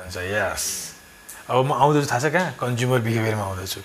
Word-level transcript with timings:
हुन्छ 0.00 0.16
यस 0.16 0.64
अब 1.50 1.64
म 1.66 1.72
आउँदैछु 1.72 2.06
थाहा 2.10 2.20
छ 2.20 2.32
कहाँ? 2.32 2.54
कन्ज्युमर 2.60 3.00
बिहेभियरमा 3.06 3.44
आउँदैछु। 3.44 3.80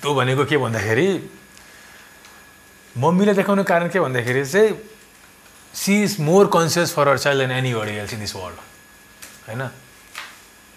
त्यो 0.00 0.14
भनेको 0.14 0.44
के 0.44 0.56
भन्दाखेरि 0.56 1.08
मम्मीले 2.96 3.32
देखाउने 3.34 3.64
कारण 3.64 3.88
के 3.88 4.00
भन्दाखेरि 4.00 4.44
चाहिँ 4.46 4.70
she 5.74 5.94
is 6.02 6.20
more 6.20 6.46
conscious 6.48 6.94
for 6.94 7.08
her 7.08 7.18
child 7.18 7.40
than 7.42 7.50
anybody 7.74 7.92
else 8.00 8.12
in 8.14 8.20
this 8.20 8.34
world 8.36 8.58
होइन? 9.48 9.62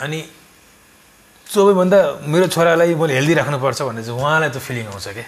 अनि 0.02 0.20
सबैभन्दा 1.48 2.00
मेरो 2.28 2.48
छोरालाई 2.48 2.96
मैले 2.96 3.14
हेल्दी 3.14 3.34
राख्नुपर्छ 3.34 3.82
भन्ने 3.82 4.04
चाहिँ 4.04 4.20
उहाँलाई 4.20 4.50
त्यो 4.50 4.62
फिलिङ 4.62 4.86
आउँछ 4.88 5.08
क्या 5.08 5.28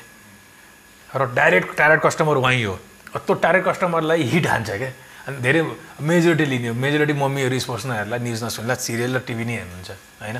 र 1.15 1.25
डाइरेक्ट 1.35 1.69
टार्गेट 1.77 2.01
कस्टमर 2.03 2.35
उहीँ 2.37 2.65
हो। 2.65 2.75
त्यो 3.15 3.33
टार्गेट 3.35 3.63
कस्टमरलाई 3.67 4.23
हिट 4.31 4.47
हान्छ 4.47 4.69
क्या 4.69 4.91
अनि 5.27 5.37
धेरै 5.45 5.61
मेजोरिटी 6.01 6.45
लिने 6.45 6.67
हो। 6.69 6.73
मेजोरिटी 6.73 7.13
मम्मीहरू 7.13 7.59
स्पोर्ट्सनहरूलाई 7.59 8.19
न्युज 8.25 8.41
नसुन्ला 8.43 8.75
सिरियल 8.75 9.11
र 9.15 9.19
टिभी 9.27 9.45
नै 9.45 9.53
हेर्नुहुन्छ 9.61 9.91
होइन? 10.21 10.37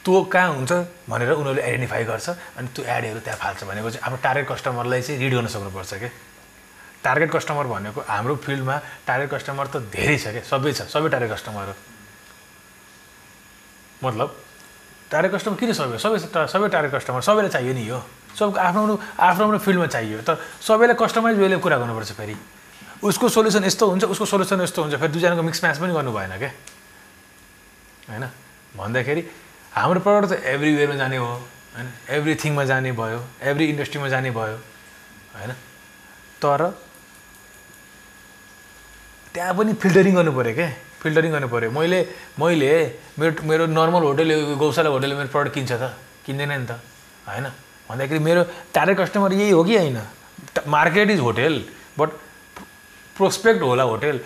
त्यो 0.00 0.14
कहाँ 0.32 0.48
हुन्छ 0.56 0.72
भनेर 1.10 1.30
उनीहरूले 1.36 1.62
आइडेन्टिफाई 1.62 2.04
गर्छ 2.08 2.28
अनि 2.56 2.68
त्यो 2.72 2.82
एडहरू 2.88 3.20
त्यहाँ 3.20 3.38
फाल्छ 3.42 3.58
चाहिँ 3.60 4.00
आफ्नो 4.00 4.18
टार्गेट 4.24 4.46
कस्टमरलाई 4.48 5.00
चाहिँ 5.02 5.20
रिड 5.20 5.32
गर्न 5.34 5.48
सक्नुपर्छ 5.50 5.92
क्या 6.00 6.10
टार्गेट 7.04 7.30
कस्टमर 7.32 7.66
भनेको 7.68 8.00
हाम्रो 8.08 8.34
फिल्डमा 8.44 8.76
टार्गेट 9.08 9.28
कस्टमर 9.34 9.66
त 9.66 9.76
धेरै 9.92 10.16
छ 10.16 10.26
क्या 10.36 10.44
सबै 10.46 10.72
छ 10.72 10.88
सबै 10.88 11.08
टार्गेट 11.12 11.30
कस्टमर 11.36 11.68
मतलब 14.04 14.28
टार्गेट 15.10 15.32
कस्टमर 15.34 15.56
किन 15.60 15.72
सबै 15.76 15.98
सबै 16.00 16.18
सबै 16.48 16.68
टार्गेट 16.72 16.92
कस्टमर 16.96 17.20
सबैलाई 17.20 17.50
चाहियो 17.50 17.72
नि 17.76 17.84
यो। 17.88 17.98
सबको 18.40 18.56
आफ्नो 18.56 18.80
आफ्नो 19.20 19.44
आफ्नो 19.44 19.58
फिल्डमा 19.58 19.86
चाहियो 19.90 20.22
तर 20.24 20.36
सबैलाई 20.64 20.96
कस्टमाइज 20.96 21.36
वेले 21.44 21.56
कुरा 21.60 21.76
गर्नुपर्छ 21.76 22.12
फेरि। 22.16 22.36
उसको 23.02 23.28
सोल्युसन 23.28 23.64
यस्तो 23.64 23.84
हुन्छ 23.90 24.04
उसको 24.04 24.24
सोल्युसन 24.24 24.60
यस्तो 24.60 24.82
हुन्छ। 24.82 24.94
फेरि 25.00 25.12
दुईजनाको 25.12 25.42
मिक्स 25.42 25.64
म्याच 25.64 25.78
पनि 25.80 25.92
गर्नु 25.92 26.12
भएन 26.12 26.36
क्या 26.38 26.52
होइन? 28.08 28.24
भन्दाखेरि 28.76 29.22
हाम्रो 29.72 30.00
प्रडक्ट 30.00 30.32
त 30.32 30.44
एभ्रिवेयरमा 30.44 30.96
जाने 31.00 31.16
हो 31.16 31.26
होइन? 31.26 31.88
एभ्रिथिङमा 32.10 32.64
जाने 32.64 32.92
भयो 32.92 33.20
एभ्री 33.40 33.64
इन्डस्ट्रीमा 33.72 34.08
जाने 34.08 34.30
भयो 34.30 34.56
होइन? 35.34 35.52
तर 36.42 36.60
त्यहाँ 39.34 39.54
पनि 39.54 39.72
फिल्टरिङ 39.80 40.14
पऱ्यो 40.36 40.54
क्या 40.54 40.68
फिल्टरिङ 41.00 41.32
पऱ्यो। 41.48 41.70
मैले 41.70 41.98
मैले 42.36 42.72
मेरो 43.18 43.32
मेरो 43.48 43.64
नर्मल 43.72 44.02
होटल 44.02 44.28
गौशाला 44.60 44.90
होटलले 44.90 45.14
मेरो 45.14 45.30
प्रडक्ट 45.32 45.54
किन्छ 45.54 45.72
त? 45.72 45.96
किन्दैन 46.26 46.52
नि 46.52 46.66
त 46.66 46.76
होइन? 47.24 47.46
भन्दाखेरि 47.88 48.20
मेरो 48.20 48.42
टार्गेट 48.74 48.96
कस्टमर 49.00 49.32
यही 49.32 49.50
हो 49.50 49.62
कि 49.64 49.76
होइन? 49.76 49.98
Market 50.66 51.10
is 51.10 51.20
hotel 51.20 51.54
but 51.98 52.10
prospect 53.20 53.60
होला 53.62 53.84
होटेल 53.92 54.18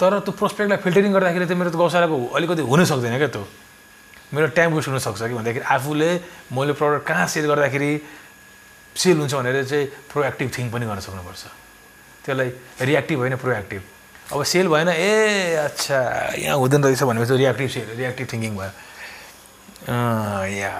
तर 0.00 0.18
त्यो 0.24 0.32
प्रोस्पेक्टलाई 0.40 0.78
फिल्टरिङ 0.80 1.12
गर्दाखेरि 1.12 1.46
त 1.46 1.52
मेरो 1.60 1.70
त 1.70 1.76
गौशालाको 1.76 2.16
अलिकति 2.36 2.62
हुनै 2.64 2.84
सक्दैन 2.88 3.16
क्या 3.18 3.30
त्यो। 3.34 3.44
मेरो 4.32 4.46
टाइम 4.56 4.70
वेस्ट 4.74 4.88
हुनसक्छ 4.88 5.20
कि 5.28 5.34
भन्दाखेरि 5.34 5.64
आफूले 5.64 6.10
मैले 6.52 6.72
प्रडक्ट 6.78 7.04
कहाँ 7.08 7.26
सेल 7.32 7.46
गर्दाखेरि 7.50 7.90
सेल 8.96 9.16
हुन्छ 9.18 9.34
भनेर 9.34 9.64
चाहिँ 9.64 9.86
प्रोएक्टिभ 10.12 10.48
थिङ 10.56 10.64
पनि 10.70 10.84
गर्न 10.86 11.00
सक्नुपर्छ। 11.00 11.42
त्यसलाई 12.24 12.48
रियाक्टिभ 12.88 13.18
होइन 13.18 13.36
प्रोएक्टिभ 13.36 13.82
अब 14.32 14.42
सेल 14.44 14.68
भएन 14.68 14.88
ए 14.88 15.56
अच्छा 15.64 15.98
यहाँ 16.36 16.56
हुँदैन 16.60 16.84
रहेछ 16.84 17.02
भनेपछि 17.02 17.34
रियाक्टिभ 17.36 17.68
सेल 17.72 17.88
रियाक्टिभ 17.96 18.26
थिङ्किङ 18.32 18.52
भयो। 18.56 18.72
या 20.60 20.72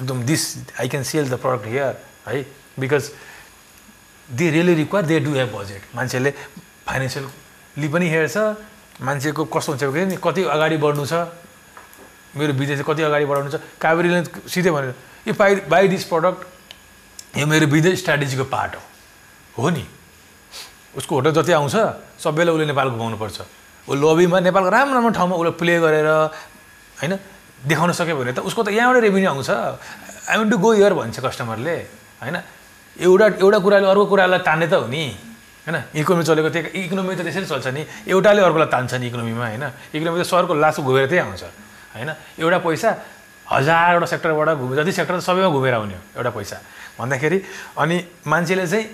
एकदम 0.00 0.18
this 0.26 0.42
I 0.80 0.88
can 0.88 1.04
sell 1.06 1.30
the 1.30 1.34
product 1.38 1.66
here 1.66 1.94
है? 2.26 2.42
Because 2.78 3.04
they 4.32 4.50
really 4.50 4.74
require 4.74 5.06
they 5.06 5.20
do 5.20 5.32
have 5.34 5.50
budget 5.56 5.82
मान्छेले 5.94 6.30
फाइनेन्सियली 6.86 7.88
पनि 7.88 8.06
हेर्छ 8.08 8.36
मान्छेको 9.00 9.44
कस्तो 9.44 9.72
हुन्छ 9.72 9.84
भने 9.84 10.16
कति 10.24 10.42
अगाडि 10.48 10.76
बढ्नु 10.76 11.04
छ 11.06 11.14
मेरो 12.32 12.52
बिजनेस 12.56 12.80
कति 12.88 13.02
अगाडि 13.02 13.24
बढाउनु 13.28 13.50
छ 13.52 13.60
कावेरीले 13.76 14.48
सिधै 14.48 14.70
भनेर। 14.72 14.94
If 15.28 15.36
I 15.42 15.54
buy 15.68 15.88
this 15.88 16.04
product 16.08 16.40
यो 17.38 17.46
मेरो 17.46 17.66
बिजनेस 17.68 18.00
स्ट्राटेजीको 18.00 18.44
पार्ट 18.48 18.72
हो। 19.58 19.68
नि। 19.68 19.84
उसको 20.96 21.12
होटल 21.14 21.32
जति 21.36 21.52
आउँछ 21.52 21.76
सबैलाई 22.24 22.54
उसले 22.56 22.66
नेपाल 22.72 22.88
घुमाउनुपर्छ। 22.88 23.38
ऊ 23.84 23.92
लबीमा 23.92 24.40
नेपालको 24.48 24.70
राम्रो 24.72 24.94
राम्रो 24.96 25.12
ठाउँमा 25.12 25.36
उसलाई 25.36 25.54
प्ले 25.60 25.74
गरेर 25.84 26.08
होइन 26.08 27.12
देखाउन 27.68 27.92
सक्यो 27.92 28.16
भने 28.16 28.32
त 28.32 28.38
उसको 28.48 28.60
त 28.64 28.68
यहाँबाट 28.72 29.02
रेभेन्यू 29.04 29.28
आउँछ। 29.28 29.50
आई 29.52 30.36
वान्ट 30.40 30.50
टु 30.50 30.56
गो 30.56 30.70
यर 30.80 30.92
भन्छ 30.96 31.20
कस्टमरले 31.20 31.76
होइन। 32.24 32.36
एउटा 33.00 33.26
एउटा 33.40 33.58
कुराले 33.58 33.86
अर्को 33.88 34.04
कुरालाई 34.06 34.40
तान्ने 34.44 34.66
त 34.66 34.74
हो 34.74 34.86
नि। 34.86 35.04
होइन? 35.64 35.76
इकोनोमी 35.94 36.24
चलेको 36.26 36.48
त्यो 36.50 36.62
इकोनोमी 36.74 37.14
त 37.16 37.20
त्यसरी 37.22 37.46
चल्छ 37.46 37.66
नि। 37.72 37.82
एउटाले 38.10 38.40
अर्कोलाई 38.42 38.68
तान्छ 38.68 38.92
नि 38.98 39.06
इकोनोमीमा 39.08 39.46
होइन? 39.46 39.64
इकोनोमी 39.94 40.18
त 40.20 40.24
सरको 40.26 40.54
लास 40.54 40.80
घुमेर 40.82 41.06
त्यही 41.06 41.20
आउँछ। 41.22 41.42
होइन? 41.94 42.10
एउटा 42.42 42.58
पैसा 42.58 42.90
हजारवटा 43.46 44.06
सेक्टरबाट 44.06 44.48
घुमे 44.58 44.74
जति 44.76 44.92
सेक्टर 44.92 45.20
सबैमा 45.20 45.48
घुमेर 45.48 45.74
आउने 45.74 45.94
हो 45.94 46.02
एउटा 46.18 46.30
पैसा। 46.30 46.56
भन्दाखेरि 46.98 47.38
अनि 47.78 47.96
मान्छेले 48.26 48.66
चाहिँ 48.66 48.84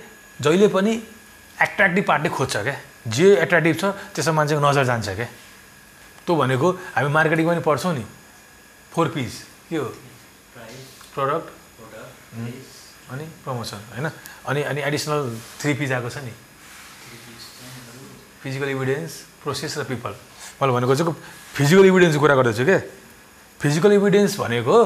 जहिले 0.41 0.69
पनि 0.69 0.93
एट्र्याक्टिभ 1.59 2.05
पार्टी 2.05 2.29
खोज्छ 2.29 2.57
क्या। 2.57 2.77
जे 3.09 3.27
एट्र्याक्टिभ 3.43 3.75
छ 3.81 3.85
त्यसमा 4.15 4.33
मान्छेको 4.35 4.61
नजर 4.63 4.85
जान्छ 4.85 5.09
क्या। 5.09 5.29
त्यो 6.27 6.33
भनेको 6.37 6.69
हामी 6.95 7.09
मार्केटिङमा 7.09 7.53
पनि 7.53 7.63
पढ्छौँ 7.65 7.95
नि। 7.95 8.05
फोर 8.93 9.07
पिस 9.15 9.33
के 9.71 9.77
हो? 9.77 9.89
प्रडक्ट 11.15 11.47
अनि 13.11 13.25
प्रमोसन 13.45 13.81
होइन? 13.95 14.07
अनि 14.49 14.63
अनि 14.63 14.81
एडिसनल 14.89 15.21
थ्री 15.61 15.73
पिज 15.75 15.93
आएको 15.93 16.09
छ 16.11 16.19
नि। 16.25 16.33
फिजिकल 18.43 18.69
इभिडेन्स 18.69 19.13
प्रोसेस 19.43 19.79
र 19.79 19.83
पिपल 19.89 20.13
मैले 20.61 20.73
भनेको 20.73 20.95
चाहिँ 20.95 21.15
फिजिकल 21.55 21.85
इभिडेन्सको 21.87 22.21
कुरा 22.21 22.35
गर्दैछु 22.39 22.65
क्या 22.65 22.81
फिजिकल 23.61 23.93
इभिडेन्स 23.93 24.39
भनेको 24.39 24.79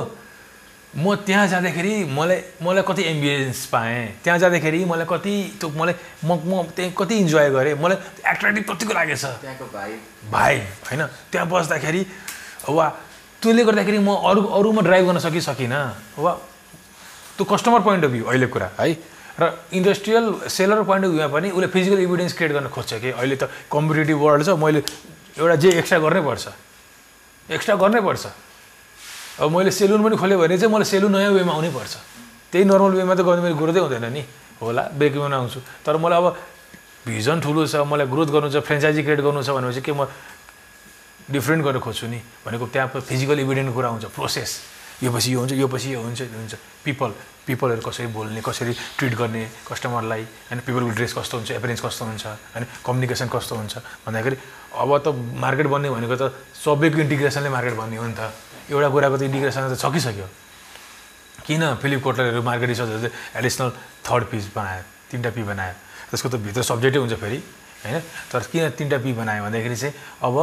म 0.92 1.14
त्यहाँ 1.24 1.46
जाँदाखेरि 1.48 2.04
मलाई 2.12 2.40
मलाई 2.60 2.84
कति 2.84 3.02
एम्बियन्स 3.02 3.66
पाएँ। 3.72 4.20
त्यहाँ 4.24 4.38
जाँदाखेरि 4.38 4.84
मलाई 4.84 5.06
कति 5.08 5.34
त्यो 5.60 5.68
मलाई 5.72 5.94
म 6.24 6.30
म 6.44 6.68
त्यहाँ 6.76 6.92
कति 6.92 7.14
इन्जोय 7.24 7.48
गरेँ। 7.50 7.74
मलाई 7.80 7.96
एट्र्याक्टिभ 8.28 8.64
कतिको 8.68 8.92
लागेछ 8.92 9.24
भाइ 10.28 10.56
होइन? 10.88 11.02
त्यहाँ 11.32 11.46
बस्दाखेरि 11.48 12.02
वा 12.68 12.86
त्यसले 13.40 13.64
गर्दाखेरि 13.64 13.98
म 13.98 14.20
अरू 14.20 14.40
अरूमा 14.52 14.80
ड्राइभ 14.84 15.04
गर्न 15.06 15.18
सकि 15.18 15.40
सकिनँ 15.40 15.80
वा 16.20 16.32
त्यो 17.36 17.44
कस्टमर 17.44 17.80
पोइन्ट 17.80 18.04
अफ 18.04 18.10
भ्यू 18.10 18.24
अहिले 18.24 18.46
कुरा 18.46 18.68
है? 18.78 18.96
र 19.40 19.42
इन्डस्ट्रियल 19.72 20.24
सेलर 20.48 20.82
पोइन्ट 20.84 21.04
अफ 21.04 21.10
भ्यूमा 21.12 21.28
पनि 21.32 21.48
उसले 21.56 21.66
फिजिकल 21.72 21.98
इभिडेन्स 22.04 22.32
क्रिएट 22.36 22.52
गर्न 22.52 22.68
खोज्छ 22.68 22.92
कि 23.00 23.10
अहिले 23.16 23.36
त 23.36 23.48
कम्पिटेटिभ 23.72 24.18
वर्ल्ड 24.20 24.44
छ 24.46 24.50
मैले 24.60 24.80
एउटा 25.40 25.56
जे 25.56 25.68
एक्स्ट्रा 25.80 25.98
गर्नै 26.04 26.20
पर्छ। 26.20 26.44
एक्स्ट्रा 27.48 27.74
गर्नै 27.80 28.00
पर्छ। 28.04 28.24
अब 29.40 29.48
मैले 29.48 29.70
सेलुन 29.72 30.00
पनि 30.04 30.16
खोलेँ 30.20 30.36
भने 30.36 30.58
चाहिँ 30.60 30.72
मलाई 30.72 30.84
सेलुन 30.84 31.12
नयाँ 31.16 31.32
वेमा 31.32 31.52
आउनै 31.52 31.70
पर्छ। 31.72 31.92
त्यही 32.52 32.64
नर्मल 32.68 32.92
वेमा 33.00 33.14
त 33.16 33.20
गर्ने 33.24 33.42
मेरो 33.42 33.56
ग्रोथै 33.56 33.80
हुँदैन 33.80 34.06
नि। 34.12 34.22
होला 34.60 34.82
ब्रेक 34.92 35.12
वेमा 35.16 35.36
आउँछु। 35.36 35.60
तर 35.80 35.96
मलाई 35.96 36.18
अब 36.20 36.36
भिजन 37.08 37.40
ठुलो 37.40 37.66
छ 37.66 37.80
मलाई 37.88 38.06
ग्रोथ 38.12 38.28
गर्नु 38.28 38.48
छ 38.52 38.60
फ्रेन्चाइजी 38.60 39.02
क्रिएट 39.02 39.20
गर्नु 39.24 39.40
छ 39.42 39.50
भनेपछि 39.56 39.80
के 39.80 39.92
म 39.96 40.04
डिफ्रेन्ट 41.32 41.64
गरेर 41.64 41.80
खोज्छु 41.80 42.06
नि? 42.12 42.20
भनेको 42.44 42.64
त्यहाँ 42.68 42.88
फिजिकल 43.00 43.40
इभिडेन्ट 43.40 43.72
कुरा 43.72 43.88
हुन्छ 43.88 44.04
प्रोसेस 44.12 44.50
यो 45.02 45.10
पछि 45.12 45.32
यो 45.34 45.38
हुन्छ 45.40 45.52
यो 45.52 45.66
पछि 45.68 45.88
यो 45.94 46.00
हुन्छ 46.02 46.20
यो 46.20 46.38
हुन्छ। 46.38 46.54
पिपल 46.84 47.10
पिपलहरू 47.46 47.82
कसरी 47.82 48.06
बोल्ने 48.14 48.40
कसरी 48.44 48.72
ट्रिट 48.98 49.14
गर्ने 49.18 49.42
कस्टमरलाई 49.66 50.22
होइन 50.22 50.60
पिपलको 50.62 50.90
ड्रेस 50.94 51.12
कस्तो 51.18 51.34
हुन्छ 51.42 51.50
एपिरेन्स 51.58 51.80
कस्तो 51.80 52.04
हुन्छ 52.04 52.26
होइन 52.54 52.64
कम्युनिकेसन 52.86 53.28
कस्तो 53.34 53.54
हुन्छ 53.56 53.74
भन्दाखेरि 54.06 54.36
अब 54.78 54.90
त 55.02 55.06
मार्केट 55.42 55.66
बन्ने 55.66 55.90
भनेको 55.90 56.16
त 56.22 56.30
सबैको 56.54 56.98
इन्टिग्रेसनले 57.02 57.50
मार्केट 57.50 57.74
बन्ने 57.74 57.96
हो 57.98 58.06
नि 58.06 58.14
त। 58.14 58.30
एउटा 58.70 58.88
कुराको 58.94 59.16
त 59.18 59.22
इन्टिग्रेसन 59.26 59.74
त 59.74 59.74
सकिसक्यो। 59.74 60.26
किन 61.42 61.62
फिलिप 61.82 62.06
मार्केट 62.46 62.68
रिसर्चहरू 62.70 63.00
चाहिँ 63.02 63.14
एडिसनल 63.42 63.70
थर्ड 64.06 64.24
पिस 64.30 64.44
बनायो 64.54 64.82
तिनवटा 65.10 65.30
पी 65.34 65.42
बनायो? 65.42 65.74
त्यसको 66.14 66.28
त 66.30 66.34
भित्र 66.38 66.62
सब्जेक्टै 66.62 66.98
हुन्छ 67.02 67.14
फेरि 67.18 67.38
होइन? 67.82 67.98
तर 68.30 68.40
किन 68.54 68.70
तिनवटा 68.78 68.98
पी 69.02 69.10
बनायो 69.18 69.42
भन्दाखेरि 69.42 69.76
चाहिँ 69.82 69.94
अब 70.22 70.36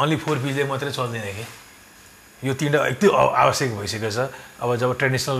अन्ली 0.00 0.16
फोर 0.24 0.36
पिजले 0.40 0.64
मात्रै 0.64 0.90
चल्दैन 0.96 1.28
कि? 1.36 1.44
यो 2.44 2.54
तिनवटा 2.54 2.86
एकदम 2.86 3.10
आवश्यक 3.14 3.70
भइसकेको 3.78 4.10
छ। 4.10 4.30
अब 4.62 4.76
जब 4.76 4.90
ट्रेडिसनल 4.98 5.38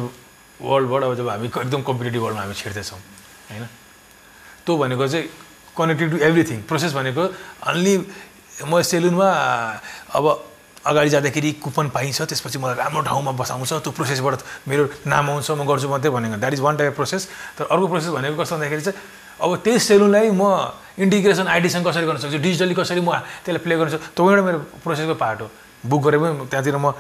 वर्ल्डबाट 0.61 1.03
अब 1.03 1.15
जब 1.15 1.29
हामी 1.29 1.47
एकदम 1.47 1.83
कम्पिटेटिभ 1.87 2.23
वर्ल्डमा 2.23 2.43
हामी 2.43 2.55
छिर्दैछौँ 2.55 2.99
होइन? 2.99 3.65
त्यो 4.67 4.73
भनेको 4.77 5.07
चाहिँ 5.07 5.27
कनेक्टेड 5.79 6.11
टु 6.11 6.19
एभ्रिथिङ। 6.19 6.59
प्रोसेस 6.67 6.93
भनेको 6.99 7.23
अन्ली 7.71 7.95
म 8.67 8.83
सेलुनमा 8.83 9.29
अब 10.19 10.25
अगाडि 10.89 11.11
जाँदाखेरि 11.11 11.51
कुपन 11.63 11.89
पाइन्छ 11.95 12.23
त्यसपछि 12.27 12.59
मलाई 12.59 12.75
राम्रो 12.75 13.03
ठाउँमा 13.07 13.33
बसाउँछ 13.39 13.73
त्यो 13.87 13.93
प्रोसेसबाट 13.95 14.67
मेरो 14.67 14.85
नाम 15.07 15.31
आउँछ 15.31 15.51
म 15.55 15.63
गर्छु 15.63 15.89
मात्रै 15.89 16.11
भनेको। 16.11 16.37
That 16.43 16.53
is 16.55 16.61
one 16.67 16.77
type 16.77 16.95
process 16.99 17.23
तर 17.59 17.65
अर्को 17.71 17.87
प्रोसेस 17.87 18.11
भनेको 18.11 18.35
कस्तो 18.43 18.57
भन्दाखेरि 18.57 18.83
चाहिँ 18.83 18.99
अब 19.39 19.51
त्यही 19.63 19.79
सेलुनलाई 19.79 20.31
म 20.35 20.43
इन्टिग्रेसन 20.99 21.47
आइडीसँग 21.47 21.87
कसरी 21.87 22.07
गर्न 22.11 22.19
सक्छु? 22.19 22.39
डिजिटली 22.43 22.75
कसरी 22.75 23.01
म 23.07 23.23
त्यसलाई 23.47 23.63
प्ले 23.63 23.75
गर्न 23.79 23.89
सक्छु? 23.95 24.11
त्यो 24.17 24.23
एउटा 24.31 24.43
मेरो 24.43 24.59
प्रोसेसको 24.83 25.15
पार्ट 25.15 25.39
हो। 25.47 25.49
बुक 25.89 26.01
गरेर 26.05 26.19
पनि 26.21 26.47
त्यहाँतिर 26.53 26.77
म 26.77 26.93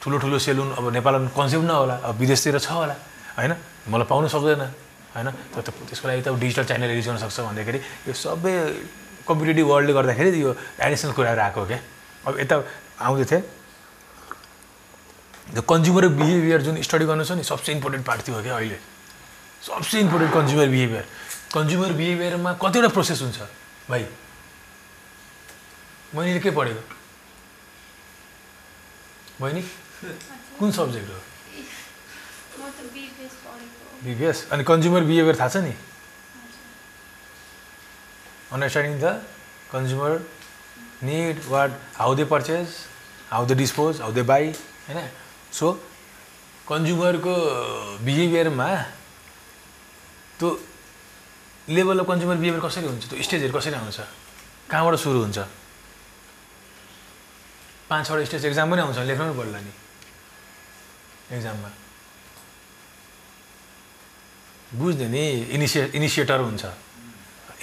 ठुलो 0.00 0.16
ठुलो 0.18 0.38
सेलुन 0.38 0.68
अब 0.78 0.84
नेपालमा 0.96 1.28
कन्सेप्ट 1.36 1.66
नहोला 1.66 1.96
अब 2.08 2.14
विदेशतिर 2.16 2.58
छ 2.58 2.70
होला 2.72 2.96
होइन? 3.36 3.52
मलाई 3.90 4.06
पाउनु 4.08 4.28
सक्दैन 4.32 4.62
होइन? 5.14 5.28
त्यसको 5.60 6.08
लागि 6.08 6.22
त 6.22 6.28
डिजिटल 6.40 6.64
च्यानल 6.70 6.90
युज 6.96 7.06
गर्न 7.08 7.18
सक्छ 7.20 7.38
भन्दाखेरि 7.50 7.78
यो 8.08 8.12
सबै 8.14 8.52
कम्पिटेटिभ 9.28 9.66
वर्ल्डले 9.66 9.92
गर्दाखेरि 9.92 10.40
यो 10.40 10.50
एडिसनल 10.80 11.12
कुराहरू 11.12 11.40
आएको 11.40 11.60
क्या 11.68 11.80
अब 12.26 12.32
यता 12.40 12.54
आउँदै 13.00 13.24
थिएँ। 13.30 13.42
त्यो 15.52 15.62
कन्ज्युमर 15.66 16.04
बिहेभियर 16.16 16.60
जुन 16.62 16.74
स्टडी 16.80 17.04
गर्नु 17.10 17.24
छ 17.24 17.32
नि 17.36 17.44
सबसे 17.44 17.72
इम्पोर्टेन्ट 17.76 18.06
पार्ट 18.06 18.20
थियो 18.26 18.42
क्या 18.42 18.56
अहिले। 18.56 18.78
सबसे 19.66 20.00
इम्पोर्टेन्ट 20.00 20.32
कन्ज्युमर 20.34 20.68
बिहेभियर। 20.68 21.04
कन्ज्युमर 21.54 21.92
बिहेभियरमा 21.92 22.50
कतिवटा 22.62 22.88
प्रोसेस 22.88 23.20
हुन्छ 23.22 23.38
भाइ? 23.90 24.04
मैले 26.14 26.40
के 26.40 26.50
पढेको? 26.50 26.82
बहिनी 29.40 29.62
कुन 30.58 30.70
सब्जेक्ट 30.72 31.08
हो 31.10 31.18
बिबिएस 34.04 34.46
अनि 34.52 34.64
कन्ज्युमर 34.64 35.02
बिहेभियर 35.04 35.36
थाहा 35.36 35.48
छ 35.48 35.56
नि 35.64 35.74
understanding 38.52 38.96
the 39.00 39.06
consumer 39.72 40.12
need 41.04 41.44
what 41.48 41.70
how 41.96 42.14
they 42.14 42.24
purchase 42.26 42.66
how 43.30 43.46
they 43.46 43.54
dispose 43.54 44.00
how 44.00 44.12
they 44.12 44.22
buy 44.30 44.48
होइन 44.88 45.08
सो 45.52 45.72
कन्ज्युमरको 46.68 47.34
बिहेभियरमा 48.04 48.68
त्यो 50.38 50.48
लेभल 51.68 51.98
अफ 52.00 52.06
कन्ज्युमर 52.08 52.36
बिहेभियर 52.36 52.62
कसरी 52.66 52.86
हुन्छ 52.86 53.08
त्यो 53.10 53.22
स्टेजहरू 53.22 53.58
कसरी 53.58 53.74
आउँछ 53.74 53.98
कहाँबाट 54.70 54.94
सुरु 55.04 55.18
हुन्छ 55.24 55.38
पाँच 57.90 58.06
छवटा 58.06 58.24
स्टेज 58.24 58.44
एक्जाम 58.46 58.70
पनि 58.70 58.80
आउँछ 58.86 58.98
लेख्नु 59.10 59.34
पर्ला 59.34 59.58
नि। 59.66 59.72
एक्जाममा। 61.34 61.70
बुझ्ने 64.78 65.06
नि 65.10 65.24
इनिसिए 65.58 65.84
इनिसिएटर 65.98 66.40
हुन्छ 66.46 66.64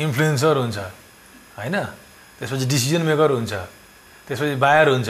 इन्फ्लुएन्सर 0.03 0.55
हुन्छ 0.57 0.77
होइन? 1.57 1.75
त्यसपछि 2.37 2.65
डिसिजन 2.67 3.01
मेकर 3.07 3.31
हुन्छ 3.31 3.53
त्यसपछि 4.27 4.55
बायर 4.59 4.87
हुन्छ 4.91 5.09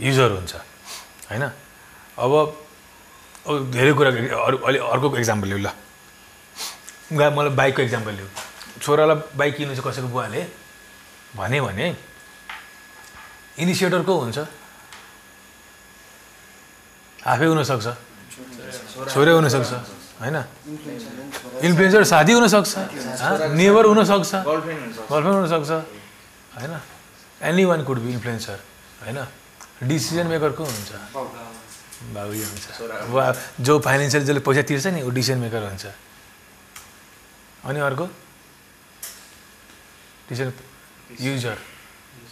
युजर 0.00 0.30
हुन्छ 0.32 0.52
होइन? 1.28 1.44
अब 2.16 2.32
अब 3.44 3.70
धेरै 3.70 3.92
कुरा 3.92 4.10
अरू 4.48 4.56
अहिले 4.64 4.78
अर्को 4.80 5.06
एक्जाम्पल 5.20 5.48
लिउँ 5.52 5.60
ल। 5.60 5.68
मलाई 7.12 7.52
बाइकको 7.52 7.82
एक्जाम्पल 7.82 8.12
लिउँ 8.16 8.30
छोरालाई 8.80 9.16
बाइक 9.36 9.52
किन्नु 9.56 9.74
चाहिँ 9.76 9.84
कसैको 9.84 10.08
बुवाले 10.08 10.40
भने 11.36 11.60
भने 11.60 11.86
इनिसिएटर 13.58 14.02
को 14.02 14.14
हुन्छ। 14.18 14.38
आफै 17.24 17.46
हुनसक्छ। 17.46 17.86
छोरै 19.12 19.32
हुनसक्छ 19.32 19.70
होइन? 20.20 20.36
इन्फ्लुएन्सर 21.66 22.02
साथी 22.04 22.32
हुनसक्छ 22.32 22.72
नेबर 23.58 23.84
हुनसक्छ 23.90 24.32
गर्लफ्रेन्ड 24.44 25.36
हुनसक्छ। 25.38 25.70
होइन? 26.56 26.74
Any 27.42 27.64
one 27.64 27.80
could 27.84 27.98
be 28.04 28.10
influencer 28.12 28.58
होइन? 29.04 29.18
डिसिजन 29.88 30.26
मेकर 30.26 30.52
को 30.58 30.64
हुन्छ? 30.64 30.90
बाबु 32.14 32.32
हुन्छ। 32.32 32.64
वा 33.14 33.24
जो 33.60 33.72
फाइनेन्सियल 33.80 34.22
जसले 34.24 34.40
पैसा 34.44 34.62
तिर्छ 34.68 34.86
नि 34.94 35.00
ऊ 35.02 35.10
डिसिजन 35.10 35.38
मेकर 35.38 35.62
हुन्छ। 35.68 35.84
अनि 37.64 37.80
अर्को? 37.80 38.06
Decision 40.28 40.52
user 41.20 41.58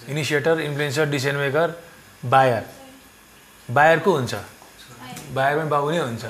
initiator 0.08 0.60
influencer 0.60 1.06
decision 1.10 1.36
maker 1.36 1.68
buyer 2.24 2.62
buyer 3.68 3.98
को 3.98 4.10
हुन्छ। 4.12 4.34
बायर 5.34 5.54
पनि 5.58 5.68
बाबु 5.70 5.90
नै 5.90 5.98
हुन्छ 5.98 6.24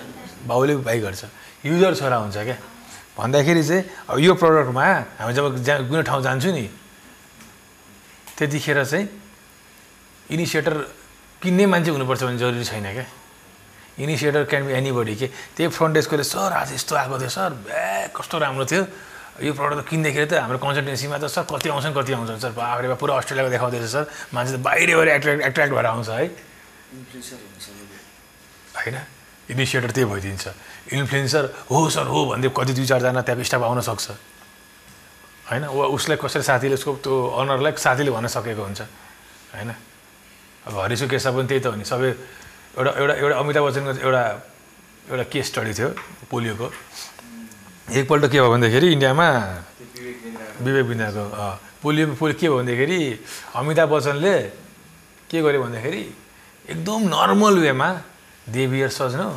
बाउले 0.47 0.77
बाई 0.85 0.99
गर्छ। 1.01 1.23
युजर 1.65 1.95
छोरा 1.95 2.17
हुन्छ 2.17 2.37
क्या। 2.37 2.57
भन्दाखेरि 3.17 3.63
चाहिँ 3.63 3.83
अब 4.11 4.19
यो 4.19 4.35
प्रडक्टमा 4.35 4.85
हामी 5.21 5.33
जब 5.35 5.57
जहाँ 5.63 5.89
कुनै 5.89 6.03
ठाउँ 6.03 6.23
जान्छु 6.23 6.51
नि 6.53 6.67
त्यतिखेर 8.37 8.85
चाहिँ 8.85 9.07
इनिसिएटर 10.31 10.75
किन्ने 11.43 11.65
मान्छे 11.67 11.91
हुनुपर्छ 11.91 12.23
भने 12.23 12.39
जरुरी 12.39 12.65
छैन 12.65 12.87
क्या। 12.93 13.07
इनिसिएटर 14.01 14.45
क्यान 14.49 14.63
बी 14.67 14.73
एनीबडी 14.73 15.15
के। 15.17 15.27
त्यही 15.57 15.69
फ्रन्ट 15.69 15.95
डेस्कले 15.95 16.25
सर 16.25 16.53
आज 16.57 16.73
यस्तो 16.73 16.97
आएको 16.97 17.19
थियो। 17.21 17.29
सर 17.29 17.51
ब्या 17.67 18.09
कस्तो 18.17 18.39
राम्रो 18.39 18.65
थियो। 18.65 18.85
यो 19.41 19.53
प्रडक्ट 19.57 19.81
त 19.81 19.89
किन्दाखेरि 19.89 20.27
त 20.29 20.33
हाम्रो 20.45 20.59
कन्सल्टेन्सीमा 20.61 21.17
त 21.17 21.25
सर 21.33 21.49
कति 21.49 21.69
आउँछन् 21.73 21.95
कति 21.97 22.13
आउँछन् 22.13 22.41
सर? 22.45 22.53
बाख्रे 22.53 22.89
बा 22.93 22.97
पुरा 23.01 23.13
अस्ट्रेलियाको 23.17 23.51
देखाउँदैछ 23.57 23.85
सर। 23.89 24.05
मान्छे 24.37 24.53
त 24.53 24.59
बाहिरबाट 24.61 25.09
एट्र्याक्ट 25.09 25.43
एट्र्याक्ट 25.49 25.73
भएर 25.73 25.87
आउँछ 25.89 26.09
है। 26.13 26.27
होइन? 28.77 28.97
इनिसिएटर 29.51 29.91
त्यही 29.91 30.07
भइदिन्छ। 30.13 30.45
इन्फ्लुएन्सर 30.93 31.45
हो 31.73 31.79
सर 31.89 32.07
हो 32.13 32.19
भन्दै 32.29 32.49
कति 32.53 32.73
दुई 32.77 32.87
चारजना 32.87 33.21
त्यहाँको 33.25 33.45
स्टाफ 33.49 33.63
आउन 33.63 33.81
सक्छ। 33.81 34.07
होइन? 35.49 35.65
वा 35.73 35.85
उसलाई 35.97 36.17
कसरी 36.21 36.45
साथीले 36.45 36.77
उसको 36.77 36.93
त्यो 37.01 37.15
अनरलाई 37.41 37.73
साथीले 37.81 38.11
भन्न 38.13 38.29
सकेको 38.29 38.63
हुन्छ। 38.63 38.81
होइन? 39.57 39.71
अब 40.69 40.75
हरिसु 40.77 41.09
केसा 41.09 41.33
पनि 41.33 41.49
त्यही 41.49 41.61
त 41.61 41.67
हो 41.73 41.77
नि। 41.81 41.85
सबै 41.89 42.09
एउटा 42.77 42.91
एउटा 43.01 43.15
एउटा 43.17 43.37
अमिताभ 43.41 43.65
बच्चनको 43.65 43.91
एउटा 44.07 44.23
एउटा 45.11 45.25
केस 45.33 45.47
स्टडी 45.51 45.73
थियो 45.73 45.89
पोलियोको। 46.31 46.67
एकपल्ट 47.93 48.25
के 48.33 48.41
भयो 48.41 48.51
भन्दाखेरि 48.51 48.89
इन्डियामा 48.93 49.29
विवेक 50.65 50.87
बिन्दाको 50.89 51.25
पोलियो 51.83 52.05
पोलियो 52.17 52.37
के 52.41 52.47
भयो 52.49 52.57
भन्दाखेरि 52.57 53.01
अमिताभ 53.61 53.89
बच्चनले 53.93 54.37
के 55.29 55.39
गर्यो 55.45 55.61
भन्दाखेरि 55.63 56.03
एकदम 56.73 57.01
नर्मल 57.13 57.55
वेमा 57.65 57.89
देवियर 58.49 58.89
सजनो 58.97 59.29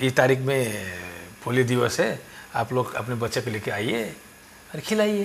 इस 0.00 0.12
तारिख 0.16 0.38
में 0.48 0.62
पोलियो 1.44 1.64
दिवस 1.68 2.00
है 2.00 2.08
आप 2.56 2.72
लोग 2.72 2.94
अपने 2.94 3.14
बच्चे 3.20 3.50
लेके 3.52 3.70
आइए 3.70 4.02
अरे 4.72 4.80
खिलाइए 4.88 5.24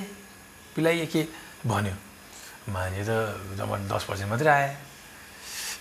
पिलाइए 0.75 1.05
के 1.13 1.21
भन्यो। 1.63 1.95
मान्छे 2.73 3.03
त 3.07 3.11
जम्मा 3.59 3.77
दस 3.87 4.03
पर्सेन्ट 4.09 4.29
मात्रै 4.31 4.51
आए। 4.51 4.69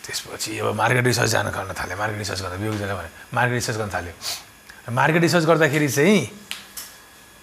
त्यसपछि 0.07 0.59
अब 0.59 0.75
मार्केट 0.79 1.05
रिसर्च 1.11 1.31
जान 1.31 1.47
गर्न 1.51 1.71
थाल्यो 1.79 1.97
मार्केट 1.99 2.19
रिसर्च 2.19 2.41
गर्दा 2.43 2.57
विवेकजनले 2.63 2.95
भन्यो 2.95 3.13
मार्केट 3.35 3.55
रिसर्च 3.55 3.77
गर्न 3.79 3.91
थाल्यो। 3.95 4.15
मार्केट 4.99 5.23
रिसर्च 5.23 5.45
गर्दाखेरि 5.47 5.89
चाहिँ 5.89 6.19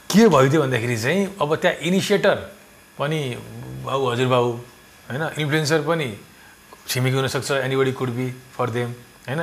के 0.09 0.27
भयो 0.27 0.49
थियो 0.49 0.61
भन्दाखेरि 0.61 0.97
चाहिँ 0.97 1.37
अब 1.37 1.55
त्यहाँ 1.61 1.75
इनिसिएटर 1.85 2.37
पनि 2.97 3.19
बाउ 3.85 4.01
हजुरबाउ 4.09 4.45
होइन 5.05 5.23
इन्फ्लुएन्सर 5.37 5.81
पनि 5.85 6.07
छिमेकी 6.89 7.15
हुनसक्छ 7.15 7.51
anybody 7.69 7.91
could 7.93 8.09
be 8.17 8.27
for 8.57 8.69
them 8.73 8.89
होइन? 9.29 9.41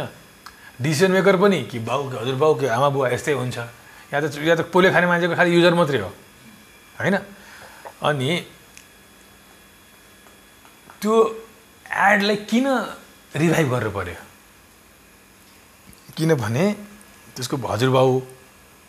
डिसिजन 0.82 1.10
मेकर 1.12 1.36
पनि 1.38 1.62
कि 1.70 1.78
बाउ 1.86 2.00
हजुरबाउ 2.18 2.54
कि 2.58 2.66
आमा 2.66 2.88
बुवा 2.90 3.08
यस्तै 3.14 3.32
हुन्छ। 3.32 3.58
या 4.10 4.18
त 4.20 4.24
या 4.42 4.54
त 4.58 4.60
पोलियो 4.74 4.90
खाने 4.92 5.06
मान्छेको 5.06 5.34
खालि 5.38 5.54
युजर 5.54 5.74
मात्रै 5.78 6.00
हो 6.02 6.10
होइन? 6.98 7.14
अनि 8.02 8.30
त्यो 11.00 11.14
एडलाई 11.86 12.36
किन 12.50 12.66
रिभाइभ 13.38 13.66
गर्नु 13.70 13.90
पऱ्यो 13.94 14.18
किनभने 16.16 16.64
त्यसको 17.38 17.54
हजुरबाउ 17.54 18.08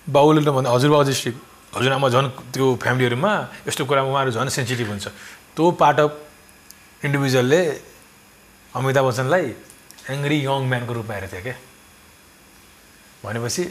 बाउले 0.08 0.42
त 0.42 0.50
भन्दा 0.58 0.70
हजुरबाउ 0.74 1.04
चाहिँ 1.06 1.34
हजुरआमा 1.78 2.08
झन् 2.10 2.28
त्यो 2.54 2.66
फ्यामिलीहरूमा 2.82 3.32
यस्तो 3.68 3.86
कुरामा 3.86 4.10
उहाँहरू 4.10 4.32
झन् 4.34 4.50
सेन्सिटिभ 4.50 4.88
हुन्छ। 4.90 5.08
त्यो 5.56 5.66
पार्ट 5.78 5.98
अफ 6.00 6.12
इन्डिभिजुअलले 7.06 7.62
अमिताभ 8.74 9.06
बच्चनलाई 9.08 9.46
एङ्ग्री 10.10 10.38
यङ 10.46 10.62
म्यानको 10.72 10.94
रूपमा 10.98 11.14
हेरेको 11.14 11.34
थियो 11.34 11.44
क्या। 11.44 11.56
भनेपछि 13.24 13.64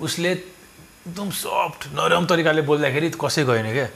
उसले 0.00 0.30
एकदम 0.32 1.28
सफ्ट 1.30 1.80
नरम 1.92 2.24
तरिकाले 2.30 2.62
बोल्दाखेरि 2.62 3.08
कसै 3.20 3.44
गएन 3.44 3.68
क्या। 3.72 3.88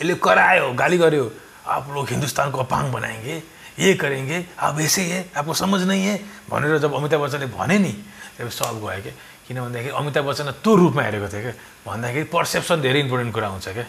यसले 0.00 0.14
करायो 0.18 0.72
गाली 0.72 0.98
गर्यो 0.98 1.24
आप 1.62 1.84
लोग 1.94 2.04
हिन्दुस्तान 2.10 2.50
को 2.50 2.58
अपाङ 2.66 2.90
बनाएंगे 2.92 3.36
ये 3.78 3.94
करेंगे 3.94 4.38
अब 4.58 4.80
ऐसे 4.80 5.02
है 5.02 5.20
आपको 5.36 5.54
समझ 5.54 5.80
नहीं 5.86 6.04
है। 6.04 6.16
भनेर 6.50 6.78
जब 6.78 6.94
अमिताभ 6.94 7.20
बच्चनले 7.22 7.46
भने 7.52 7.78
नि 7.78 7.92
त्यहाँ 8.36 8.50
सब 8.50 8.80
गयो 8.82 9.02
क्या। 9.02 9.14
किन 9.48 9.56
भन्दाखेरि 9.60 9.94
अमिताभ 9.98 10.24
बच्चनलाई 10.28 10.54
त्यो 10.62 10.72
रूपमा 10.76 11.02
हेरेको 11.02 11.28
थियो 11.32 11.42
क्या। 11.42 11.54
भन्दाखेरि 11.86 12.26
पर्सेप्सन 12.30 12.78
धेरै 12.82 13.00
इम्पोर्टेन्ट 13.06 13.32
कुरा 13.34 13.48
हुन्छ 13.48 13.68
क्या। 13.68 13.86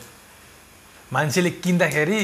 मान्छेले 1.14 1.50
किन्दाखेरि 1.64 2.20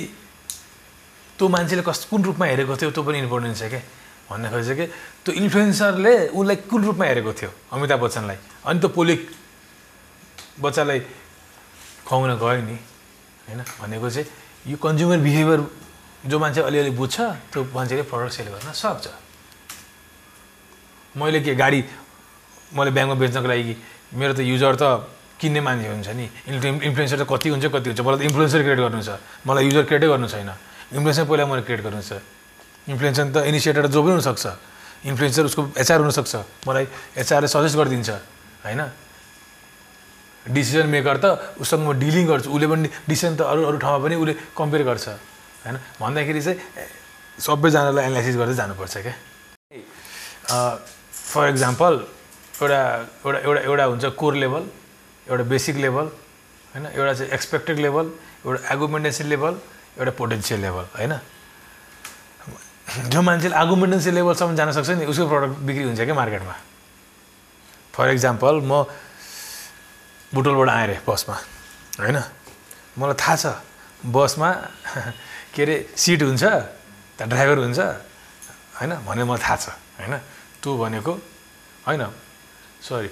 त्यो 1.38 1.46
मान्छेले 1.48 1.82
कस 1.86 2.00
कुन 2.10 2.22
रूपमा 2.26 2.46
हेरेको 2.46 2.74
थियो 2.76 2.90
त्यो 2.92 3.04
पनि 3.06 3.18
इम्पोर्टेन्ट 3.26 3.56
छ 3.58 3.64
क्या। 3.70 3.82
भन्न 4.30 4.46
खोजेको 4.50 4.76
कि 4.78 4.86
त्यो 5.26 5.32
इन्फ्लुएन्सरले 5.42 6.14
उसलाई 6.38 6.56
कुन 6.70 6.82
रूपमा 6.86 7.06
हेरेको 7.06 7.32
थियो 7.34 7.50
अमिताभ 7.74 8.00
बच्चनलाई? 8.06 8.38
अनि 8.66 8.78
त्यो 8.80 8.90
पोलिक 8.98 9.20
बच्चालाई 10.62 11.00
खुवाउन 12.06 12.32
गयो 12.38 12.62
नि 12.66 12.78
होइन? 13.46 13.62
भनेको 13.82 14.10
चाहिँ 14.10 14.28
यो 14.70 14.78
कन्ज्युमर 14.78 15.20
बिहेभियर 15.26 15.62
जो 16.30 16.36
मान्छे 16.40 16.62
अलिअलि 16.62 16.92
बुझ्छ 16.98 17.18
त्यो 17.54 17.62
मान्छेले 17.74 18.04
प्रडक्ट 18.10 18.34
सेल 18.36 18.48
गर्न 18.54 18.70
सक्छ। 18.74 19.06
मैले 21.16 21.40
के 21.42 21.56
गाडी 21.56 21.80
मैले 22.74 22.92
ब्याङ्कमा 22.92 23.16
बेच्नको 23.18 23.48
लागि 23.48 23.74
मेरो 24.14 24.34
त 24.34 24.40
युजर 24.46 24.76
त 24.76 24.84
किन्ने 25.40 25.62
मान्छे 25.64 25.88
हुन्छ 25.90 26.10
नि। 26.20 26.26
इन्फ्लु 26.52 26.68
इन्फ्लुएन्सर 26.84 27.18
त 27.22 27.26
कति 27.26 27.48
हुन्छ 27.50 27.66
कति 27.72 27.88
हुन्छ। 27.90 28.02
मलाई 28.04 28.18
त 28.20 28.24
इन्फ्लुएन्सर 28.30 28.62
क्रिएट 28.66 28.80
गर्नु 28.84 29.02
छ। 29.02 29.10
मलाई 29.48 29.64
युजर 29.70 29.84
क्रिएटै 29.88 30.08
गर्नु 30.08 30.28
छैन। 30.28 30.50
इन्फ्लुएन्सर 31.00 31.26
पहिला 31.30 31.46
मैले 31.48 31.64
क्रिएट 31.64 31.82
गर्नु 31.82 32.02
छ। 32.02 32.12
इन्फ्लुएन्सर 32.92 33.26
त 33.32 33.38
इनिसिएटर 33.48 33.86
जो 33.88 34.00
पनि 34.04 34.12
हुनसक्छ। 34.20 34.46
इन्फ्लुएन्सर 35.08 35.44
उसको 35.48 35.62
एचआर 35.80 36.00
हुनसक्छ। 36.04 36.34
मलाई 36.68 36.86
एचआरले 37.24 37.48
सजेस्ट 37.48 37.76
गरिदिन्छ 37.80 38.10
होइन? 38.68 38.82
डिसिजन 40.50 40.88
मेकर 40.92 41.18
त 41.24 41.26
उसँग 41.62 41.82
म 41.88 41.96
डिलिङ 41.96 42.26
गर्छु। 42.28 42.50
उसले 42.52 42.68
पनि 42.68 42.88
डिसिजन 43.08 43.34
त 43.40 43.42
अरू 43.48 43.62
अरू 43.64 43.78
ठाउँमा 43.80 44.00
पनि 44.04 44.16
उसले 44.20 44.34
कम्पेयर 44.58 44.84
गर्छ 44.84 45.06
होइन? 45.64 45.76
भन्दाखेरि 46.04 46.42
चाहिँ 46.42 46.58
सबैजनालाई 47.40 48.04
एनालाइसिस 48.12 48.36
गर्दै 48.36 48.56
जानुपर्छ 48.60 48.96
क्या। 49.08 49.16
फर 51.32 51.46
इक्जाम्पल 51.56 51.94
एउटा 52.62 52.80
एउटा 53.26 53.40
एउटा 53.40 53.62
एउटा 53.62 53.84
हुन्छ 53.84 54.06
कोर 54.20 54.34
लेभल 54.36 54.64
एउटा 55.28 55.44
बेसिक 55.52 55.76
लेभल 55.76 56.06
होइन? 56.74 56.86
एउटा 56.86 57.14
चाहिँ 57.14 57.32
एक्सपेक्टेड 57.32 57.78
लेभल 57.80 58.06
एउटा 58.46 58.74
एगुमेन्टेन्सी 58.74 59.24
लेभल 59.24 59.54
एउटा 60.00 60.12
पोटेन्सियल 60.20 60.60
लेभल 60.62 60.86
होइन? 60.98 61.14
जो 63.10 63.22
मान्छेले 63.22 63.56
आर्गुमेन्टेन्सी 63.56 64.12
लेभलसम्म 64.12 64.56
जान 64.56 64.72
सक्छ 64.76 64.90
नि 65.00 65.06
उसको 65.06 65.28
प्रडक्ट 65.30 65.60
बिक्री 65.68 65.84
हुन्छ 65.84 66.02
क्या 66.02 66.16
मार्केटमा 66.16 66.56
फर 67.94 68.10
इक्जाम्पल 68.12 68.56
म 68.66 68.84
बुटोलबाट 70.34 70.70
आएँ 70.70 70.84
अरे 70.84 70.98
बसमा 71.08 71.36
होइन? 72.00 72.18
मलाई 73.00 73.16
थाहा 73.24 73.36
छ 73.36 73.46
बसमा 74.06 74.50
के 75.56 75.62
अरे 75.64 75.76
सिट 75.96 76.22
हुन्छ 76.24 76.44
त्यहाँ 76.44 77.30
ड्राइभर 77.30 77.58
हुन्छ 77.64 77.80
होइन? 78.80 78.92
भने 79.08 79.24
मलाई 79.24 79.42
थाहा 79.44 79.56
छ 79.56 79.70
होइन? 80.00 80.14
तँ 80.64 80.78
भनेको 80.80 81.14
होइन? 81.88 82.04
सरी 82.82 83.10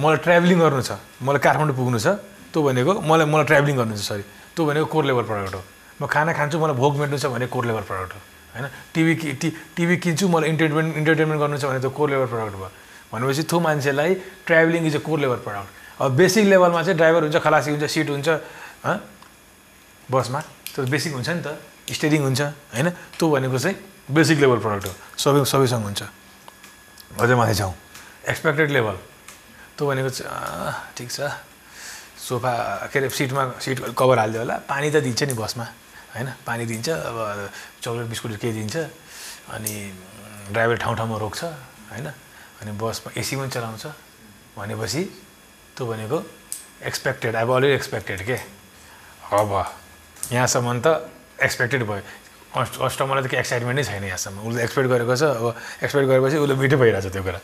मलाई 0.00 0.18
ट्राभलिङ 0.24 0.58
गर्नु 0.58 0.82
छ। 0.82 0.92
मलाई 1.22 1.40
काठमाडौँ 1.44 1.76
पुग्नु 1.76 1.98
छ। 1.98 2.18
तँ 2.50 2.58
भनेको 2.64 2.92
मलाई 3.04 3.26
मलाई 3.30 3.46
ट्राभलिङ 3.46 3.76
गर्नु 3.76 3.94
छ 3.96 4.02
सरी 4.10 4.24
तँ 4.56 4.66
भनेको 4.66 4.86
कोर 4.90 5.04
लेभल 5.04 5.24
प्रडक्ट 5.30 5.54
हो। 5.54 5.62
म 6.00 6.06
खाना 6.08 6.32
खान्छु 6.32 6.56
मलाई 6.58 6.76
भोक 6.76 6.94
मेट्नु 7.00 7.18
छ 7.18 7.26
भने 7.30 7.46
कोर 7.46 7.64
लेभल 7.68 7.84
प्रडक्ट 7.84 8.12
हो। 8.14 8.20
होइन? 8.54 8.66
टिभी 8.94 9.14
कि 9.20 9.32
टि 9.38 9.48
टिभी 9.76 9.96
किन्छु 10.02 10.28
मलाई 10.28 10.48
इन्टरटेनमेन्ट 10.50 10.96
इन्टरटेनमेन्ट 10.96 11.40
गर्नु 11.40 11.56
छ 11.60 11.64
भने 11.70 11.80
त 11.80 11.86
कोर 11.92 12.08
लेभल 12.10 12.26
प्रडक्ट 12.26 12.56
भयो। 12.56 12.70
भनेपछि 13.12 13.42
थो 13.46 13.56
मान्छेलाई 13.60 14.10
travelling 14.46 14.82
is 14.86 14.96
a 14.96 15.02
core 15.04 15.18
level 15.20 15.40
product 15.46 15.68
अब 16.00 16.10
बेसिक 16.16 16.44
लेभलमा 16.48 16.82
चाहिँ 16.82 16.96
ड्राइभर 16.96 17.22
हुन्छ 17.28 17.36
खलासी 17.44 17.70
हुन्छ 17.70 17.84
सिट 17.84 18.08
हुन्छ 18.10 18.28
बसमा। 20.08 20.40
त्यो 20.74 20.86
बेसिक 20.90 21.12
हुन्छ 21.12 21.28
नि 21.28 21.42
त। 21.44 21.48
स्टेरिङ 21.90 22.22
हुन्छ 22.22 22.40
होइन? 22.74 22.88
त्यो 23.18 23.26
भनेको 23.30 23.58
चाहिँ 23.58 23.76
बेसिक 24.10 24.38
लेभल 24.40 24.58
प्रडक्ट 24.64 24.86
हो। 24.86 24.92
सबै 25.18 25.44
सबैसँग 25.44 25.84
हुन्छ। 25.84 26.02
अझै 27.20 27.34
माथि 27.34 27.54
जाउँ। 27.54 27.74
एक्सपेक्टेड 28.28 28.70
लेभल 28.70 28.96
त्यो 29.76 29.86
भनेको 29.88 30.10
ठिक 30.96 31.10
छ। 31.10 31.20
सोफा 32.20 32.52
के 32.92 32.98
अरे 32.98 33.08
सिटमा 33.08 33.42
सिट 33.58 33.96
कभर 33.96 34.18
हालिदियो 34.18 34.40
होला। 34.44 34.56
पानी 34.68 34.90
त 34.90 34.96
दिन्छ 35.00 35.22
नि 35.24 35.34
बसमा 35.34 35.64
होइन? 36.14 36.28
पानी 36.46 36.64
दिन्छ 36.66 36.88
अब 36.88 37.16
चक्लेट 37.80 38.06
बिस्कुट 38.12 38.32
केही 38.36 38.52
दिन्छ 38.60 38.76
अनि 39.56 39.74
ड्राइभर 40.52 40.76
ठाउँ 40.76 40.96
ठाउँमा 40.96 41.16
रोक्छ 41.16 41.40
होइन? 41.90 42.06
अनि 42.60 42.70
बसमा 42.76 43.08
एसी 43.16 43.36
पनि 43.36 43.50
चलाउँछ। 43.50 43.84
भनेपछि 44.56 45.02
त्यो 45.76 45.86
भनेको 45.86 46.18
एक्सपेक्टेड 46.84 47.34
अब 47.34 47.50
अलरेडी 47.50 47.74
एक्सपेक्टेड 47.74 48.20
के? 48.28 48.36
अब 49.32 49.50
यहाँसम्म 50.32 50.80
त 50.84 51.08
एक्सपेक्टेड 51.40 51.82
भयो। 51.88 52.04
कस्ट 52.52 52.74
कस्टमरलाई 52.82 53.22
त 53.24 53.26
केही 53.30 53.40
एक्साइटमेन्टै 53.40 53.84
छैन 53.88 54.04
यहाँसम्म। 54.04 54.36
उसले 54.44 54.60
एक्सपेक्ट 54.62 54.88
गरेको 54.92 55.14
छ 55.16 55.22
अब 55.40 55.46
एक्सपेक्ट 55.82 56.06
गरेपछि 56.10 56.36
उसले 56.36 56.54
मिठो 56.60 56.76
भइरहेछ 56.76 57.06
त्यो 57.14 57.22
कुरा। 57.22 57.40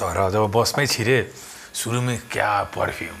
तर 0.00 0.18
जब 0.32 0.44
बसमै 0.56 0.86
छिरे 0.86 1.18
सुरुमै 1.76 2.16
क्या 2.32 2.52
पर्फ्युम 2.72 3.18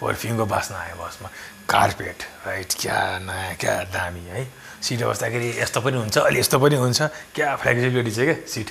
पर्फ्युमको 0.00 0.44
बास्ना 0.46 0.78
आयो 0.78 0.96
बसमा। 0.96 1.28
कार्पेट 1.66 2.18
राइट 2.46 2.70
क्या 2.80 2.98
नयाँ 3.26 3.54
क्या 3.58 3.74
दामी 3.90 4.24
है? 4.30 4.46
सिट 4.82 5.02
बस्दाखेरि 5.02 5.48
यस्तो 5.58 5.80
पनि 5.82 5.96
हुन्छ 5.98 6.18
अलि 6.18 6.38
यस्तो 6.38 6.58
पनि 6.62 6.76
हुन्छ। 6.76 7.00
क्या 7.34 7.48
फ्लेक्सिबिलिटी 7.58 8.10
छ 8.14 8.18
क्या 8.22 8.36
सिट 8.46 8.68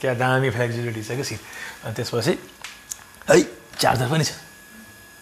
क्या 0.00 0.14
दामी 0.18 0.50
फ्लेक्सिबिलिटी 0.50 1.02
छ 1.02 1.10
क्या 1.14 1.24
सिट 1.30 1.40
अनि 1.86 1.94
त्यसपछि 1.94 2.34
है 3.30 3.36
चार्जर 3.78 4.08
पनि 4.10 4.24
छ। 4.24 4.32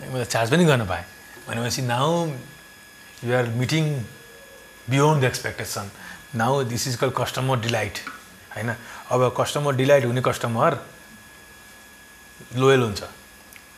मैले 0.00 0.24
चार्ज 0.24 0.50
पनि 0.50 0.64
गर्न 0.64 0.86
पाएँ। 0.88 1.04
भनेपछि 1.48 1.82
now 1.82 2.08
you're 3.24 3.46
meeting 3.60 3.84
beyond 4.88 5.20
the 5.22 5.24
expectation 5.24 5.90
now 6.40 6.62
this 6.64 6.88
is 6.88 6.96
call 6.96 7.10
customer 7.12 7.60
delight 7.60 7.98
होइन? 8.56 8.70
अब 9.10 9.34
कस्टमर 9.36 9.74
डिलाइट 9.76 10.04
हुने 10.04 10.22
कस्टमर 10.24 10.70
लोयल 12.56 12.80
हुन्छ। 12.82 13.02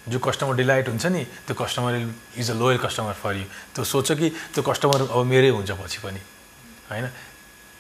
जो 0.09 0.19
कस्टमर 0.19 0.55
डिलाइट 0.57 0.89
हुन्छ 0.89 1.07
नि 1.07 1.23
त्यो 1.47 1.55
customer 1.55 1.93
is 2.37 2.51
a 2.51 2.55
loyal 2.55 2.79
customer 2.79 3.13
for 3.23 3.37
you 3.37 3.47
त्यो 3.75 3.85
सोच 3.85 4.13
कि 4.19 4.29
त्यो 4.55 4.63
कस्टमर 4.63 5.01
अब 5.11 5.25
मेरै 5.27 5.49
हुन्छ 5.55 5.71
पछि 5.79 5.99
पनि 6.03 6.21
होइन? 6.91 7.07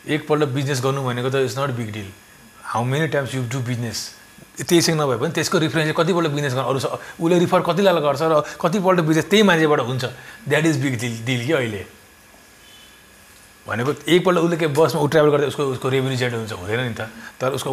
एकपल्ट 0.06 0.48
बिजनेस 0.54 0.80
गर्नु 0.82 1.02
भनेको 1.02 1.30
त 1.30 1.42
it's 1.42 1.58
not 1.58 1.70
big 1.74 1.90
deal 1.92 2.08
how 2.62 2.82
many 2.84 3.06
times 3.10 3.34
you 3.34 3.42
do 3.50 3.58
business 3.66 3.98
त्यहीसँग 4.62 5.00
नभए 5.00 5.16
पनि 5.18 5.32
त्यसको 5.34 5.58
रिफरेन्स 5.58 5.94
कतिपल्ट 5.98 6.30
बिजनेस 6.30 6.54
गर्नु 6.54 6.68
अरू 6.68 6.78
उसले 6.78 7.38
रिफर 7.38 7.60
कतिलाई 7.66 8.00
गर्छ 8.02 8.22
र 8.22 8.34
कतिपल्ट 8.60 9.00
बिजनेस 9.02 9.26
त्यही 9.30 9.42
मान्छेबाट 9.42 9.80
हुन्छ। 9.80 10.04
That 10.46 10.64
is 10.66 10.76
big 10.82 10.94
deal 11.00 11.14
deal 11.26 11.40
कि 11.46 11.52
अहिले? 11.52 11.82
भनेको 13.66 13.90
एकपल्ट 14.06 14.38
उसले 14.38 14.56
के 14.56 14.66
बसमा 14.74 15.00
ऊ 15.02 15.06
ट्राभल 15.06 15.30
गर्दा 15.30 15.46
उसको 15.50 15.62
उसको 15.74 15.88
रेभेन्यू 15.88 16.18
जेनेरेट 16.18 16.38
हुन्छ 16.38 16.52
हुँदैन 16.52 16.80
नि 16.86 16.94
त। 16.94 17.10
तर 17.38 17.50
उसको 17.58 17.70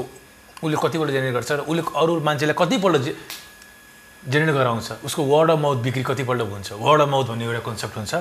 उसले 0.63 0.77
कतिपल्ट 0.83 1.11
जेनेरेट 1.11 1.33
गर्छ 1.33 1.51
र 1.51 1.59
उसले 1.67 1.81
अरू 1.95 2.19
मान्छेलाई 2.19 2.55
कतिपल्ट 2.59 3.01
जे 3.01 3.11
जेनेरेट 4.23 4.55
गराउँछ। 4.55 5.07
उसको 5.07 5.21
वर्ड 5.23 5.49
अफ 5.51 5.59
माउथ 5.59 5.77
बिक्री 5.83 6.03
कतिपल्ट 6.03 6.41
हुन्छ। 6.41 6.71
वर्ड 6.75 7.01
अफ 7.01 7.09
माउथ 7.09 7.25
भन्ने 7.31 7.45
एउटा 7.45 7.61
कन्सेप्ट 7.63 7.95
हुन्छ। 7.97 8.13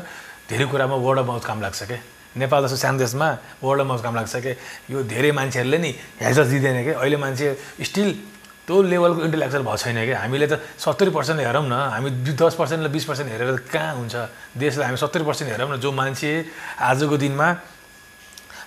धेरै 0.46 0.66
कुरामा 0.70 0.96
वर्ड 0.96 1.18
अफ 1.18 1.26
माउथ 1.26 1.42
काम 1.42 1.58
लाग्छ 1.62 1.82
क्या 1.90 1.98
नेपाल 2.38 2.62
जस्तो 2.64 2.76
सानो 2.78 2.98
देशमा 2.98 3.28
वर्ड 3.62 3.80
अफ 3.80 3.86
माउथ 3.86 4.02
काम 4.06 4.14
लाग्छ 4.14 4.34
क्या 4.36 4.54
यो 4.90 5.02
धेरै 5.02 5.30
मान्छेहरूले 5.34 5.78
नि 5.78 5.90
हेल्थ 6.22 6.38
दिँदैन 6.54 6.78
क्या 6.86 6.94
अहिले 7.02 7.16
मान्छे 7.18 7.46
स्टिल 7.82 8.08
त्यो 8.68 8.82
लेभलको 8.84 9.20
इन्टेलेक्चुअल 9.26 9.62
भएको 9.64 9.76
छैन 9.80 9.98
क्या 10.06 10.18
हामीले 10.22 10.46
त 10.46 10.60
सत्तरी 10.78 11.10
पर्सेन्ट 11.10 11.40
हेरौँ 11.40 11.64
न। 11.66 11.72
हामी 11.72 12.10
दस 12.36 12.54
पर्सेन्टलाई 12.54 12.92
बिस 12.92 13.04
पर्सेन्ट 13.08 13.28
हेरेर 13.32 13.56
कहाँ 13.72 13.94
हुन्छ? 13.96 14.14
देशलाई 14.54 14.86
हामी 14.86 14.98
सत्तरी 15.02 15.24
पर्सेन्ट 15.24 15.48
हेरौँ 15.56 15.68
न। 15.72 15.80
जो 15.80 15.90
मान्छे 15.90 16.30
आजको 16.76 17.16
दिनमा 17.16 17.48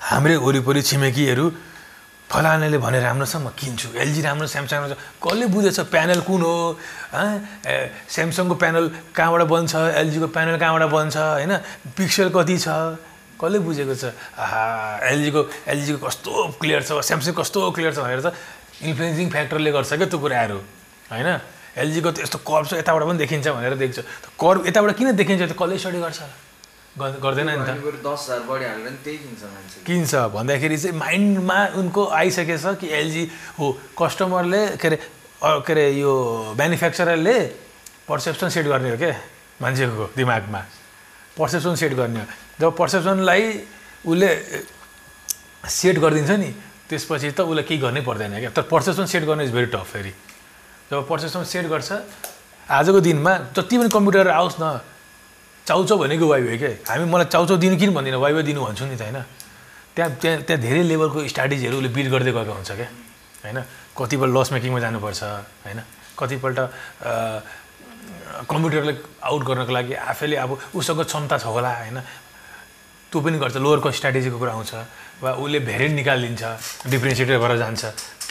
हाम्रै 0.10 0.36
वरिपरि 0.42 0.82
छिमेकीहरू 0.82 1.46
फलानाले 2.32 2.78
भने 2.80 3.00
राम्रो 3.04 3.28
छ 3.28 3.44
म 3.44 3.52
किन्छु 3.52 3.92
एलजी 3.92 4.22
राम्रो 4.24 4.48
स्यामसङ 4.48 4.76
राम्रो 4.80 4.96
छ। 4.96 4.98
कसले 5.20 5.46
बुझेछ 5.52 5.80
प्यानल 5.92 6.20
कुन 6.24 6.42
हो? 6.48 6.56
स्यामसङको 8.08 8.56
प्यानल 8.56 8.86
कहाँबाट 9.12 9.44
बन्छ? 9.52 9.72
एलजीको 10.00 10.28
प्यानल 10.32 10.56
कहाँबाट 10.56 10.88
बन्छ? 10.96 11.16
होइन? 11.18 11.54
पिक्सल 11.92 12.32
कति 12.32 12.56
छ? 12.56 12.68
कसले 13.36 13.60
बुझेको 13.68 13.96
छ? 14.00 14.16
एलजीको 15.12 15.42
एलजीको 15.76 16.00
कस्तो 16.08 16.32
क्लियर 16.56 16.82
छ? 16.88 17.04
स्यामसङ 17.04 17.34
कस्तो 17.36 17.60
क्लियर 17.76 17.92
छ 17.92 18.00
भनेर 18.00 18.22
त 18.24 18.32
इन्फ्लुएन्सिङ 18.80 19.28
फ्याक्टरले 19.28 19.72
गर्छ 19.76 19.92
क्या 20.00 20.08
त्यो 20.08 20.20
कुराहरू 20.24 20.58
होइन? 21.12 21.30
एलजीको 21.84 22.10
त 22.16 22.18
यस्तो 22.24 22.38
कर्भ 22.48 22.66
छ 22.72 22.74
यताबाट 22.80 23.04
पनि 23.12 23.18
देखिन्छ 23.28 23.48
भनेर 23.60 23.76
देख्छ। 23.76 24.00
कर्भ 24.40 24.60
यताबाट 24.72 24.92
किन 24.96 25.20
देखिन्छ? 25.20 25.52
त्यो 25.52 25.58
कसले 25.60 25.76
स्टडी 25.84 26.00
गर्छ? 26.00 26.20
गर्दैन 27.00 27.50
नि 27.50 27.64
त। 27.64 28.04
दस 28.04 28.22
हजार 28.28 28.40
बढी 28.52 28.66
हालेर 28.68 28.84
पनि 28.84 28.98
त्यही 29.04 29.18
किन्छ 29.24 29.44
मान्छे। 29.48 29.78
किन्छ। 29.88 30.12
भन्दाखेरि 30.36 30.78
चाहिँ 30.78 30.98
माइन्डमा 30.98 31.60
उनको 31.80 32.02
आइसकेछ 32.20 32.66
कि 32.84 32.88
एलजी 32.92 33.24
हो 33.60 33.66
कस्टमरले 33.96 34.62
के 34.76 34.88
अरे 34.88 34.98
के 35.40 35.72
अरे 35.72 35.86
यो 36.04 36.12
म्यानुफ्याक्चररले 36.60 37.38
पर्सेप्सन 38.08 38.50
सेट 38.52 38.66
गर्ने 38.68 38.90
हो 38.92 38.98
क्या 39.00 39.16
मान्छेको 39.64 40.06
दिमागमा। 40.20 40.62
पर्सेप्सन 41.40 41.76
सेट 41.80 41.94
गर्ने 41.96 42.20
हो। 42.20 42.28
जब 42.60 42.70
पर्सेप्सनलाई 42.76 43.44
उसले 44.04 44.30
सेट 45.64 45.96
गरिदिन्छ 46.04 46.32
नि 46.44 46.52
त्यसपछि 46.92 47.32
त 47.32 47.40
उसलाई 47.48 47.64
केही 47.64 47.80
गर्नै 47.80 48.02
पर्दैन 48.04 48.36
क्या। 48.44 48.52
तर 48.52 48.68
पर्सेप्सन 48.68 49.06
सेट 49.08 49.24
गर्नु 49.24 49.44
इज 49.48 49.52
भेरी 49.56 49.70
टफ 49.72 49.88
फेरि। 49.96 50.14
जब 50.92 51.08
पर्सेप्सन 51.08 51.44
सेट 51.48 51.66
गर्छ 51.72 51.90
आजको 52.68 53.00
दिनमा 53.00 53.34
जति 53.56 53.76
पनि 53.80 53.90
कम्प्युटर 53.90 54.28
आओस् 54.28 54.60
न 54.60 54.91
चाउचाउ 55.68 55.98
भनेको 55.98 56.26
वाइवे 56.28 56.58
क्या 56.58 56.70
हामी 56.90 57.06
मलाई 57.06 57.28
चाउचाउ 57.34 57.58
दिनु 57.58 57.76
किन 57.78 57.94
भन्दिनँ? 57.94 58.18
वाइवे 58.18 58.42
दिनु 58.44 58.60
भन्छु 58.66 58.86
नि 58.86 58.96
त 58.98 59.02
होइन। 59.02 59.20
त्यहाँ 59.96 60.10
त्यहाँ 60.22 60.38
त्यहाँ 60.48 60.62
धेरै 60.62 60.84
लेभलको 60.90 61.28
स्ट्राटेजीहरू 61.28 61.78
उसले 61.78 61.90
बिल्ड 61.96 62.10
गर्दै 62.12 62.32
गएको 62.32 62.54
हुन्छ 62.54 62.72
क्या 62.72 62.90
होइन? 63.44 63.60
कतिपल्ट 63.98 64.32
लस 64.36 64.50
मेकिङमा 64.56 64.80
जानुपर्छ 64.80 65.22
होइन? 65.66 65.80
कतिपल्ट 66.18 66.58
कम्प्युटरलाई 68.50 68.96
आउट 69.30 69.42
गर्नको 69.44 69.72
लागि 69.72 69.94
आफैले 69.94 70.36
अब 70.44 70.52
उसँग 70.76 71.02
क्षमता 71.06 71.38
छ 71.38 71.46
होला 71.46 71.72
होइन? 71.86 72.00
त्यो 73.12 73.20
पनि 73.22 73.38
गर्छ। 73.38 73.56
लोवर 73.60 73.80
कस्ट 73.86 73.98
स्ट्राटेजीको 74.02 74.38
कुरा 74.40 74.54
आउँछ 74.56 74.72
वा 75.22 75.30
उसले 75.38 75.60
भेरिएन्ट 75.68 75.96
निकालिदिन्छ 76.02 76.44
डिफ्रेन्सिएटर 76.90 77.38
भएर 77.38 77.58
जान्छ 77.60 77.82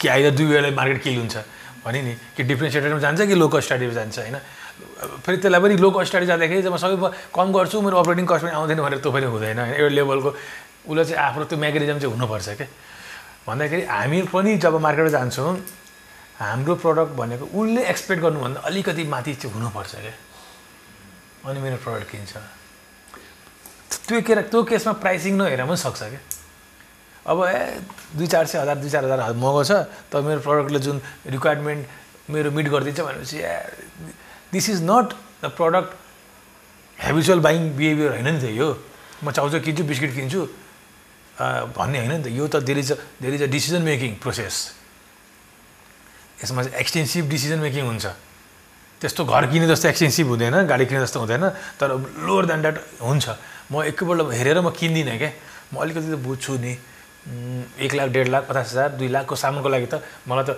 कि 0.01 0.07
आइदर 0.09 0.31
दुई 0.35 0.45
बेला 0.51 0.69
मार्केट 0.73 0.99
किल 1.05 1.17
हुन्छ। 1.21 1.35
भने 1.85 2.01
नि 2.01 2.13
कि 2.35 2.41
डिफ्रेन्सिएटरमा 2.43 2.99
जान्छ 2.99 3.21
कि 3.29 3.35
लो 3.37 3.47
कस्ट 3.47 3.63
स्ट्राटेजी 3.63 3.93
जान्छ 3.95 4.17
होइन? 4.19 4.37
फेरि 5.25 5.37
त्यसलाई 5.37 5.61
पनि 5.61 5.75
लो 5.77 5.89
स्ट्राटेजी 5.91 6.27
जाँदाखेरि 6.27 6.61
जब 6.61 6.75
सबै 6.77 6.95
कम 7.35 7.47
गर्छु 7.53 7.81
मेरो 7.81 7.97
अपरेटिङ 8.01 8.25
कस्ट 8.31 8.43
पनि 8.45 8.53
आउँदैन 8.55 8.79
भनेर 8.81 8.99
त्यो 9.01 9.11
पनि 9.11 9.25
हुँदैन। 9.33 9.59
एउटा 9.59 9.93
लेभलको 9.95 10.29
उसलाई 10.89 11.05
चाहिँ 11.05 11.21
आफ्नो 11.27 11.43
त्यो 11.49 11.57
मेकानिजम 11.59 11.97
चाहिँ 11.99 12.13
हुनुपर्छ 12.15 12.49
क्या 12.57 12.67
भन्दाखेरि 13.47 13.83
हामी 13.85 14.19
पनि 14.33 14.51
जब 14.63 14.73
मार्केटमा 14.81 15.11
जान्छौँ 15.17 15.51
हाम्रो 16.41 16.73
प्रडक्ट 16.83 17.11
भनेको 17.21 17.45
उसले 17.53 17.81
एक्सपेक्ट 17.93 18.21
गर्नुभन्दा 18.21 18.59
अलिकति 18.69 19.03
माथि 19.13 19.33
चाहिँ 19.41 19.53
हुनुपर्छ 19.55 19.91
क्या 19.95 20.13
अनि 21.49 21.59
मेरो 21.61 21.77
प्रडक्ट 21.85 22.09
किन्छ। 22.11 22.33
त्यो 24.07 24.21
के 24.21 24.35
त्यो 24.49 24.63
केसमा 24.69 24.93
प्राइसिङ 25.01 25.33
नहेर 25.37 25.65
पनि 25.65 25.77
सक्छ 25.77 26.01
क्या 26.01 26.21
अब 27.21 27.37
ए 27.45 27.81
दुई 28.17 28.27
चार 28.27 28.45
सय 28.49 28.57
हजार 28.57 28.77
दुई 28.81 28.89
चार 28.89 29.05
हजार 29.05 29.33
महँगो 29.37 29.63
छ 29.63 29.71
तर 30.09 30.21
मेरो 30.25 30.41
प्रडक्टले 30.41 30.79
जुन 30.81 31.01
रिक्वायरमेन्ट 31.29 32.29
मेरो 32.33 32.49
मिट 32.51 32.67
गरिदिन्छ 32.73 32.99
भनेपछि 33.01 33.37
this 34.53 34.69
is 34.69 34.79
not 34.83 35.13
the 35.43 35.51
product 35.57 35.89
habitual 36.97 37.39
buying 37.39 37.69
behaviour 37.75 38.11
होइन 38.11 38.27
नि 38.27 38.39
त 38.41 38.51
यो 38.53 38.67
म 39.23 39.31
चाउचाउ 39.31 39.59
किन्छु 39.61 39.83
बिस्किट 39.83 40.13
किन्छु 40.15 40.41
भन्ने 41.73 41.97
होइन 41.99 42.11
नि 42.11 42.23
त 42.23 42.27
यो 42.29 42.47
त 42.47 42.61
there 42.61 42.77
is 42.79 42.91
a 42.91 42.95
there 43.21 43.33
is 43.33 43.43
a 43.43 43.49
decision 43.49 43.81
making 43.81 44.15
process 44.21 44.55
यसमा 46.43 46.63
चाहिँ 46.63 46.77
एक्सटेन्सिभ 46.77 47.29
डिसिजन 47.29 47.59
मेकिङ 47.59 47.85
हुन्छ 47.85 48.05
त्यस्तो 49.01 49.25
घर 49.25 49.45
किने 49.49 49.67
जस्तो 49.67 49.87
एक्सटेन्सिभ 49.89 50.27
हुँदैन 50.27 50.55
गाडी 50.67 50.85
किने 50.85 51.01
जस्तो 51.01 51.19
हुँदैन 51.19 51.49
तर 51.79 51.89
लोवर 52.21 52.45
देन 52.45 52.61
द्याट 52.61 52.77
हुन्छ 53.01 53.25
म 53.71 53.81
एकैपल्ट 53.83 54.33
हेरेर 54.33 54.61
म 54.61 54.69
किन्दिनँ 54.71 55.17
क्या 55.17 55.31
म 55.73 55.81
अलिकति 55.81 56.09
त 56.11 56.17
बुझ्छु 56.21 56.53
नि 56.59 56.73
एक 57.79 57.93
लाख 57.93 58.09
डेढ 58.09 58.27
लाख 58.27 58.43
पचास 58.45 58.67
हजार 58.71 58.89
दुई 58.97 59.07
लाखको 59.07 59.35
सामानको 59.35 59.69
लागि 59.69 59.87
त 59.87 60.01
मलाई 60.27 60.45
त 60.45 60.57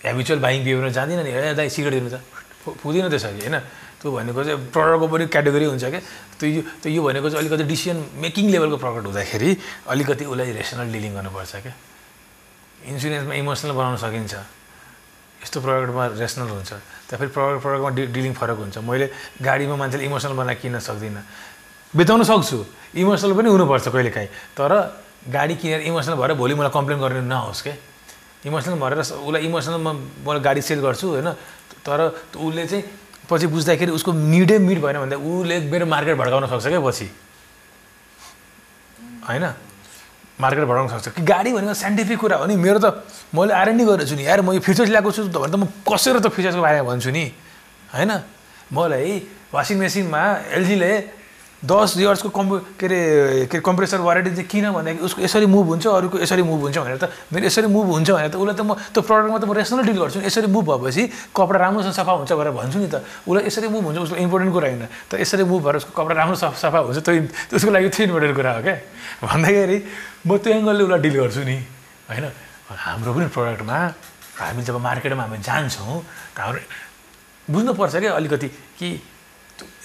हेबिचुअल 0.00 0.40
बाइङ 0.40 0.64
बिहेभियर 0.64 0.90
जाँदिनँ 0.90 1.24
नि 1.24 1.30
ए 1.30 1.54
दाइ 1.54 1.68
सिगरेट 1.70 1.94
दिनु 1.94 2.10
त 2.10 2.20
पुग्दैन 2.62 3.08
त्यसरी 3.10 3.40
होइन? 3.42 3.56
त्यो 4.02 4.10
भनेको 4.10 4.40
चाहिँ 4.42 4.58
प्रडक्टको 4.74 5.06
पनि 5.06 5.24
क्याटेगोरी 5.30 5.66
हुन्छ 5.70 5.84
क्या 5.84 6.00
त्यो 6.38 6.48
यो 6.48 6.60
त्यो 6.82 6.90
यो 6.90 7.00
भनेको 7.02 7.26
चाहिँ 7.30 7.40
अलिकति 7.42 7.64
डिसिजन 7.70 7.98
मेकिङ 8.18 8.44
लेभलको 8.50 8.76
प्रडक्ट 8.82 9.06
हुँदाखेरि 9.06 9.50
अलिकति 9.86 10.24
उसलाई 10.26 10.50
रेसनल 10.58 10.88
डिलिङ 10.90 11.12
गर्नुपर्छ 11.14 11.52
क्या 11.62 11.74
इन्सुरेन्समा 12.82 13.34
इमोसनल 13.34 13.72
बनाउन 13.78 13.96
सकिन्छ। 14.02 14.34
यस्तो 15.42 15.58
प्रडक्टमा 15.62 16.18
रेसनल 16.18 16.48
हुन्छ। 16.50 16.70
त्यहाँ 17.06 17.18
फेरि 17.18 17.30
प्रडक्ट 17.30 17.62
प्रडक्टमा 17.62 17.90
डि 17.94 18.02
डिलिङ 18.10 18.32
फरक 18.34 18.58
हुन्छ। 18.58 18.78
मैले 18.82 19.06
गाडीमा 19.38 19.74
मान्छेले 19.78 20.04
इमोसनल 20.06 20.34
बनाएर 20.34 20.58
किन्न 20.58 20.78
सक्दिनँ। 20.82 21.22
बिताउन 21.94 22.22
सक्छु। 22.26 22.58
इमोसनल 22.98 23.32
पनि 23.38 23.48
हुनुपर्छ 23.54 23.86
कहिलेकाहीँ। 23.94 24.30
तर 24.58 24.70
गाडी 25.30 25.54
किनेर 25.62 25.80
इमोसनल 25.86 26.14
भएर 26.18 26.32
भोलि 26.34 26.54
मलाई 26.58 26.70
कम्प्लेन 26.74 26.98
गर्ने 26.98 27.22
नहोस् 27.26 27.62
के? 27.62 27.72
इमोसनल 28.46 28.74
भएर 28.82 28.92
उसलाई 28.98 29.42
इमोसनलमा 29.46 29.92
मैले 30.26 30.40
गाडी 30.42 30.62
सेल 30.62 30.80
गर्छु 30.82 31.06
होइन? 31.22 31.28
तर 31.86 31.98
उसले 32.36 32.66
चाहिँ 32.66 32.84
पछि 33.30 33.46
बुझ्दाखेरि 33.46 33.90
उसको 33.92 34.12
निडै 34.12 34.58
मिड 34.58 34.78
भएन 34.82 34.98
भन्दा 35.02 35.16
उसले 35.16 35.60
मेरो 35.70 35.86
मार्केट 35.86 36.16
भड्काउन 36.16 36.46
सक्छ 36.46 36.66
क्या 36.66 36.80
पछि? 36.80 37.06
होइन? 39.28 39.44
मार्केट 40.40 40.64
बढाउन 40.64 40.88
सक्छ। 40.88 41.08
कि 41.14 41.22
गाडी 41.22 41.52
भनेको 41.52 41.74
साइन्टिफिक 41.74 42.18
कुरा 42.18 42.36
हो 42.36 42.46
नि? 42.46 42.56
मेरो 42.56 42.78
त 42.82 43.06
मैले 43.30 43.54
आरएनडी 43.54 43.84
गरेको 43.84 44.10
छु 44.10 44.14
नि। 44.18 44.26
यार 44.26 44.40
म 44.42 44.52
यो 44.52 44.60
फिचर्स 44.60 44.90
ल्याएको 44.90 45.10
छु 45.12 45.30
त 45.30 45.36
भने 45.38 45.52
त 45.52 45.56
म 45.56 45.66
कसेर 45.86 46.18
त 46.18 46.26
फिचर्सको 46.26 46.62
बारेमा 46.62 46.86
भन्छु 46.90 47.10
नि? 47.14 47.24
होइन? 47.94 48.10
मलाई 48.72 49.10
वासिङ 49.54 49.78
मेसिनमा 49.78 50.22
एलजीले 50.58 50.92
दस 51.62 51.94
इयर्सको 51.98 52.28
कम्पु 52.34 52.54
के 52.74 52.86
अरे 52.86 52.98
के 53.46 53.56
अरे 53.56 53.62
कम्प्रेसर 53.62 54.00
वारेन्टी 54.02 54.30
चाहिँ 54.34 54.48
किन 54.50 54.66
भन्दाखेरि 54.74 55.04
उसको 55.06 55.22
यसरी 55.22 55.46
मुभ 55.46 55.66
हुन्छ 55.66 55.86
अरूको 55.86 56.18
यसरी 56.18 56.42
मुभ 56.42 56.60
हुन्छ 56.66 56.78
भनेर 56.78 56.98
त 56.98 57.06
मेरो 57.30 57.46
यसरी 57.46 57.66
मुभ 57.70 57.86
हुन्छ 57.86 58.10
भनेर 58.10 58.30
त 58.30 58.36
उसलाई 58.36 58.56
त 58.58 58.62
म 58.66 58.74
त्यो 58.90 59.02
प्रडक्टमा 59.06 59.38
त 59.38 59.44
म 59.46 59.52
रेसनल 59.54 59.86
डिल 59.86 59.98
गर्छु 60.02 60.18
यसरी 60.26 60.50
मुभ 60.50 60.66
भएपछि 60.66 61.02
कपडा 61.30 61.58
राम्रोसँग 61.62 61.94
सफा 61.94 62.12
हुन्छ 62.18 62.32
भनेर 62.34 62.50
भन्छु 62.50 62.78
नि 62.82 62.88
त। 62.90 63.06
उसलाई 63.22 63.46
यसरी 63.46 63.68
मुभ 63.70 63.84
हुन्छ 63.94 63.98
उसको 64.10 64.16
इम्पोर्टेन्ट 64.26 64.52
कुरा 64.52 64.68
होइन। 64.74 64.84
त 65.06 65.12
यसरी 65.22 65.44
मुभ 65.46 65.62
भएर 65.62 65.76
उसको 65.86 65.92
कपडा 65.94 66.14
राम्रो 66.18 66.36
सफा 66.42 66.56
सफा 66.58 66.78
हुन्छ 66.82 66.98
त्यो 66.98 67.54
उसको 67.54 67.70
लागि 67.70 67.88
त्यो 67.94 68.02
इम्पोर्टेन्ट 68.10 68.34
कुरा 68.34 68.50
हो 68.58 68.62
क्या। 68.66 68.74
भन्दाखेरि 69.22 69.78
म 70.26 70.30
त्यो 70.42 70.50
एङ्गलले 70.58 70.82
उसलाई 70.82 71.00
डिल 71.06 71.14
गर्छु 71.14 71.42
नि 71.46 71.56
होइन? 72.10 72.26
हाम्रो 72.74 73.10
पनि 73.14 73.26
प्रडक्टमा 73.30 73.78
हामी 74.34 74.62
जब 74.66 74.76
मार्केटमा 74.82 75.22
हामी 75.30 75.38
जान्छौँ 75.46 75.94
हाम्रो 76.42 76.60
बुझ्नुपर्छ 77.46 77.94
क्या 78.02 78.12
अलिकति 78.18 78.48
कि 78.82 78.88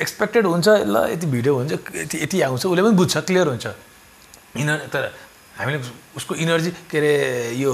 एक्सपेक्टेड 0.02 0.46
हुन्छ 0.46 0.68
ल 0.86 0.96
यति 1.14 1.28
भिडियो 1.28 1.54
हुन्छ 1.56 1.72
यति 1.96 2.18
यति 2.24 2.38
आउँछ 2.42 2.66
उसले 2.66 2.82
पनि 2.84 2.96
बुझ्छ 2.96 3.18
क्लियर 3.28 3.48
हुन्छ। 3.48 3.68
इनर 4.58 4.80
तर 4.94 5.04
हामीले 5.58 5.80
उसको 6.18 6.36
इनर्जी 6.38 6.72
के 6.86 6.98
अरे 6.98 7.14
यो 7.58 7.72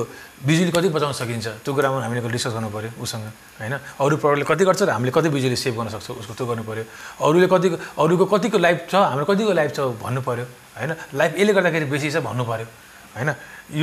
बिजुली 0.48 0.72
कति 0.72 0.88
बचाउन 0.96 1.14
सकिन्छ 1.14 1.48
त्यो 1.64 1.72
कुरामा 1.76 2.00
हामीले 2.04 2.32
डिस्कस 2.32 2.54
गर्नु 2.56 2.70
पऱ्यो 2.72 2.92
उसँग 3.04 3.28
होइन? 3.60 3.74
अरू 4.00 4.16
प्रडक्टले 4.24 4.46
कति 4.48 4.64
गर्छ 4.64 4.82
र 4.88 4.90
हामीले 4.96 5.12
कति 5.12 5.30
बिजुली 5.36 5.56
सेभ 5.56 5.76
गर्न 5.76 5.90
सक्छौँ 5.92 6.16
उसको 6.24 6.34
त्यो 6.34 6.46
गर्नु 6.48 6.64
पऱ्यो 6.64 6.84
अरूले 7.24 7.48
कतिको 7.52 7.76
अरूको 8.00 8.26
कतिको 8.32 8.58
लाइफ 8.58 8.88
छ 8.92 8.96
हाम्रो 8.96 9.26
कतिको 9.28 9.52
लाइफ 9.52 9.72
छ 9.76 9.80
भन्नु 10.00 10.22
पऱ्यो 10.24 10.46
होइन? 10.80 10.92
लाइफ 11.12 11.32
यसले 11.40 11.54
गर्दाखेरि 11.54 11.86
बेसी 11.92 12.08
छ 12.12 12.24
भन्नु 12.24 12.44
पऱ्यो 12.48 12.68
होइन? 13.16 13.30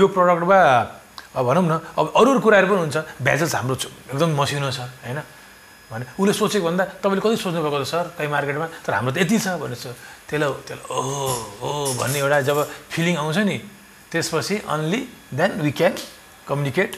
यो 0.01 0.05
प्रडक्टमा 0.09 0.59
अब 1.37 1.45
भनौँ 1.47 1.65
न 1.69 1.73
अब 1.97 2.13
अरू 2.17 2.29
अरू 2.33 2.41
कुराहरू 2.41 2.67
पनि 2.73 2.81
हुन्छ 2.89 2.97
भ्याजल्स 3.21 3.55
हाम्रो 3.55 3.75
एकदम 4.13 4.31
मसिनो 4.33 4.71
छ 4.73 4.81
होइन? 5.05 5.21
भने 5.91 6.05
उसले 6.19 6.33
सोचेको 6.33 6.65
भन्दा 6.67 6.85
तपाईँले 7.03 7.21
कति 7.21 7.37
सोच्नु 7.43 7.61
भएको 7.63 7.85
सर? 7.85 8.05
कहीँ 8.19 8.31
मार्केटमा? 8.31 8.67
तर 8.87 8.93
हाम्रो 8.95 9.13
त 9.13 9.19
यति 9.19 9.39
छ 9.39 9.59
भनेछ 9.59 9.85
त्यसलाई 10.31 10.51
त्यसलाई 10.67 10.87
ओहो 10.87 11.27
हो 11.61 11.69
भन्ने 12.01 12.19
एउटा 12.19 12.41
जब 12.47 12.59
फिलिङ 12.95 13.15
आउँछ 13.19 13.39
नि 13.51 13.57
त्यसपछि 14.11 14.57
only 14.71 15.01
then 15.35 15.51
we 15.61 15.71
can 15.75 15.95
communicate 16.47 16.91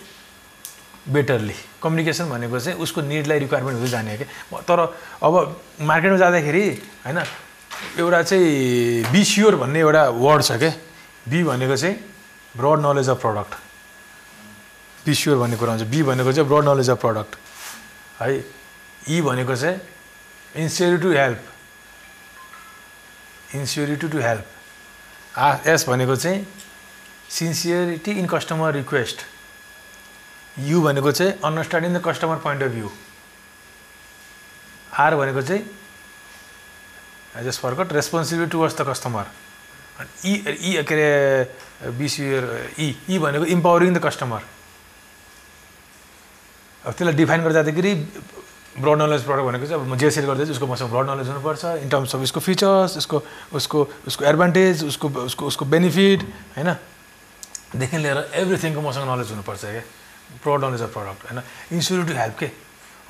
betterly 1.08 1.56
communication 1.82 2.28
भनेको 2.30 2.58
चाहिँ 2.60 2.78
उसको 2.78 3.00
निडलाई 3.00 3.38
रिक्वायरमेन्ट 3.44 3.76
हुँदै 3.80 3.90
जाने 3.90 4.16
क्या 4.16 4.60
तर 4.68 4.78
अब 5.24 5.34
मार्केटमा 5.80 6.18
जाँदाखेरि 6.18 6.64
होइन 7.04 7.18
एउटा 7.98 8.22
चाहिँ 8.22 9.10
बी 9.12 9.24
स्योर 9.24 9.56
भन्ने 9.56 9.80
एउटा 9.80 10.02
वर्ड 10.20 10.42
छ 10.44 10.52
क्या 10.62 10.72
बी 11.28 11.42
भनेको 11.48 11.76
चाहिँ 11.76 11.96
broad 12.56 12.78
knowledge 12.86 13.08
of 13.08 13.20
product 13.20 13.52
be 15.06 15.14
sure 15.14 15.36
भन्ने 15.38 15.56
कुरा 15.56 15.72
हुन्छ। 15.72 15.88
बी 15.90 16.02
भनेको 16.06 16.32
चाहिँ 16.32 16.48
ब्रड 16.48 16.64
नलेज 16.68 16.90
अफ 16.90 17.00
प्रडक्ट 17.00 17.32
है? 18.20 18.61
ई 19.08 19.20
भनेको 19.20 19.56
चाहिँ 19.56 19.80
ensurity 20.62 21.02
to 21.02 21.12
help. 21.12 21.40
Ensurity 23.54 24.08
to 24.08 24.18
help. 24.18 24.46
Uh 25.38 25.56
S 25.72 25.84
भनेको 25.88 26.16
चाहिँ 26.16 26.46
sincerity 27.30 28.12
in 28.20 28.26
customer 28.28 28.72
request. 28.74 29.18
U 30.68 30.80
भनेको 30.82 31.12
चाहिँ 31.12 31.32
understanding 31.44 31.92
the 31.98 32.02
customer 32.04 32.36
point 32.44 32.62
of 32.62 32.70
view. 32.70 32.90
R 35.00 35.14
भनेको 35.16 35.42
चाहिँ 35.42 35.62
I 37.36 37.44
just 37.44 37.60
forget 37.60 37.92
responsibility 37.92 38.50
towards 38.52 38.76
the 38.80 38.88
customer 38.88 39.24
E 40.26 40.32
E 40.60 40.82
के 40.82 40.94
अरे 40.94 41.92
बिसियर 41.98 42.44
ई 42.78 42.96
ई 43.10 43.18
भनेको 43.18 43.44
इम्पावरिङ 43.56 43.94
द 43.94 44.04
कस्टमर 44.04 44.42
अब 46.84 46.92
त्यसलाई 46.92 47.14
डिफाइन 47.16 47.42
गर्दा 47.42 47.62
जाँदाखेरि 47.62 47.94
ब्रड 48.78 49.02
नलेज 49.02 49.22
प्रडक्ट 49.24 49.44
भनेको 49.46 49.66
चाहिँ 49.66 49.82
अब 49.82 49.88
म 49.88 49.96
जे 49.96 50.10
सेल 50.10 50.24
गर्दैछु 50.26 50.52
उसको 50.52 50.66
मसँग 50.66 50.90
ब्रड 50.90 51.10
नलेज 51.10 51.28
हुनुपर्छ 51.28 51.64
इन 51.84 51.88
टर्म्स 51.88 52.14
अफ 52.14 52.20
उसको 52.22 52.40
फिचर्स 52.40 52.96
उसको 52.96 53.22
उसको 53.52 53.78
उसको 54.08 54.24
एडभान्टेज 54.24 54.84
उसको 54.84 55.08
उसको 55.08 55.46
उसको 55.46 55.64
बेनिफिट 55.64 56.20
होइन? 56.56 56.72
देखि 57.76 57.96
लिएर 57.98 58.18
एभ्रिथिङको 58.32 58.80
मसँग 58.80 59.04
नलेज 59.10 59.30
हुनुपर्छ 59.30 59.60
क्या? 59.60 59.82
ब्रड 60.44 60.64
नलेज 60.64 60.82
अफ 60.82 60.92
प्रडक्ट 60.92 61.20
होइन? 61.30 61.42
इन्स्योरिटी 61.72 62.12
हेल्प 62.16 62.36
के? 62.38 62.46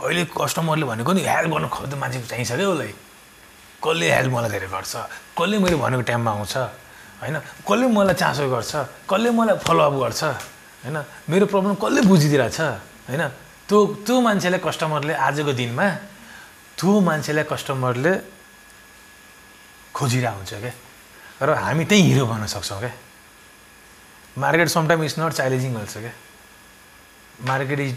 अहिले 0.03 0.25
कस्टमरले 0.35 0.85
भनेको 0.85 1.13
नि 1.13 1.23
हेल्प 1.23 1.51
गर्नु 1.55 1.69
खोज्दा 1.69 1.97
मान्छे 1.97 2.21
चाहिन्छ 2.27 2.53
क्या 2.59 2.69
उसलाई? 2.69 2.93
कसले 3.83 4.07
हेल्प 4.11 4.33
मलाई 4.35 4.51
धेरै 4.51 4.67
गर्छ? 4.67 4.95
कसले 5.39 5.59
मैले 5.63 5.77
भनेको 5.79 6.03
टाइममा 6.11 6.31
आउँछ? 6.31 6.55
होइन? 7.23 7.37
कसले 7.39 7.87
मलाई 7.87 8.15
चासो 8.19 8.51
गर्छ? 8.51 8.73
कसले 9.07 9.31
मलाई 9.31 9.57
फलोअप 9.63 9.95
गर्छ? 10.03 10.23
होइन? 10.83 10.97
मेरो 11.31 11.47
प्रब्लम 11.47 11.75
कसले 11.79 12.01
बुझिदिरहेछ? 12.11 12.59
होइन? 13.07 13.23
त्यो 13.69 13.79
त्यो 14.07 14.17
मान्छेलाई 14.21 14.61
कस्टमरले 14.65 15.15
आजको 15.27 15.53
दिनमा 15.61 15.87
त्यो 16.79 16.91
मान्छेलाई 17.09 17.45
कस्टमरले 17.53 18.13
खोजिरहेको 19.95 20.37
हुन्छ 20.39 20.53
क्या 20.63 20.73
र 21.43 21.49
हामी 21.65 21.85
त्यही 21.91 22.03
हिरो 22.09 22.25
बन्न 22.27 22.47
सक्छौँ 22.55 22.81
क्या 22.81 22.93
market 24.37 24.69
sometime 24.69 25.03
is 25.05 25.15
not 25.21 25.33
challenging 25.39 25.73
also 25.77 25.99
क्या 26.01 26.15
मार्केट 27.49 27.79
इज 27.81 27.95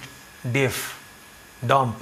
डेफ 0.54 0.76
डम्प 1.64 1.96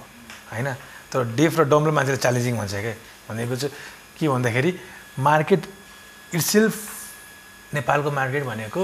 होइन? 0.51 0.67
तर 1.11 1.19
डेफ 1.37 1.53
र 1.59 1.63
डम्पले 1.69 1.91
मान्छेले 1.97 2.17
च्यालेन्जिङ 2.17 2.53
भन्छ 2.57 2.73
क्या 2.73 2.95
चाहिँ 3.29 3.69
के 4.17 4.27
भन्दाखेरि 4.27 4.71
मार्केट 5.19 5.61
इट्सेल्फ 6.33 6.75
नेपालको 7.73 8.11
मार्केट 8.11 8.43
भनेको 8.43 8.81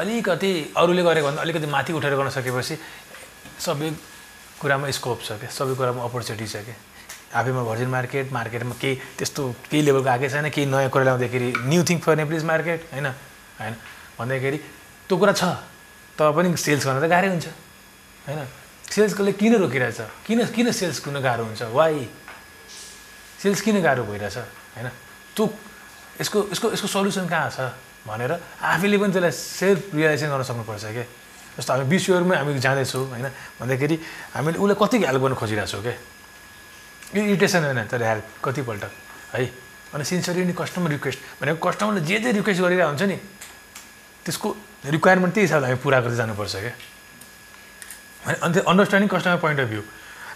अलिकति 0.00 0.50
अरूले 0.76 1.02
गरेको 1.02 1.26
भन्दा 1.26 1.42
अलिकति 1.42 1.66
माथि 1.66 1.92
उठेर 1.92 2.14
गर्न 2.16 2.30
सकेपछि 2.30 2.74
सबै 3.60 3.90
कुरामा 4.60 4.90
स्कोप 4.90 5.18
छ 5.22 5.32
क्या 5.40 5.50
सबै 5.52 5.74
कुरामा 5.76 6.00
अपर्च्युनिटी 6.08 6.46
छ 6.48 6.56
क्या। 6.64 6.76
आफैमा 7.30 7.62
भर्जिन 7.62 7.88
मार्केट 7.88 8.32
मार्केटमा 8.32 8.74
केही 8.80 8.94
त्यस्तो 9.18 9.42
केही 9.70 9.82
लेभलको 9.86 10.08
आएकै 10.08 10.28
छैन 10.28 10.48
केही 10.50 10.66
नयाँ 10.66 10.90
कुरा 10.90 11.04
ल्याउँदाखेरि 11.04 11.48
new 11.70 11.82
thing 11.88 11.98
for 12.02 12.16
Nepalese 12.16 12.44
market 12.44 12.80
होइन? 12.92 13.06
होइन? 13.60 13.74
भन्दाखेरि 14.18 14.58
त्यो 15.08 15.16
कुरा 15.16 15.32
छ 15.32 15.44
तर 16.18 16.32
पनि 16.34 16.48
सेल्स 16.56 16.86
गर्न 16.86 16.98
त 16.98 17.06
गाह्रै 17.06 17.28
हुन्छ 17.30 17.46
होइन? 18.26 18.40
सेल्सकोले 18.90 19.32
किन 19.38 19.54
रोकिरहेछ? 19.62 20.00
किन 20.26 20.38
किन 20.50 20.66
सेल्स 20.74 20.98
किन 21.06 21.16
गाह्रो 21.22 21.44
हुन्छ? 21.44 21.62
वाइ 21.70 22.08
सेल्स 23.38 23.60
किन 23.62 23.78
गाह्रो 23.78 24.02
भइरहेछ? 24.10 24.36
होइन? 24.74 24.88
त्यो 25.36 25.44
यसको 26.20 26.38
यसको 26.50 26.66
यसको 26.74 26.88
सल्युसन 26.90 27.26
कहाँ 27.30 27.50
छ 27.54 27.70
भनेर 28.04 28.32
आफैले 28.58 28.98
पनि 28.98 29.12
त्यसलाई 29.14 29.30
सेल्फ 29.30 29.94
रियलाइजेसन 29.94 30.28
गर्न 30.34 30.42
सक्नुपर्छ 30.50 30.84
क्या। 30.90 31.06
जस्तो 31.60 31.72
हामी 31.76 31.84
विश्वहरूमै 31.92 32.36
हामी 32.40 32.56
जाँदैछौँ 32.56 33.04
होइन? 33.12 33.28
भन्दाखेरि 33.60 33.96
हामीले 34.34 34.56
उसलाई 34.56 34.76
कतिको 34.80 35.04
हेल्प 35.06 35.22
गर्न 35.22 35.34
खोजिरहेछौँ 35.36 35.82
क्या 35.84 35.94
यो 37.14 37.22
इरिटेसन 37.36 37.62
होइन 37.68 37.80
तर 37.92 38.02
हेल्प 38.02 38.24
कतिपल्ट 38.44 38.82
है? 39.36 39.44
अनि 39.92 40.04
सिन्सियरली 40.04 40.44
नि 40.48 40.54
कस्टमर 40.56 40.90
रिक्वेस्ट 40.96 41.18
भनेको 41.42 41.58
कस्टमरले 41.68 42.00
जे 42.08 42.16
जे 42.24 42.30
रिक्वेस्ट 42.40 42.60
गरिरहेको 42.62 42.90
हुन्छ 42.90 43.02
नि 43.12 43.16
त्यसको 44.24 44.48
रिक्वायरमेन्ट 44.94 45.34
त्यही 45.34 45.46
हिसाबले 45.46 45.66
हामी 45.66 45.78
पुरा 45.84 45.98
गर्दै 46.00 46.16
जानुपर्छ 46.16 46.54
क्या 46.56 46.74
अनि 48.26 48.36
अन्त 48.46 48.56
understanding 48.70 49.08
customer 49.10 49.38
point 49.44 49.60
of 49.60 49.68
view 49.68 49.82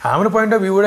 हाम्रो 0.05 0.29
पोइन्ट 0.37 0.53
अफ 0.55 0.61
भ्यूबाट 0.61 0.85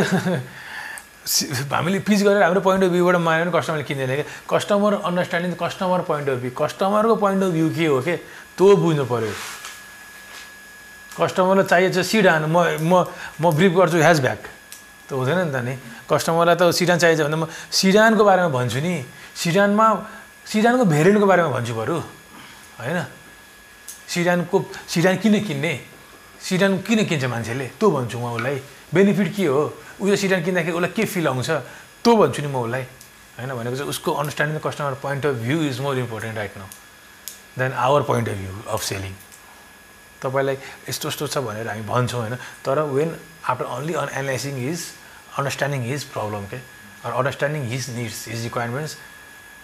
हामीले 1.74 2.00
पिच 2.04 2.20
गरेर 2.28 2.44
हाम्रो 2.44 2.62
पोइन्ट 2.68 2.84
अफ 2.84 2.92
भ्यूबाट 2.92 3.16
मान्यो 3.24 3.46
भने 3.46 3.54
कस्टमरले 3.58 3.86
किन्दैन 3.88 4.12
क्या 4.20 4.28
customer 4.52 4.94
understanding 5.08 5.52
customer 5.64 6.02
point 6.10 6.30
of 6.30 6.38
view 6.44 6.52
कस्टमरको 6.62 7.16
point 7.24 7.44
of 7.44 7.52
view 7.56 7.68
के 7.78 7.86
हो 7.88 8.02
के? 8.02 8.16
त्यो 8.58 8.76
बुझ्नु 8.84 9.06
पऱ्यो 9.06 9.32
कस्टमरलाई 11.18 11.66
चाहिएको 11.66 11.94
छ 11.98 12.06
सिडान 12.06 12.46
म 12.46 12.58
म 12.78 12.94
म 13.42 13.44
ब्रिफ 13.58 13.74
गर्छु 13.74 13.98
ह्याजब्याक 13.98 14.42
त 15.08 15.10
हुँदैन 15.18 15.50
नि 15.50 15.52
त 15.52 15.58
नि। 15.66 15.74
कस्टमरलाई 16.06 16.56
त 16.56 16.64
सिडान 16.70 16.98
चाहिन्छ 17.02 17.22
भने 17.26 17.38
म 17.42 17.46
सिडानको 17.50 18.24
बारेमा 18.24 18.50
भन्छु 18.54 18.80
नि। 18.86 19.02
सिडानमा 19.34 19.86
सिडानको 20.46 20.86
भेरिएन्टको 20.86 21.28
बारेमा 21.28 21.50
भन्छु 21.58 21.74
बरु। 21.74 21.98
होइन? 22.80 23.00
सिडानको 24.08 24.58
सिडान 24.88 25.16
किन 25.18 25.34
किन्ने? 25.48 25.74
सिडान 26.38 26.72
किन 26.86 27.00
किन्छ 27.10 27.26
मान्छेले? 27.26 27.66
त्यो 27.80 27.88
भन्छु 27.90 28.18
म 28.20 28.38
उसलाई। 28.38 28.56
बेनिफिट 28.94 29.28
के 29.36 29.46
हो? 29.50 29.62
उसले 30.00 30.18
सिडान 30.22 30.40
किन्दाखेरि 30.46 30.76
उसलाई 30.78 30.92
के 30.94 31.04
फिल 31.10 31.28
आउँछ? 31.28 31.50
त्यो 32.04 32.12
भन्छु 32.14 32.40
नि 32.46 32.50
म 32.54 32.62
उसलाई। 32.68 32.84
होइन? 33.38 33.52
भनेको 33.58 33.76
चाहिँ 33.76 33.90
उसको 33.90 34.10
understanding 34.12 34.60
customer 34.62 34.94
point 35.02 35.26
of 35.26 35.34
view 35.44 35.58
is 35.66 35.80
more 35.82 35.98
important 35.98 36.36
right 36.38 36.54
now 36.58 36.68
than 37.58 37.72
our 37.74 38.02
point 38.10 38.30
of 38.30 38.36
view 38.38 38.54
of 38.70 38.82
selling 38.84 39.14
तपाईँलाई 40.22 40.58
यस्तो 40.90 41.08
यस्तो 41.10 41.28
छ 41.28 41.38
भनेर 41.46 41.68
हामी 41.68 41.84
भन्छौँ 41.86 42.20
होइन? 42.22 42.36
तर 42.66 42.80
when 42.90 43.10
after 43.46 43.66
only 43.66 43.94
on 43.94 44.10
analysing 44.10 44.56
his 44.58 44.80
understanding 45.38 45.82
his 45.92 46.04
problem 46.14 46.44
के 46.52 46.58
understanding 47.06 47.64
his 47.72 47.84
needs 47.96 48.28
his 48.28 48.44
requirements 48.44 48.94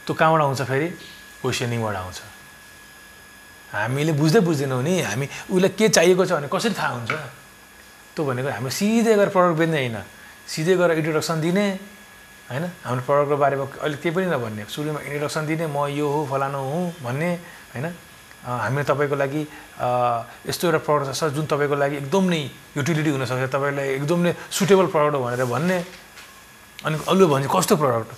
त्यो 0.06 0.14
कहाँबाट 0.14 0.42
आउँछ 0.42 0.62
फेरि? 0.62 0.88
क्वेसनिङबाट 1.42 1.96
आउँछ। 1.96 2.20
हामीले 3.74 4.14
बुझ्दै 4.14 4.40
बुझ्दैनौँ 4.46 4.82
नि 4.84 4.94
हामी 5.02 5.26
उसलाई 5.50 5.70
के 5.74 5.90
चाहिएको 5.90 6.26
छ 6.26 6.32
भने 6.38 6.48
कसरी 6.48 6.74
थाहा 6.78 6.94
हुन्छ? 6.94 7.12
त्यो 8.14 8.22
भनेको 8.22 8.50
हाम्रो 8.54 8.70
सिधै 8.70 9.14
गएर 9.18 9.30
प्रडक्ट 9.34 9.58
बेच्ने 9.58 9.78
होइन। 9.82 9.98
सिधै 10.46 10.76
गएर 10.78 10.92
इन्ट्रोडक्सन 11.02 11.42
दिने 11.42 11.66
होइन? 12.54 12.66
हाम्रो 12.86 13.02
प्रडक्टको 13.02 13.36
बारेमा 13.42 13.66
अलिक 13.82 14.00
केही 14.00 14.14
पनि 14.16 14.28
नभन्ने। 14.30 14.64
सुरुमा 14.70 15.00
इन्ट्रोडक्सन 15.02 15.44
दिने 15.50 15.66
म 15.68 15.90
यो 15.90 16.06
हो 16.06 16.20
फलानु 16.30 16.60
हुँ 16.62 16.84
भन्ने 17.02 17.30
होइन? 17.74 17.86
हामीले 18.44 18.84
तपाईँको 18.84 19.16
लागि 19.16 19.42
यस्तो 20.48 20.64
एउटा 20.68 20.80
प्रडक्ट 20.84 21.16
छ 21.16 21.24
जुन 21.36 21.46
तपाईँको 21.48 21.76
लागि 21.80 21.96
एकदम 22.04 22.24
नै 22.28 22.42
युटिलिटी 22.78 23.10
हुनसक्छ 23.16 23.48
तपाईँलाई 23.56 23.88
एकदम 24.04 24.20
नै 24.20 24.32
सुटेबल 24.52 24.88
प्रडक्ट 24.92 25.16
हो 25.16 25.22
भनेर 25.24 25.44
भन्ने। 25.48 25.78
अनि 26.84 26.96
अरू 27.08 27.26
भन्छ 27.32 27.48
कस्तो 27.48 27.76
प्रडक्ट? 27.80 28.10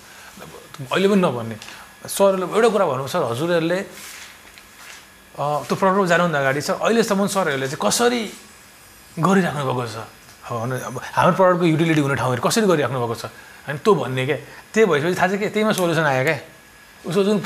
अहिले 0.90 1.06
पनि 1.08 1.20
नभन्ने। 1.22 1.56
सरहरूले 2.10 2.46
एउटा 2.58 2.68
कुरा 2.74 2.86
भन्नु 2.90 3.06
सर 3.06 3.22
हजुरहरूले 3.30 3.78
त्यो 5.36 5.74
प्रडक्ट 5.78 6.06
जानुभन्दा 6.10 6.38
अगाडि 6.42 6.60
सर 6.66 6.74
अहिलेसम्म 6.82 7.26
सरहरूले 7.30 7.66
चाहिँ 7.70 7.80
कसरी 7.86 8.20
गरिराख्नु 9.22 9.62
भएको 9.62 9.84
छ? 9.86 9.96
अब 10.46 10.54
भने- 10.62 10.82
हाम्रो 11.16 11.34
प्रडक्टको 11.38 11.66
युटिलिटी 11.70 12.00
हुने 12.02 12.16
ठाउँहरू 12.18 12.42
कसरी 12.42 12.66
गरिराख्नु 12.66 12.98
भएको 12.98 13.14
छ? 13.14 13.24
होइन 13.66 13.78
त्यो 13.78 13.92
भन्ने 13.94 14.22
क्या 14.26 14.36
त्यही 14.74 14.86
भइसकेपछि 14.90 15.18
थाहा 15.18 15.28
छ 15.30 15.34
के? 15.38 15.46
त्यहीमा 15.54 15.72
सोल्युसन 15.78 16.06
आयो 16.06 16.22
क्या 16.26 16.38
उसको 17.06 17.22
जुन 17.22 17.38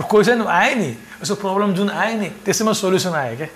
क्वेसन 0.00 0.42
आयो 0.42 0.74
नि 0.76 0.90
उसको 1.22 1.34
प्रब्लम 1.36 1.74
जुन 1.74 1.90
आयो 1.90 2.14
नि 2.18 2.28
त्यसैमा 2.42 2.72
सोल्युसन 2.72 3.14
आयो 3.14 3.36
क्या 3.36 3.48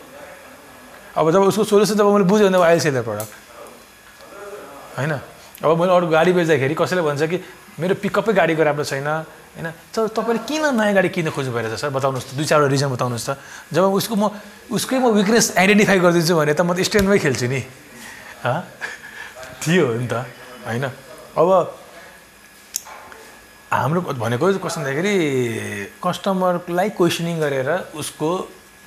अब 1.12 1.30
जब 1.30 1.42
उसको 1.48 1.64
सोल्युसन 1.64 1.94
जब 1.94 2.06
मैले 2.06 2.24
बुझेँ 2.24 2.46
भने 2.46 2.58
अहिले 2.58 2.80
सेल 2.80 3.02
प्रडक्ट 3.02 3.32
होइन 4.96 5.12
अब 5.60 5.70
मैले 5.72 5.92
अरू 5.92 6.06
गाडी 6.08 6.32
बेच्दाखेरि 6.32 6.74
कसैले 6.74 7.02
भन्छ 7.02 7.22
कि 7.24 7.38
मेरो 7.76 7.94
पिकअपै 7.96 8.32
गाडीको 8.32 8.62
राम्रो 8.62 8.84
छैन 8.84 9.08
होइन 9.50 9.66
तर 9.88 10.08
तपाईँले 10.08 10.42
किन 10.44 10.64
नयाँ 10.72 10.94
गाडी 10.94 11.08
किन्न 11.10 11.30
खोज्नु 11.30 11.52
भइरहेछ 11.52 11.80
सर 11.80 11.90
बताउनुहोस् 11.90 12.26
त 12.26 12.30
दुई 12.34 12.46
चारवटा 12.46 12.70
रिजन 12.70 12.88
बताउनुहोस् 12.90 13.26
त 13.26 13.38
जब 13.70 13.82
उसको 13.88 14.14
म 14.14 14.30
उसकै 14.68 14.98
म 14.98 15.10
विकनेस 15.12 15.54
आइडेन्टिफाई 15.54 15.98
गरिदिन्छु 15.98 16.34
भने 16.34 16.54
त 16.54 16.60
म 16.62 16.70
त 16.72 16.82
स्ट्यान्डमै 16.82 17.18
खेल्छु 17.18 17.46
नि 17.46 17.60
थियो 19.60 19.86
नि 19.96 20.06
त 20.06 20.14
होइन 20.64 20.84
अब 21.34 21.48
हाम्रो 23.70 24.00
भनेको 24.18 24.46
कस्तो 24.58 24.80
भन्दाखेरि 24.82 25.14
कस्टमरलाई 26.02 26.88
क्वेसनिङ 26.90 27.38
गरेर 27.38 27.70
उसको 27.94 28.30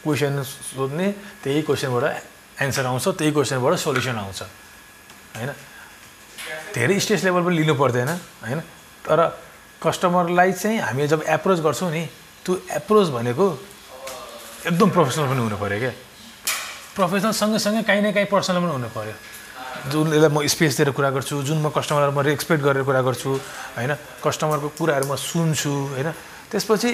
क्वेसन 0.04 0.44
सोध्ने 0.44 1.08
त्यही 1.40 1.62
क्वेसनबाट 1.64 2.04
एन्सर 2.60 2.86
आउँछ 2.92 3.08
त्यही 3.16 3.32
क्वेसनबाट 3.32 3.74
सोल्युसन 3.80 4.18
आउँछ 4.20 4.42
होइन? 5.40 5.50
धेरै 6.76 7.00
स्टेज 7.00 7.24
लेभल 7.24 7.42
पनि 7.48 7.56
लिनु 7.64 7.74
पर्दैन 7.80 8.10
होइन? 8.44 8.60
तर 9.08 9.20
कस्टमरलाई 9.80 10.52
चाहिँ 10.52 10.80
हामी 10.84 11.08
जब 11.08 11.24
एप्रोच 11.32 11.60
गर्छौँ 11.64 11.92
नि 11.92 12.04
त्यो 12.44 12.54
एप्रोच 12.84 13.08
भनेको 13.16 13.46
एकदम 14.68 14.90
प्रोफेसनल 14.92 15.26
पनि 15.32 15.42
हुनु 15.48 15.58
पऱ्यो 15.64 15.80
क्या। 15.80 15.94
प्रोफेसनल 16.96 17.32
सँगसँगै 17.32 17.82
काहीँ 17.88 18.02
न 18.04 18.12
काहीँ 18.12 18.28
पर्सनल 18.28 18.60
पनि 18.60 18.72
हुनु 18.76 18.90
पऱ्यो 18.92 19.16
जुन 19.92 20.14
यसलाई 20.14 20.30
म 20.32 20.48
स्पेस 20.48 20.78
दिएर 20.78 20.92
कुरा 20.96 21.10
गर्छु 21.12 21.44
जुन 21.44 21.60
म 21.60 21.70
कस्टमरलाई 21.76 22.16
म 22.16 22.20
रेस्पेक्ट 22.24 22.64
गरेर 22.64 22.84
कुरा 22.88 23.02
गर्छु 23.04 23.30
होइन? 23.76 23.92
कस्टमरको 24.24 24.68
कुराहरू 24.80 25.06
म 25.12 25.16
सुन्छु 25.20 25.72
होइन? 26.00 26.10
त्यसपछि 26.52 26.92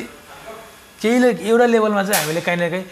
केहीले 1.01 1.29
एउटा 1.45 1.65
लेभलमा 1.69 2.03
चाहिँ 2.03 2.25
हामीले 2.25 2.41
काहीँ 2.41 2.59
न 2.59 2.69
काहीँ 2.69 2.85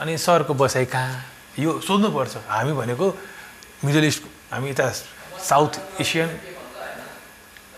अनि 0.00 0.18
सरको 0.18 0.54
बसाइ 0.54 0.84
कहाँ? 0.90 1.22
यो 1.58 1.70
सोध्नुपर्छ। 1.86 2.34
हामी 2.50 2.72
भनेको 2.72 3.06
मिडल 3.84 4.04
इस्ट 4.10 4.22
हामी 4.52 4.70
यता 4.70 4.90
साउथ 5.38 6.02
एसियन 6.02 6.28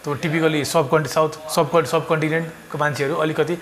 त्यो 0.00 0.14
टिपिकली 0.16 0.64
सब 0.64 0.88
कन्ट्री 0.88 1.12
साउथ 1.12 1.32
सब 1.52 1.84
सब 1.92 2.08
कन्टिनेन्टको 2.08 2.76
मान्छेहरू 2.78 3.14
अलिकति 3.20 3.54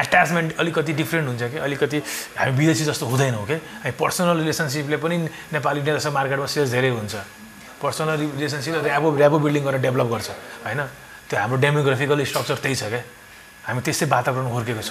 एट्याचमेन्ट 0.00 0.58
अलिकति 0.58 0.92
डिफ्रेन्ट 0.92 1.26
हुन्छ 1.28 1.42
कि? 1.52 1.58
अलिकति 1.60 1.98
हामी 2.36 2.52
विदेशी 2.56 2.84
जस्तो 2.88 3.04
हुँदैनौँ 3.06 3.44
कि? 3.46 3.56
हामी 3.84 3.92
पर्सनल 4.00 4.36
रिलेसनसिपले 4.40 4.96
पनि 4.96 5.16
नेपाली 5.52 5.80
जस्तो 5.84 6.10
मार्केटमा 6.10 6.46
सेल्स 6.46 6.70
धेरै 6.70 6.90
हुन्छ। 6.96 7.14
Personal 7.80 8.36
relationship 8.36 8.74
rapport 8.84 9.08
rapport 9.16 9.38
building 9.38 9.62
गरेर 9.64 9.80
डेभलप 9.80 10.08
गर्छ 10.12 10.28
होइन? 10.64 10.80
त्यो 11.28 11.36
हाम्रो 11.40 11.56
डेमोग्राफिकल 11.60 12.18
स्ट्रक्चर 12.24 12.58
त्यही 12.64 12.76
छ 12.76 12.84
क्या। 12.92 13.02
हामी 13.60 13.80
त्यस्तै 13.84 14.06
वातावरण 14.08 14.46
हुर्केको 14.56 14.82
छ। 14.82 14.90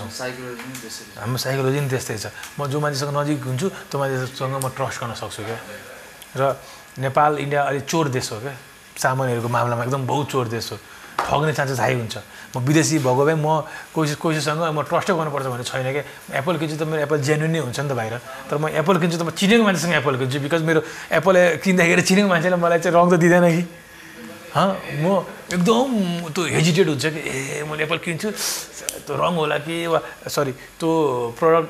हाम्रो 1.17 1.37
साइकोलोजी 1.37 1.79
पनि 1.79 1.89
त्यस्तै 1.89 2.17
छ। 2.17 2.25
म 2.57 2.69
जो 2.69 2.77
मान्छेसँग 2.79 3.11
नजिक 3.17 3.37
हुन्छु 3.45 3.67
त्यो 3.89 3.97
मान्छेसँग 3.99 4.55
म 4.61 4.67
ट्रस्ट 4.77 4.97
गर्न 5.01 5.13
सक्छु 5.17 5.41
क्या। 5.41 5.57
र 6.37 6.41
नेपाल 7.01 7.31
इन्डिया 7.43 7.61
अलिक 7.65 7.83
चोर 7.89 8.05
देश 8.13 8.27
हो 8.31 8.37
क्या। 8.39 8.53
सामानहरूको 8.97 9.49
मामलामा 9.49 9.83
एकदम 9.83 10.03
बहुत 10.05 10.27
चोर 10.29 10.47
देश 10.53 10.65
हो। 10.71 10.77
ठग्ने 11.27 11.53
चान्सेस 11.53 11.79
हाई 11.79 11.93
हुन्छ। 11.99 12.15
म 12.55 12.60
विदेशी 12.63 12.99
भएको 13.03 13.23
भए 13.25 13.36
म 13.36 13.47
कोही 13.93 14.15
कोहीसँग 14.15 14.62
म 14.75 14.79
ट्रस्टै 14.88 15.13
गर्नुपर्छ 15.13 15.45
भन्ने 15.51 15.65
छैन 15.65 15.88
क्या 15.91 16.03
एप्पल 16.39 16.55
किन्छु 16.62 16.75
त 16.79 16.84
मेरो 16.88 17.01
एप्पल 17.05 17.19
जेन्युन 17.21 17.51
नै 17.51 17.60
हुन्छ 17.65 17.79
नि 17.79 17.89
त 17.89 17.93
बाहिर। 17.99 18.15
तर 18.49 18.55
म 18.58 18.65
एप्पल 18.73 18.95
किन्छु 19.01 19.17
त 19.19 19.23
म 19.27 19.29
चिनेको 19.36 19.63
मान्छेसँग 19.63 19.93
एप्पल 19.99 20.15
किन्छु 20.21 20.38
बिकज 20.45 20.62
मेरो 20.63 20.82
एप्पल 21.17 21.36
किन्दाखेरि 21.63 22.01
चिनेको 22.10 22.27
मान्छेले 22.29 22.58
मलाई 22.58 22.79
चाहिँ 22.79 22.95
रङ 22.95 23.05
त 23.10 23.15
दिँदैन 23.19 23.45
कि। 23.49 23.63
हँ? 24.49 24.69
म 25.05 25.05
एकदम 25.53 25.89
त्यो 26.34 26.41
हेजिटेट 26.58 26.88
हुन्छ 26.89 27.05
कि 27.13 27.19
ए 27.21 27.63
मैले 27.69 27.84
एप्पल 27.86 27.99
किन्छु। 28.01 28.29
त्यो 29.05 29.13
रङ 29.13 29.34
होला 29.38 29.58
कि? 29.62 29.75
वा 29.93 29.99
सरी 30.25 30.51
त्यो 30.82 30.89
प्रडक्ट 31.38 31.69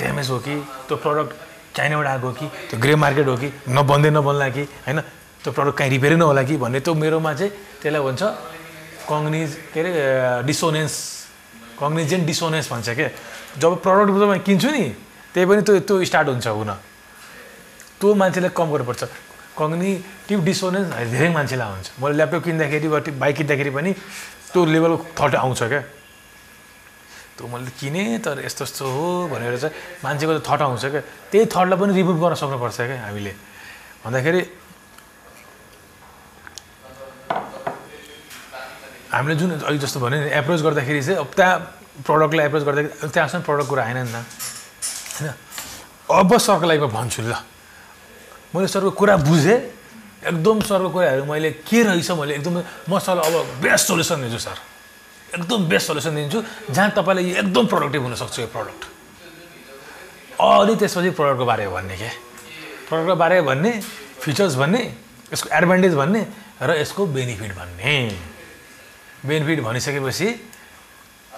ड्यामेज 0.00 0.28
हो 0.30 0.38
कि? 0.40 0.54
त्यो 0.88 0.96
प्रडक्ट 0.96 1.30
चाइनाबाट 1.76 2.06
आएको 2.06 2.26
हो 2.26 2.32
कि? 2.32 2.46
त्यो 2.72 2.76
ग्रे 2.80 2.94
मार्केट 2.96 3.26
हो 3.28 3.36
कि? 3.36 3.48
नबन्दै 3.68 4.10
नबन्ला 4.16 4.48
कि? 4.56 4.64
होइन? 4.88 4.98
त्यो 5.44 5.50
प्रडक्ट 5.52 5.76
काहीँ 5.78 5.90
रिपेयरै 5.92 6.16
नहोला 6.16 6.42
कि? 6.48 6.56
भन्ने 6.56 6.80
त्यो 6.80 6.94
मेरोमा 6.96 7.32
चाहिँ 7.36 7.52
त्यसलाई 7.84 8.02
भन्छ 8.02 8.22
कङ्निज 9.08 9.50
के 9.72 9.80
अरे 9.80 9.92
डिसोनेन्स 10.46 10.92
कग्निजेन्ट 11.80 12.24
डिसोनेन्स 12.26 12.66
भन्छ 12.72 12.88
के? 12.98 13.06
जब 13.58 13.70
प्रडक्ट 13.82 14.10
जब 14.20 14.30
किन्छु 14.44 14.68
नि 14.70 14.84
त्यही 15.34 15.46
पनि 15.48 15.62
त्यो 15.62 15.74
त्यो 15.88 16.04
स्टार्ट 16.04 16.28
हुन्छ 16.28 16.46
हुन। 16.46 16.70
त्यो 18.00 18.14
मान्छेलाई 18.14 18.50
कम 18.54 18.68
गर्नुपर्छ। 18.72 19.02
कग्निटिभ 19.58 20.38
डिसोनेन्स 20.44 20.86
धेरै 21.14 21.28
मान्छेलाई 21.34 21.68
हुन्छ 21.74 21.86
मैले 21.98 22.14
ल्यापटप 22.18 22.42
किन्दाखेरि 22.46 22.88
वा 22.88 22.98
बाइक 23.22 23.36
किन्दाखेरि 23.36 23.70
पनि 23.74 23.90
त्यो 24.52 24.60
लेभलको 24.64 25.04
थट 25.18 25.34
आउँछ 25.34 25.60
क्या 25.72 25.82
त्यो 27.36 27.46
मैले 27.46 27.70
किनेँ 27.80 28.18
तर 28.22 28.42
यस्तो 28.46 28.64
यस्तो 28.64 28.84
हो 28.86 29.06
भनेर 29.30 29.56
चाहिँ 29.58 29.74
मान्छेको 30.04 30.32
त 30.38 30.40
थट 30.46 30.60
आउँछ 30.62 30.84
क्या 30.94 31.02
त्यही 31.30 31.46
थटलाई 31.46 31.78
पनि 31.78 31.92
रिमुभ 31.98 32.18
गर्न 32.22 32.34
सक्नुपर्छ 32.38 32.78
क्या 32.86 32.98
हामीले? 33.06 33.32
भन्दाखेरि 34.04 34.40
हामीले 39.12 39.34
जुन 39.40 39.50
अघि 39.64 39.78
जस्तो 39.78 40.00
भन्यो 40.00 40.18
नि 40.20 40.30
एप्रोच 40.38 40.60
गर्दाखेरि 40.62 41.00
चाहिँ 41.02 41.18
अब 41.24 41.30
त्यहाँ 41.36 41.56
प्रडक्टलाई 42.04 42.44
एप्रोच 42.46 42.62
गर्दाखेरि 42.68 43.08
त्यहाँसम्म 43.08 43.42
प्रडक्ट 43.48 43.68
कुरा 43.68 43.82
आएन 43.84 43.98
नि 44.04 44.12
त। 44.12 44.16
होइन? 45.18 45.32
अब 46.12 46.30
सरको 46.36 46.66
लागि 46.68 46.80
म 46.80 46.88
भन्छु 46.92 47.22
ल। 47.22 47.34
मैले 48.54 48.68
सरको 48.68 48.90
कुरा 48.92 49.16
बुझेँ। 49.24 49.58
एकदम 50.18 50.60
सरको 50.66 50.88
कुराहरू 50.90 51.24
मैले 51.24 51.50
के 51.62 51.78
रहेछ 51.88 52.10
मैले 52.10 52.34
एकदम 52.42 52.54
म 52.90 52.98
सरलाई 52.98 53.32
अब 53.32 53.62
बेस्ट 53.62 53.86
सोल्युसन 53.86 54.18
दिन्छु 54.28 54.38
सर। 54.38 54.58
एकदम 55.34 55.60
बेस्ट 55.68 55.86
सोल्युसन 55.86 56.14
दिन्छु 56.14 56.38
जहाँ 56.74 56.90
तपाईँलाई 56.98 57.24
यो 57.24 57.36
एकदम 57.42 57.64
प्रोडक्टिभ 57.66 58.02
हुनसक्छ 58.02 58.38
यो 58.38 58.46
प्रडक्ट 58.50 58.82
अनि 60.38 60.74
त्यसपछि 60.74 61.10
प्रडक्टको 61.18 61.44
बारेमा 61.46 61.72
भन्ने 61.74 61.96
के? 61.96 62.10
प्रडक्टको 62.88 63.14
बारेमा 63.14 63.46
भन्ने 63.46 63.72
फिचर्स 64.22 64.54
भन्ने 64.58 64.82
यसको 65.32 65.48
एडभान्टेज 65.54 65.94
भन्ने 65.94 66.22
र 66.62 66.70
यसको 66.82 67.06
बेनिफिट 67.06 67.52
भन्ने। 67.54 67.94
बेनिफिट 69.26 69.60
भनिसकेपछि 69.60 70.28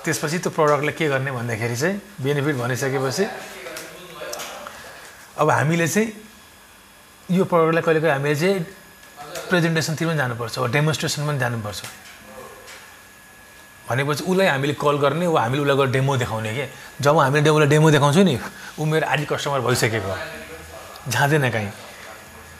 त्यसपछि 0.04 0.38
त्यो 0.38 0.50
प्रडक्टलाई 0.52 0.94
के 0.98 1.08
गर्ने 1.08 1.30
भन्दाखेरि 1.32 1.76
चाहिँ 1.76 2.00
बेनिफिट 2.20 2.56
भनिसकेपछि 2.56 3.24
अब 5.40 5.50
हामीले 5.50 5.88
चाहिँ 5.88 6.12
यो 7.36 7.44
प्रडक्टलाई 7.44 7.82
कहिले 7.82 8.00
कहिले 8.00 8.12
हामीले 8.12 8.36
चाहिँ 8.36 8.58
प्रेजेन्टेसनतिर 9.48 10.08
पनि 10.08 10.16
जानुपर्छ 10.16 10.58
डेमोन्स्ट्रेसन 10.72 11.26
पनि 11.26 11.38
जानुपर्छ। 11.38 11.80
भनेपछि 13.88 14.22
उसलाई 14.24 14.46
हामीले 14.46 14.74
कल 14.78 14.96
गर्ने 15.02 15.26
वा 15.26 15.40
हामीले 15.42 15.62
उसलाई 15.62 15.76
गएर 15.76 15.90
डेमो 15.90 16.16
देखाउने 16.16 16.50
कि? 16.54 16.64
जब 17.00 17.18
हामीले 17.18 17.50
उसलाई 17.50 17.68
डेमो 17.68 17.90
देखाउँछु 17.90 18.22
नि 18.22 18.38
ऊ 18.78 18.84
मेरो 18.84 19.06
आदि 19.06 19.24
कस्टमर 19.26 19.60
भइसकेको। 19.66 20.14
जाँदैन 21.10 21.50
कहीँ। 21.50 21.89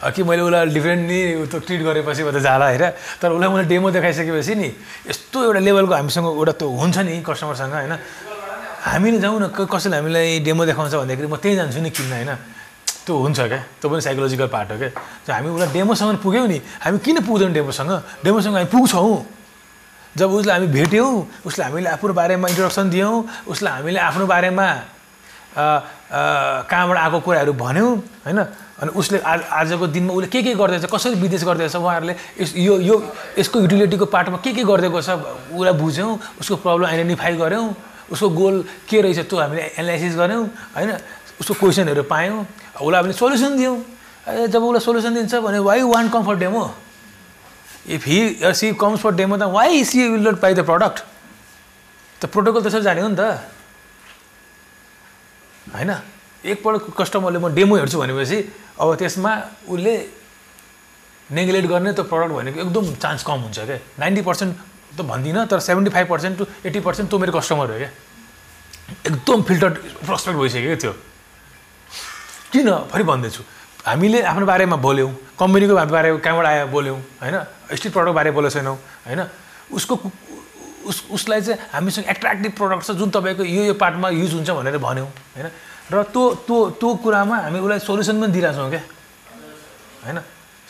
कि 0.01 0.23
मैले 0.25 0.43
उसलाई 0.49 0.67
डिफ्रेन्टली 0.73 1.21
त्यो 1.53 1.59
ट्रिट 1.61 1.81
गरेपछि 1.85 2.23
त 2.25 2.41
जाला 2.41 2.67
हेर 2.73 2.85
तर 3.21 3.37
उसलाई 3.37 3.49
मैले 3.53 3.69
डेमो 3.69 3.89
देखाइसकेपछि 3.93 4.55
नि 4.57 4.69
यस्तो 5.13 5.39
एउटा 5.45 5.61
लेभलको 5.61 5.95
हामीसँग 5.95 6.27
एउटा 6.41 6.53
त्यो 6.57 6.69
हुन्छ 6.69 6.97
नि 7.05 7.21
कस्टमरसँग 7.21 7.75
होइन? 7.77 7.95
हामीले 8.81 9.19
जाउँ 9.21 9.37
न 9.41 9.53
कसैले 9.53 9.97
हामीलाई 10.01 10.41
डेमो 10.41 10.65
देखाउँछ 10.65 10.95
भन्दाखेरि 11.05 11.29
म 11.29 11.37
त्यहीँ 11.37 11.57
जान्छु 11.61 11.81
नि 11.85 11.91
किन्न 11.93 12.13
होइन? 12.17 12.33
त्यो 13.05 13.13
हुन्छ 13.13 13.39
क्या? 13.45 13.61
त्यो 13.77 13.87
पनि 13.93 14.01
साइकोलोजिकल 14.01 14.49
पार्ट 14.49 14.69
हो 14.73 14.77
क्या? 14.81 14.91
हामी 15.37 15.49
उसलाई 15.53 15.69
डेमोसम्म 15.69 16.17
पुग्यौँ 16.25 16.49
नि 16.49 16.59
हामी 16.81 16.99
किन 17.05 17.17
पुग्दैनौँ 17.21 17.55
डेमोसँग 17.61 17.93
डेमोसँग 18.25 18.55
हामी 18.57 18.69
पुग्छौँ। 18.73 19.13
जब 20.17 20.29
उसलाई 20.33 20.57
हामी 20.57 20.69
भेट्यौँ 20.73 21.13
उसलाई 21.45 21.67
हामीले 21.69 21.89
आफ्नो 21.93 22.13
बारेमा 22.17 22.49
इन्ट्रोडक्सन 22.49 22.87
दियौँ 22.91 23.15
उसलाई 23.53 23.73
हामीले 23.85 24.01
आफ्नो 24.01 24.25
बारेमा 24.27 24.67
कहाँबाट 26.67 26.99
आएको 26.99 27.19
कुराहरू 27.21 27.53
भन्यौँ 27.53 27.91
होइन? 28.25 28.41
अनि 28.81 28.91
उसले 28.97 29.19
आज 29.21 29.41
आजको 29.53 29.87
दिनमा 29.93 30.13
उसले 30.13 30.29
के 30.33 30.43
के 30.43 30.55
गर्दैछ 30.57 30.85
कसरी 30.89 31.15
विदेश 31.21 31.45
गर्दैछ 31.45 31.77
उहाँहरूले 31.77 32.15
यस 32.41 32.57
यो 32.57 32.79
यो 32.81 32.97
यसको 33.39 33.61
युटिलिटीको 33.61 34.07
पार्टमा 34.09 34.37
के 34.41 34.53
के 34.57 34.65
गरिदिएको 34.65 35.01
छ 35.05 35.11
उसलाई 35.53 35.75
बुझ्यौँ 35.77 36.11
उसको 36.41 36.57
प्रब्लम 36.65 36.87
आइडेन्टिफाई 36.87 37.37
गऱ्यौँ 37.37 37.67
उसको 38.11 38.29
गोल 38.33 38.65
के 38.89 39.01
रहेछ 39.01 39.19
त्यो 39.29 39.39
हामीले 39.39 39.63
एनालाइसिस 39.77 40.17
गऱ्यौँ 40.17 40.45
होइन? 40.77 40.91
उसको 41.41 41.55
क्वेसनहरू 41.61 42.03
पायौँ 42.09 42.41
उसलाई 42.81 42.97
हामीले 42.97 43.15
सोल्युसन 43.15 43.57
दियौँ। 43.57 43.77
जब 44.49 44.63
उसलाई 44.65 44.81
सोल्युसन 44.81 45.15
दिन्छ 45.15 45.35
भने 45.45 45.59
Y 45.61 45.83
one 45.85 46.09
comfort 46.09 46.39
demo 46.39 46.63
if 47.89 48.07
he 48.07 48.19
see 48.55 48.73
comes 48.81 49.01
for 49.01 49.13
demo 49.15 49.37
त 49.37 49.43
Y 49.53 49.85
C 49.85 50.09
will 50.09 50.29
not 50.29 50.41
buy 50.41 50.55
the 50.55 50.65
product 50.65 51.05
त 52.21 52.27
प्रोटोकल 52.33 52.61
त्यसरी 52.63 52.83
जाने 52.83 53.01
हो 53.01 53.09
नि 53.09 53.17
त। 53.17 53.41
होइन? 55.73 55.91
एकपल्ट 56.45 56.97
कस्टमरले 56.97 57.39
म 57.39 57.55
डेमो 57.55 57.77
हेर्छु 57.77 57.99
भनेपछि 58.01 58.39
अब 58.81 58.95
त्यसमा 58.97 59.33
उसले 59.69 59.95
नेग्लेक्ट 61.31 61.69
गर्ने 61.69 61.93
त्यो 61.93 62.05
प्रडक्ट 62.05 62.33
भनेको 62.35 62.61
एकदम 62.61 62.85
चान्स 62.97 63.23
कम 63.23 63.39
हुन्छ 63.47 63.59
क्या। 63.61 63.79
नाइन्टी 63.99 64.23
पर्सेन्ट 64.23 64.53
त 64.97 65.01
भन्दिनँ 65.05 65.47
तर 65.47 65.61
seventy 65.61 65.91
five 65.91 66.07
percent 66.09 66.39
to 66.39 66.45
eighty 66.67 66.81
percent 66.81 67.11
त्यो 67.11 67.19
मेरो 67.19 67.33
कस्टमर 67.39 67.71
हो 67.71 67.79
क्या। 67.79 67.91
एकदम 69.07 69.43
फिल्टर 69.43 69.71
प्रस्पेक्ट 70.09 70.39
भइसक्यो 70.39 70.67
क्या 70.67 70.77
त्यो। 70.81 70.93
किन? 72.53 72.69
फेरि 72.91 73.05
भन्दैछु। 73.05 73.43
हामीले 73.87 74.21
आफ्नो 74.23 74.47
बारेमा 74.47 74.77
बोल्यौँ 74.77 75.11
कम्पनीको 75.39 75.75
बारे 75.75 76.17
कहाँबाट 76.19 76.47
आयो 76.47 76.67
बोल्यौँ 76.67 76.99
होइन? 77.23 77.37
स्ट्रिट 77.77 77.93
प्रडक्ट 77.93 78.15
बारे 78.15 78.31
बोलेको 78.35 78.51
छैनौँ 78.51 78.77
होइन? 79.07 79.21
उसको 79.73 79.95
उस 80.91 80.99
उसलाई 81.13 81.41
चाहिँ 81.41 81.61
हामीसँग 81.73 82.05
एट्र्याक्टिभ 82.09 82.53
प्रडक्ट 82.59 82.83
छ 82.85 82.91
जुन 82.99 83.11
तपाईँको 83.15 83.45
यो 83.45 83.63
यो 83.71 83.75
पार्टमा 83.79 84.09
युज 84.11 84.33
हुन्छ 84.35 84.51
भनेर 84.51 84.79
भन्यौँ 84.83 85.07
होइन? 85.07 85.47
र 85.91 86.03
त्यो 86.15 86.23
त्यो 86.47 86.57
त्यो 86.79 86.89
कुरामा 87.03 87.37
हामी 87.51 87.59
उसलाई 87.59 87.79
सोल्युसन 87.83 88.17
पनि 88.21 88.33
दिइरहेछौँ 88.33 88.71
क्या? 88.71 88.83
होइन? 90.07 90.19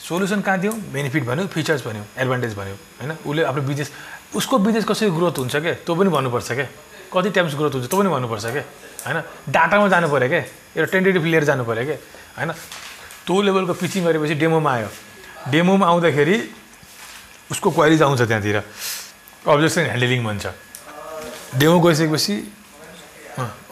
सोल्युसन 0.00 0.40
कहाँ 0.40 0.58
दियौँ? 0.58 0.74
बेनिफिट 0.92 1.24
भन्यो 1.28 1.46
फिचर्स 1.46 1.84
भन्यो 1.84 2.04
एडभान्टेज 2.16 2.52
भन्यो 2.56 2.76
होइन? 3.00 3.10
उसले 3.28 3.42
आफ्नो 3.44 3.62
बिजनेस 3.68 3.90
उसको 4.34 4.58
बिजनेस 4.58 4.84
कसरी 4.88 5.10
ग्रोथ 5.12 5.36
हुन्छ 5.38 5.56
क्या? 5.56 5.74
त्यो 5.84 5.94
पनि 5.94 6.08
भन्नुपर्छ 6.08 6.50
क्या? 6.52 6.66
कति 7.12 7.30
टाइम्स 7.36 7.54
ग्रोथ 7.54 7.72
हुन्छ 7.76 7.86
त्यो 7.90 7.98
पनि 8.00 8.08
भन्नुपर्छ 8.08 8.46
क्या? 8.46 8.64
होइन? 9.04 9.18
डाटामा 9.52 9.88
जानु 9.92 10.08
पऱ्यो 10.08 10.28
क्या? 10.28 10.42
एउटा 10.76 10.88
टेन्टेटिभ 10.88 11.24
लिएर 11.24 11.44
जानु 11.44 11.64
पऱ्यो 11.68 11.84
क्या? 11.84 11.96
होइन? 12.40 12.50
त्यो 13.26 13.36
लेभलको 13.44 13.74
पिचिङ 13.76 14.00
गरेपछि 14.08 14.34
डेमोमा 14.40 14.70
आयो। 14.72 14.88
डेमोमा 15.52 15.86
आउँदाखेरि 15.86 16.36
उसको 17.50 17.68
क्वारिज 17.70 18.02
आउँछ 18.02 18.20
त्यहाँतिर। 18.24 18.56
अब्जेक्सन 19.44 19.82
ह्यान्डलिङ 19.84 20.24
भन्छ। 20.24 20.46
डेमो 21.60 21.76
गइसकेपछि 21.80 22.34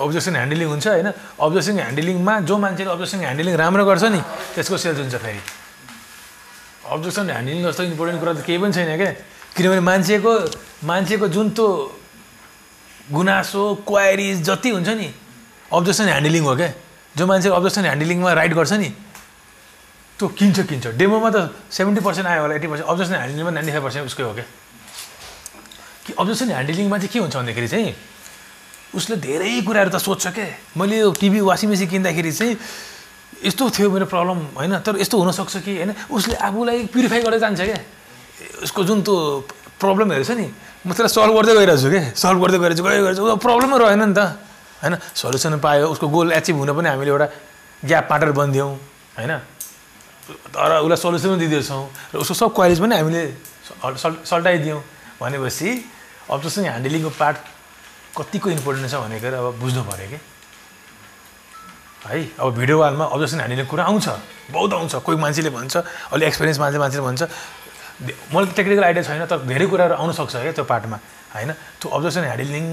अब्जेक्सन 0.00 0.34
ह्यान्डलिङ 0.36 0.68
हुन्छ 0.68 0.86
होइन? 0.86 1.08
अब्जेक्सन 1.40 1.74
ह्यान्डलिङमा 1.78 2.34
जो 2.48 2.54
मान्छेले 2.58 2.90
अब्जेक्सन 2.90 3.18
ह्यान्डलिङ 3.24 3.54
राम्रो 3.56 3.84
गर्छ 3.84 4.04
नि 4.14 4.20
त्यसको 4.54 4.76
सेल्स 4.76 4.98
हुन्छ 4.98 5.16
फेरि। 5.16 5.40
अब्जेक्सन 6.88 7.24
ह्यान्डलिङ 7.30 7.62
जस्तो 7.68 7.82
इम्पोर्टेन्ट 7.92 8.18
कुरा 8.20 8.32
त 8.32 8.40
केही 8.46 8.58
पनि 8.58 8.72
छैन 8.72 8.96
क्या। 8.96 9.12
किनभने 9.56 9.80
मान्छेको 9.80 10.32
मान्छेको 10.84 11.26
जुन 11.28 11.46
त्यो 11.56 11.66
गुनासो 13.12 13.62
क्वायरिज 13.88 14.36
जति 14.48 14.68
हुन्छ 14.70 14.88
नि 14.88 15.08
अब्जेक्सन 15.72 16.06
ह्यान्डलिङ 16.08 16.42
हो 16.44 16.54
क्या। 16.56 16.70
जो 17.16 17.26
मान्छे 17.26 17.48
अब्जेक्सन 17.48 17.82
ह्यान्डलिङमा 17.88 18.32
राइट 18.32 18.52
गर्छ 18.54 18.72
नि 18.78 18.90
त्यो 20.18 20.26
किन्छ 20.38 20.58
किन्छ। 20.70 20.86
डेमोमा 20.98 21.30
त 21.30 21.36
सेभेन्टी 21.70 22.00
पर्सेन्ट 22.04 22.26
आयो 22.28 22.42
होला 22.42 22.54
एट्टी 22.54 22.68
पर्सेन्ट 22.68 22.88
अब्जेक्सन 22.90 23.14
ह्यान्डलिङमा 23.14 23.50
नाइन्टी 23.50 23.72
फाइभ 23.72 23.84
पर्सेन्ट 23.84 24.06
उसकै 24.06 24.22
हो 24.22 24.32
क्या। 24.34 24.46
कि 26.06 26.12
अब्जेक्सन 26.18 26.48
ह्यान्डलिङमा 26.48 26.96
चाहिँ 26.98 27.12
के 27.12 27.18
हुन्छ 27.18 27.36
भन्दाखेरि 27.36 27.68
चाहिँ 27.68 27.94
उसले 28.94 29.16
धेरै 29.20 29.50
कुराहरू 29.66 29.90
त 29.90 29.96
सोध्छ 30.00 30.26
क्या 30.32 30.46
मैले 30.76 30.96
यो 30.98 31.08
टिभी 31.12 31.40
वासिङ 31.44 31.68
मेसिन 31.70 31.88
किन्दाखेरि 31.88 32.32
चाहिँ 32.32 32.54
यस्तो 33.44 33.64
थियो 33.70 33.88
मेरो 33.90 34.06
प्रब्लम 34.08 34.38
होइन? 34.56 34.72
तर 34.82 34.96
यस्तो 34.98 35.16
हुनसक्छ 35.20 35.56
कि 35.62 35.72
होइन? 35.76 35.90
उसले 36.10 36.34
आफूलाई 36.40 36.78
प्युरिफाई 36.92 37.20
गर्दै 37.22 37.38
जान्छ 37.38 37.60
क्या 37.60 37.78
उसको 38.64 38.80
जुन 38.84 38.98
त्यो 39.04 39.14
प्रब्लमहरू 39.78 40.24
छ 40.24 40.32
नि 40.34 40.46
म 40.86 40.90
त्यसलाई 40.96 41.12
सल्भ 41.14 41.34
गर्दै 41.36 41.52
गइरहेको 41.54 41.78
छु 41.82 41.88
क्या 41.92 42.02
सल्भ 42.16 42.38
गर्दै 42.42 42.58
गइरहेको 42.58 42.78
छु 42.78 42.84
गएर 42.88 43.00
गएर 43.04 43.12
उसको 43.12 43.36
प्रब्लमै 43.44 43.76
रहेन 43.78 44.02
नि 44.08 44.14
त 44.16 44.20
होइन? 44.82 44.94
सल्युसन 45.14 45.54
पायो 45.60 45.84
उसको 45.94 46.06
गोल 46.08 46.32
एचिभ 46.32 46.56
हुन 46.58 46.70
पनि 46.72 46.88
हामीले 46.88 47.10
एउटा 47.12 47.26
ग्याप 47.82 48.04
पार्टनर 48.10 48.32
बनिदियौँ 48.34 48.70
होइन? 49.18 49.32
तर 50.54 50.70
उसलाई 50.82 50.98
सल्युसन 51.04 51.28
पनि 51.28 51.38
दिँदैछौँ 51.44 51.82
र 52.14 52.16
उसको 52.24 52.34
सब 52.34 52.48
क्वालिज 52.56 52.78
पनि 52.82 52.94
हामीले 52.96 53.22
सल्- 53.68 53.98
सल्- 54.02 54.22
सल्टाइदियौँ 54.24 54.80
भनेपछि 55.20 55.68
अब्जेक्सन 56.30 56.62
ह्यान्डलिङको 56.66 57.10
पार्ट 57.20 57.38
कतिको 58.18 58.50
इम्पोर्टेन्ट 58.50 58.90
छ 58.90 58.94
भनेको 58.98 59.28
अब 59.30 59.54
बुझ्नु 59.62 59.82
पऱ्यो 59.86 60.08
कि? 60.10 60.18
है 62.06 62.18
अब 62.40 62.54
भिडियो 62.54 62.78
वालमा 62.78 63.04
अब्जेक्सन 63.14 63.38
ह्यान्डलिङ 63.38 63.66
कुरा 63.66 63.84
आउँछ। 63.84 64.06
बहुत 64.50 64.72
आउँछ। 64.72 64.94
कोही 65.06 65.18
मान्छेले 65.18 65.50
भन्छ 65.50 65.76
अलि 66.14 66.24
एक्सपिरियन्स 66.26 66.58
मान्छे 66.60 66.78
मान्छेले 66.78 67.04
भन्छ। 67.04 67.22
मलाई 68.32 68.52
टेक्निकल 68.54 68.84
आइडिया 68.84 69.02
छैन 69.02 69.26
तर 69.26 69.38
धेरै 69.44 69.66
कुराहरू 69.66 69.94
आउन 69.98 70.12
सक्छ 70.14 70.34
क्या 70.36 70.52
त्यो 70.54 70.64
पार्टमा 70.64 70.96
होइन? 71.34 71.50
त्यो 71.82 71.86
अब्जेक्सन 71.90 72.22
ह्यान्डलिङ 72.30 72.64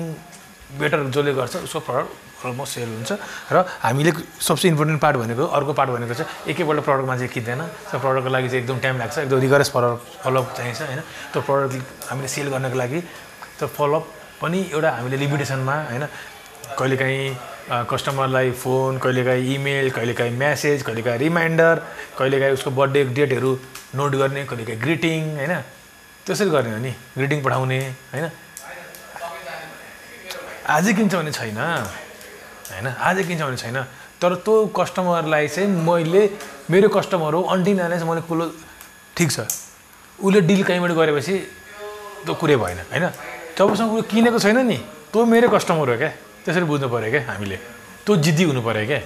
बेटर 0.77 0.99
जसले 1.09 1.33
गर्छ 1.33 1.55
उसको 1.65 1.79
प्रडक्ट 1.81 2.45
अलमोस्ट 2.45 2.71
सेल 2.73 2.89
हुन्छ। 2.89 3.11
र 3.53 3.65
हामीले 3.81 4.11
सबसे 4.37 4.65
इम्पोर्टेन्ट 4.69 5.01
पार्ट 5.01 5.15
भनेको 5.17 5.43
अर्को 5.45 5.73
पार्ट 5.73 5.89
भनेको 5.97 6.13
चाहिँ 6.13 6.29
एकैपल्ट 6.53 6.81
प्रडक्ट 6.85 7.07
मान्छे 7.09 7.27
किन्दैन। 7.33 7.61
त्यो 7.89 7.97
प्रडक्टको 7.99 8.29
लागि 8.29 8.47
चाहिँ 8.49 8.61
एकदम 8.61 8.77
टाइम 8.85 8.95
लाग्छ 9.01 9.17
एकदम 9.25 9.39
रिगरस 9.41 9.69
फलोअप 9.73 9.99
फलोअप 10.23 10.47
चाहिन्छ 10.57 10.81
होइन? 10.81 11.01
त्यो 11.33 11.41
प्रडक्ट 11.41 11.73
हामीले 12.09 12.27
सेल 12.29 12.47
गर्नको 12.53 12.77
लागि 12.77 12.99
त्यो 13.57 13.67
फलोअप 13.73 14.05
पनि 14.41 14.59
एउटा 14.73 14.89
हामीले 14.91 15.17
लिमिटेसनमा 15.23 15.75
होइन 15.91 16.05
कहिलेकाहीँ 16.79 17.25
कस्टमरलाई 17.91 18.51
फोन 18.61 18.97
कहिलेकाहीँ 19.03 19.53
इमेल 19.55 19.89
कहिलेकाहीँ 19.97 20.33
म्यासेज 20.37 20.83
कहिलेकाहीँ 20.87 21.19
रिमाइन्डर 21.19 21.75
कहिलेकाहीँ 22.19 22.53
उसको 22.53 22.71
बर्थडे 22.79 23.03
डेटहरू 23.17 23.51
नोट 23.95 24.11
गर्ने 24.21 24.45
कहिलेकाहीँ 24.45 24.79
ग्रिटिङ 24.81 25.21
होइन 25.37 25.53
त्यसरी 26.25 26.49
गर्ने 26.49 26.71
हो 26.71 26.79
नि 26.85 26.91
ग्रिटिङ 27.17 27.41
पठाउने 27.45 27.79
होइन। 28.13 28.29
आजै 30.75 30.93
किन्छ 30.97 31.13
भने 31.15 31.31
छैन 31.31 31.57
होइन 31.57 32.87
आजै 32.87 33.23
किन्छ 33.23 33.41
भने 33.41 33.57
छैन 33.63 33.77
तर 34.21 34.35
त्यो 34.45 34.55
कस्टमरलाई 34.79 35.47
चाहिँ 35.47 35.69
मैले 35.89 36.23
मेरो 36.71 36.89
कस्टमर 36.97 37.33
हो 37.33 37.41
अन्टिल 37.53 37.77
नाले 37.77 38.03
मैले 38.09 38.21
कुलो 38.29 38.45
ठिक 39.15 39.29
छ 39.31 39.39
उसले 40.19 40.41
डिल 40.49 40.61
कहीँबाट 40.63 40.91
गरेपछि 40.99 41.35
त्यो 42.25 42.33
कुरै 42.41 42.55
भएन 42.57 42.79
होइन। 42.91 43.05
जबसम्म 43.57 43.89
उसले 43.89 44.07
किनेको 44.11 44.39
छैन 44.39 44.59
नि 44.67 44.77
त्यो 45.09 45.25
मेरो 45.25 45.47
कस्टमर 45.49 45.89
हो 45.89 45.97
क्या 45.97 46.11
त्यसरी 46.43 46.65
बुझ्नु 46.67 46.87
पऱ्यो 46.91 47.09
क्या 47.11 47.21
हामीले 47.25 47.57
त्यो 48.03 48.15
जिद्दी 48.19 48.43
हुनु 48.51 48.61
पऱ्यो 48.61 48.85
क्या 48.85 48.99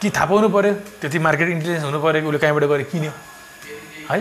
कि 0.00 0.08
थाहा 0.10 0.26
पाउनु 0.26 0.48
पऱ्यो 0.48 0.72
त्यति 0.96 1.18
मार्केट 1.18 1.48
इन्टेलिजेन्स 1.50 1.84
हुनु 1.84 1.98
पऱ्यो 2.00 2.20
कि 2.22 2.26
उसले 2.28 2.38
कहीँबाट 2.38 2.64
गएर 2.64 2.82
किन्यो 2.88 3.12
है 4.10 4.18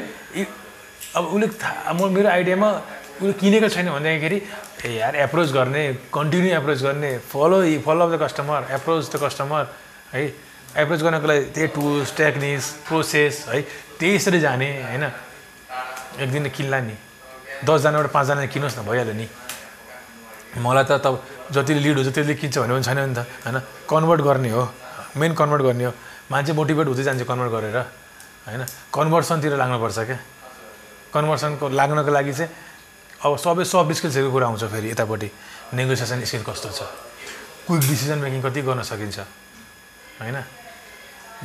अब 1.16 1.24
उसले 1.28 1.48
थाहा 1.56 1.94
म 1.94 2.10
मेरो 2.10 2.30
आइडियामा 2.30 2.70
उसले 3.22 3.34
किनेको 3.36 3.68
छैन 3.70 3.88
भन्दाखेरि 3.92 4.38
ए 4.86 4.90
यार 4.92 5.16
एप्रोच 5.24 5.50
गर्ने 5.52 5.84
कन्टिन्यू 6.10 6.52
एप्रोच 6.58 6.80
गर्ने 6.84 7.12
follow 7.24 7.58
follow 7.86 8.02
of 8.06 8.12
the 8.12 8.18
customer 8.24 8.62
approach 8.74 9.04
the 9.12 9.16
customer 9.24 9.64
है 10.14 10.24
एप्रोच 10.78 11.02
गर्नको 11.02 11.28
लागि 11.28 11.46
त्यही 11.54 11.68
टुल्स 11.78 12.16
टेक्निक्स 12.18 12.66
प्रोसेस 12.88 13.46
है 13.50 13.62
त्यसरी 14.00 14.40
जाने 14.40 14.70
होइन 14.84 15.04
एक 15.04 16.30
दिन 16.32 16.50
किन्ला 16.52 16.80
नि 16.82 16.96
दसजनाबाट 17.66 18.08
पाँचजना 18.12 18.46
किनोस् 18.54 18.78
न 18.80 18.82
भइहाल्यो 18.88 19.14
नि। 19.14 19.28
मलाई 20.60 20.84
त 20.84 20.92
तब 21.04 21.14
जतिले 21.52 21.80
लिड 21.80 21.96
हुन्छ 22.00 22.10
त्यसले 22.16 22.34
किन्छ 22.36 22.56
भन्ने 22.58 22.74
पनि 22.74 22.84
छैन 22.84 23.00
नि 23.10 23.16
त 23.16 23.20
होइन? 23.46 23.58
कन्भर्ट 23.90 24.22
गर्ने 24.22 24.50
हो। 24.50 24.64
मेन 25.18 25.32
कन्भर्ट 25.34 25.62
गर्ने 25.62 25.86
हो। 25.86 25.94
मान्छे 26.32 26.54
मोटिभेट 26.54 26.88
हुँदै 26.88 27.04
जान्छ 27.04 27.22
कन्भर्ट 27.26 27.52
गरेर 27.52 27.78
होइन? 28.48 28.64
कन्भर्सनतिर 28.94 29.54
लाग्नुपर्छ 29.58 30.00
क्या। 30.10 30.18
कन्भर्सनको 31.14 31.66
लाग्नको 31.70 32.12
लागि 32.12 32.34
चाहिँ 32.34 32.50
अब 33.26 33.36
सबै 33.36 33.64
सफ्ट 33.66 33.92
स्किल्सहरूको 33.98 34.32
कुरा 34.32 34.46
आउँछ 34.48 34.64
फेरि 34.72 34.88
यतापट्टि। 34.94 35.30
नेगोसिएसन 35.74 36.24
स्किल 36.26 36.44
कस्तो 36.46 36.70
छ? 36.70 36.82
क्विक 37.68 37.82
डिसिजन 37.82 38.18
मेकिङ 38.24 38.42
कति 38.42 38.62
गर्न 38.62 38.82
सकिन्छ? 38.82 39.20
होइन? 40.22 40.38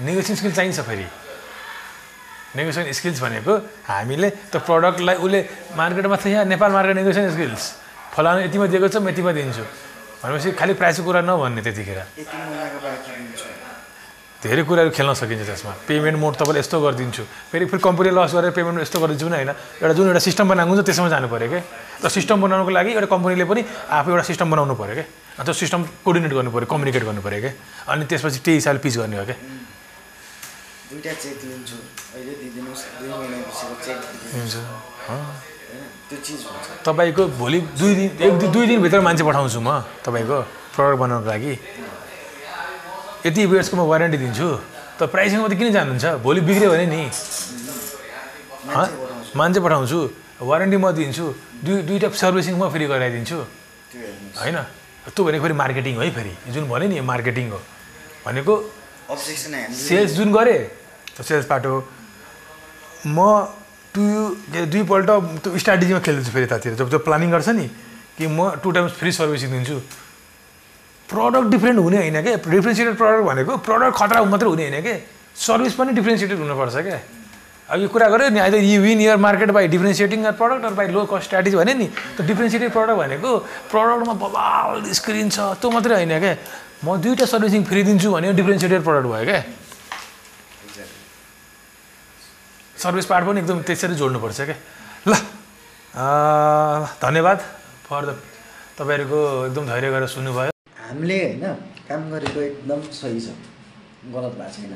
नेगोसिएसन 0.05 0.37
स्किल 0.37 0.53
चाहिन्छ 0.53 0.81
फेरि। 0.81 1.07
नेगोसिएसन 2.55 2.93
स्किल्स 2.99 3.19
भनेको 3.21 3.53
हामीले 3.90 4.29
त्यो 4.51 4.61
प्रडक्टलाई 4.62 5.17
उसले 5.25 5.40
मार्केटमा 5.75 6.17
छ 6.17 6.27
यहाँ 6.31 6.45
नेपाल 6.55 6.71
मार्केट 6.73 6.95
नेगोसिएसन 6.97 7.31
स्किल्स 7.35 7.62
फलानु 8.14 8.40
यतिमा 8.47 8.67
दिएको 8.71 8.88
छ 8.88 8.97
म 9.03 9.11
यतिमा 9.11 9.33
दिन्छु। 9.35 9.64
भनेपछि 10.23 10.49
खालि 10.55 10.73
प्राइसको 10.79 11.05
कुरा 11.05 11.21
नभन्ने 11.27 11.61
त्यतिखेर। 11.67 12.01
धेरै 14.45 14.62
कुराहरू 14.69 14.90
खेल्न 14.93 15.12
सकिन्छ 15.17 15.43
त्यसमा। 15.49 15.73
पेमेन्ट 15.88 16.17
मोड 16.21 16.35
तपाईँले 16.37 16.61
यस्तो 16.61 16.77
गरिदिन्छु। 16.85 17.23
फेरि 17.51 17.64
फेरि 17.64 17.81
कम्पनी 17.81 18.11
लस 18.12 18.33
गरेर 18.37 18.53
पेमेन्ट 18.53 18.79
यस्तो 18.85 18.99
गरिदिन्छु 19.03 19.27
भने 19.27 19.37
होइन। 19.40 19.51
एउटा 19.83 19.95
जुन 19.97 20.07
एउटा 20.12 20.23
सिस्टम 20.29 20.47
बनाएको 20.53 20.71
हुन्छ 20.71 20.85
त्यसमा 20.85 21.09
जानु 21.11 21.29
पऱ्यो 21.33 21.49
क्या 21.49 21.62
र 22.05 22.09
सिस्टम 22.12 22.37
बनाउनुको 22.45 22.71
लागि 22.71 22.90
एउटा 22.93 23.09
कम्पनीले 23.09 23.45
पनि 23.51 23.62
आफू 23.88 24.09
एउटा 24.14 24.25
सिस्टम 24.31 24.47
बनाउनु 24.53 24.75
पऱ्यो 24.77 24.95
क्या 24.95 25.07
अनि 25.40 25.45
त्यो 25.49 25.55
सिस्टम 25.64 25.81
कोर्डिनेट 26.05 26.33
गर्नु 26.37 26.51
पऱ्यो 26.55 26.69
कम्युनिकेट 26.71 27.03
गर्नु 27.09 27.23
पऱ्यो 27.25 27.40
क्या 27.40 27.53
अनि 27.88 28.05
त्यसपछि 28.05 28.38
त्यही 28.45 28.57
हिसाबले 28.61 28.81
पिच 28.85 28.95
गर्ने 29.01 29.17
हो 29.17 29.25
क्या 29.25 29.37
अहिले 32.14 32.35
दिइदिनुहोस् 32.38 32.83
दुई 32.94 33.09
महिनापछि 33.11 33.64
चेक 33.85 33.98
दिइदिनुहोस् 33.98 34.55
हुन्छ। 34.55 34.55
अँ। 35.11 35.18
होइन 35.66 35.83
त्यो 36.07 36.18
चिज 36.22 36.40
हुन्छ। 36.46 36.66
तपाईँको 36.87 37.22
भोलि 37.42 37.59
दुई 37.74 37.92
दिन 37.98 38.11
एक 38.22 38.35
दिन 38.38 38.50
दुई 38.55 38.66
दिनभित्र 38.70 39.00
मान्छे 39.03 39.24
पठाउँछु 39.27 39.59
म 39.59 39.83
तपाईँको 40.07 40.38
प्रडक्ट 40.74 40.98
बनाउनको 41.03 41.27
लागि। 41.27 41.55
यति 43.27 43.40
इयर्सको 43.42 43.74
म 43.74 43.83
वारेन्टी 43.90 44.18
दिन्छु। 44.22 44.46
त 44.94 45.11
प्राइसिङमा 45.11 45.48
त 45.50 45.55
किन 45.59 45.68
जानुहुन्छ? 45.74 46.05
भोलि 46.22 46.40
बिग्रियो 46.46 46.70
भने 46.70 46.87
नि। 46.87 47.03
हँ? 48.70 48.87
मान्छे 49.35 49.59
पठाउँछु। 49.59 49.98
वारेन्टी 50.38 50.77
म 50.79 50.87
दिन्छु। 50.94 51.27
दुई 51.66 51.83
दुईवटा 51.83 52.09
सर्भिसिङ 52.14 52.55
म 52.55 52.70
फ्री 52.70 52.87
गराइदिन्छु। 52.87 53.38
होइन? 54.38 54.59
त्यो 55.11 55.20
भनेको 55.27 55.42
फेरि 55.42 55.57
मार्केटिङ 55.59 55.92
है 55.98 56.11
फेरि। 56.14 56.33
जुन 56.55 56.62
भने 56.70 56.87
नि 56.94 57.03
मार्केटिङ 57.03 57.50
हो। 57.50 57.59
भनेको 58.22 58.55
सेल्स 59.18 60.11
जुन 60.14 60.31
गरेँ 60.31 60.62
सेल्स 61.18 61.46
पार्ट 61.50 61.66
हो 61.66 61.77
म 63.07 63.19
टु 63.95 64.03
के 64.51 64.67
दुईपल्ट 64.67 65.11
त्यो 65.38 65.59
स्ट्राटेजीमा 65.59 66.01
खेल्दैछु 66.01 66.31
फेरि 66.33 66.47
तातिर 66.47 66.75
जब 66.75 66.88
त्यो 66.90 66.99
प्लानिङ 67.01 67.31
गर्छ 67.31 67.49
नि 67.51 67.67
कि 68.17 68.27
म 68.27 68.51
टु 68.59 68.71
टाइम्स 68.71 68.93
फ्री 68.95 69.12
सर्भिसिङ 69.12 69.51
दिन्छु 69.51 69.77
प्रडक्ट 71.09 71.49
डिफ्रेन्ट 71.51 71.79
हुने 71.79 71.97
होइन 71.99 72.23
क्या 72.23 72.37
डिफ्रेन्सिएटेड 72.37 72.97
प्रडक्ट 72.97 73.25
भनेको 73.25 73.57
प्रडक्ट 73.61 73.97
खतरा 73.97 74.25
मात्रै 74.27 74.49
हुने 74.49 74.64
होइन 74.64 74.83
क्या 74.83 74.97
सर्भिस 75.37 75.75
पनि 75.75 75.93
डिफ्रेन्सिएटेड 75.93 76.38
हुनुपर्छ 76.38 76.77
क्या 76.81 76.99
अब 77.69 77.81
यो 77.81 77.88
कुरा 77.88 78.09
गऱ्यो 78.09 78.29
नि 78.29 78.40
either 78.40 78.59
you 78.61 78.81
win 78.83 79.01
your 79.01 79.17
market 79.17 79.51
by 79.51 79.69
differentiating 79.69 80.25
your 80.25 80.33
product 80.33 80.64
or 80.64 80.73
by 80.75 80.88
low 80.88 81.05
cost 81.07 81.25
strategy 81.25 81.57
भने 81.57 81.75
नि 81.75 81.87
त्यो 82.17 82.27
डिफ्रेन्सिएटेड 82.27 82.71
प्रडक्ट 82.73 82.99
भनेको 82.99 83.31
प्रडक्टमा 83.71 84.14
बबाल 84.21 84.93
स्क्रिन 84.93 85.29
छ 85.29 85.53
त्यो 85.61 85.71
मात्रै 85.71 85.95
होइन 85.95 86.19
क्या 86.19 86.35
म 86.85 86.97
दुईवटा 86.99 87.27
सर्भिसिङ 87.27 87.64
फ्री 87.64 87.83
दिन्छु 87.85 88.11
भने 88.11 88.33
डिफ्रेन्सिएटेड 88.33 88.83
प्रडक्ट 88.85 89.07
भयो 89.07 89.25
क्या 89.25 89.40
सर्भिस 92.85 93.07
पार्ट 93.09 93.25
पनि 93.27 93.40
एकदम 93.40 93.59
त्यसरी 93.64 93.94
जोड्नुपर्छ 93.97 94.40
क्या। 94.40 94.57
ल 95.09 95.12
धन्यवाद 97.01 97.38
फर 97.87 98.03
द 98.07 98.11
तपाईँहरूको 98.79 99.20
एकदम 99.47 99.64
धैर्य 99.66 99.88
गरेर 99.94 100.09
सुन्नुभयो। 100.14 100.53
हामीले 100.85 101.18
होइन 101.25 101.44
काम 101.88 102.03
गरेको 102.12 102.40
एकदम 102.40 102.81
सही 102.92 103.20
छ। 103.20 103.33
गलत 104.12 104.33
भएको 104.37 104.53
छैन। 104.53 104.73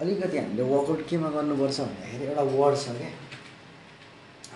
अलिकति 0.00 0.36
हामीले 0.38 0.62
वर्कआउट 0.72 1.00
केमा 1.08 1.28
गर्नुपर्छ 1.36 1.78
भन्दाखेरि 1.80 2.24
एउटा 2.30 2.44
वर्ड 2.56 2.76
छ 2.84 2.86
क्या। 2.96 3.10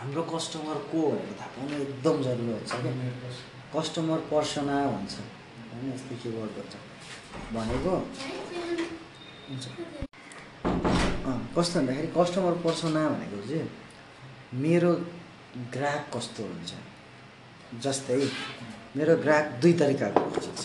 हाम्रो 0.01 0.23
कस्टमर 0.33 0.79
को 0.89 1.01
भनेर 1.11 1.37
थाहा 1.41 1.49
पाउनु 1.57 1.77
एकदम 1.85 2.17
जरुरत 2.25 2.65
छ 2.65 2.73
क्या। 2.81 2.93
कस्टमर 3.77 4.19
पर्सना 4.33 4.77
भन्छ। 4.95 5.15
होइन 5.69 5.93
यस्तो 5.93 6.15
के 6.23 6.29
वर्ड 6.39 6.53
भन्छ 6.57 6.75
भनेको 7.53 7.95
हुन्छ। 9.53 9.65
कस्तो 11.57 11.81
भन्दाखेरि 11.81 12.09
कस्टमर 12.17 12.53
पर्सना 12.65 13.09
भनेको 13.09 13.39
चाहिँ 13.49 13.71
मेरो 14.63 14.93
ग्राहक 15.75 16.05
कस्तो 16.17 16.43
हुन्छ? 16.43 16.73
जस्तै 17.83 18.19
मेरो 18.97 19.17
ग्राहक 19.17 19.47
दुई 19.63 19.73
तरिकाको 19.73 20.21
हुन 20.21 20.41
सक्छ 20.47 20.63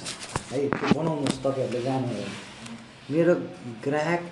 है 0.52 0.68
त्यो 0.70 1.00
बनाउनुहोस् 1.00 1.40
तपाईँहरूले 1.46 1.82
भने। 1.86 2.26
मेरो 3.14 3.34
ग्राहक 3.86 4.24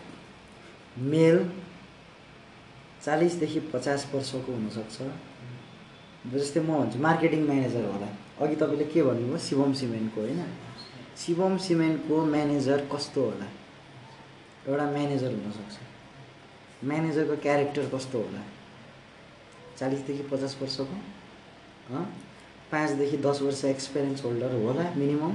मेल 1.13 1.37
चालिसदेखि 3.05 3.59
पचास 3.73 4.09
वर्षको 4.13 4.51
हुनसक्छ। 4.51 4.97
जस्तै 6.33 6.59
म 6.59 6.69
भन्छु 6.79 6.99
मार्केटिङ 6.99 7.41
म्यानेजर 7.47 7.85
होला। 7.85 8.09
अघि 8.41 8.55
तपाईँले 8.55 8.85
के 8.93 9.03
भन्नुभयो? 9.03 9.37
शिवम 9.37 9.73
सिमेन्टको 9.73 10.21
होइन? 10.21 10.41
शिवम 11.21 11.57
सिमेन्टको 11.57 12.25
म्यानेजर 12.25 12.87
कस्तो 12.93 13.21
होला? 13.25 13.47
एउटा 14.67 14.85
म्यानेजर 14.91 15.31
हुनसक्छ। 15.37 15.86
म्यानेजरको 16.83 17.35
क्यारेक्टर 17.41 17.85
कस्तो 17.93 18.17
होला? 18.19 18.41
चालिसदेखि 19.79 20.23
पचास 20.31 20.57
वर्षको? 20.61 20.97
पाँचदेखि 22.71 23.17
दस 23.17 23.41
वर्ष 23.41 23.63
एक्सपिरियन्स 23.65 24.23
होल्डर 24.23 24.51
होला 24.61 24.83
मिनिमम 24.95 25.33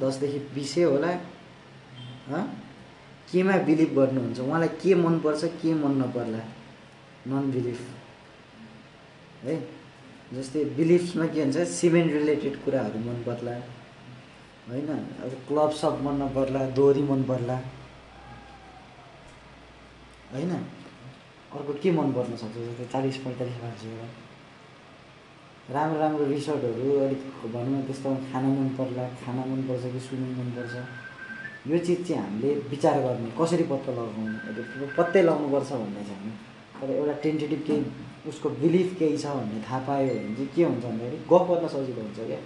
दसदेखि 0.00 0.38
बिसै 0.54 0.82
होला 0.84 1.12
केमा 3.32 3.56
बिलिभ 3.66 3.90
गर्नुहुन्छ? 3.98 4.38
उहाँलाई 4.40 4.68
के 4.82 4.94
मनपर्छ 4.94 5.44
के 5.60 5.74
मन 5.74 5.92
नपर्ला? 6.02 6.42
नन 7.26 7.50
बिलिफ 7.52 7.80
है? 9.44 9.54
जस्तै 10.34 10.64
बिलिफ्समा 10.76 11.26
के 11.26 11.42
हुन्छ 11.42 11.56
सिमेन्ट 11.70 12.12
रिलेटेड 12.12 12.54
कुराहरू 12.64 12.98
मन 13.00 13.22
पर्ला। 13.26 13.52
होइन? 14.68 14.88
अब 15.22 15.30
क्लब 15.48 15.70
सप 15.80 15.98
मन 16.02 16.14
नपर्ला 16.22 16.60
दोहोरी 16.76 17.02
मन 17.02 17.22
पर्ला। 17.24 17.56
होइन? 20.32 20.52
अर्को 21.54 21.72
के 21.82 21.90
मन 21.92 22.12
पर्न 22.16 22.36
सक्छ 22.42 22.56
जस्तै 22.56 22.84
चालिस 22.92 23.16
पैँतालिस 23.24 23.56
मान्छेहरू 23.62 24.06
राम्रो 25.74 25.98
राम्रो 26.00 26.24
रिसोर्टहरू 26.26 26.86
अलिक 27.06 27.22
भनौँ 27.54 27.72
न 27.72 27.82
त्यस्तो 27.86 28.08
खाना 28.32 28.48
मन 28.48 28.68
पर्ला 28.78 29.04
खाना 29.24 29.42
मनपर्छ 29.50 29.84
कि 29.92 30.00
स्विमिङ 30.06 30.30
मनपर्छ 30.38 30.74
यो 31.70 31.78
चिज 31.86 31.98
चाहिँ 32.08 32.22
हामीले 32.22 32.48
विचार 32.70 32.96
गर्ने 33.02 33.30
कसरी 33.40 33.64
पत्ता 33.72 33.92
लगाउनु? 33.92 34.88
पत्तै 34.98 35.22
लगाउनुपर्छ 35.22 35.70
भन्ने 35.72 36.02
छैन। 36.08 36.24
तर 36.80 36.90
एउटा 36.90 37.14
टेन्टेटिभ 37.24 37.60
केही 37.66 37.82
उसको 38.30 38.48
बिलिफ 38.62 38.88
केही 38.98 39.16
छ 39.22 39.26
भन्ने 39.36 39.58
थाहा 39.68 39.78
पायो 39.86 40.14
भने 40.14 40.34
चाहिँ 40.34 40.48
के 40.54 40.62
हुन्छ 40.64 40.84
भन्दाखेरि 40.84 41.18
गफ 41.32 41.44
गर्न 41.50 41.66
सजिलो 41.74 42.02
हुन्छ 42.02 42.20
क्या? 42.30 42.40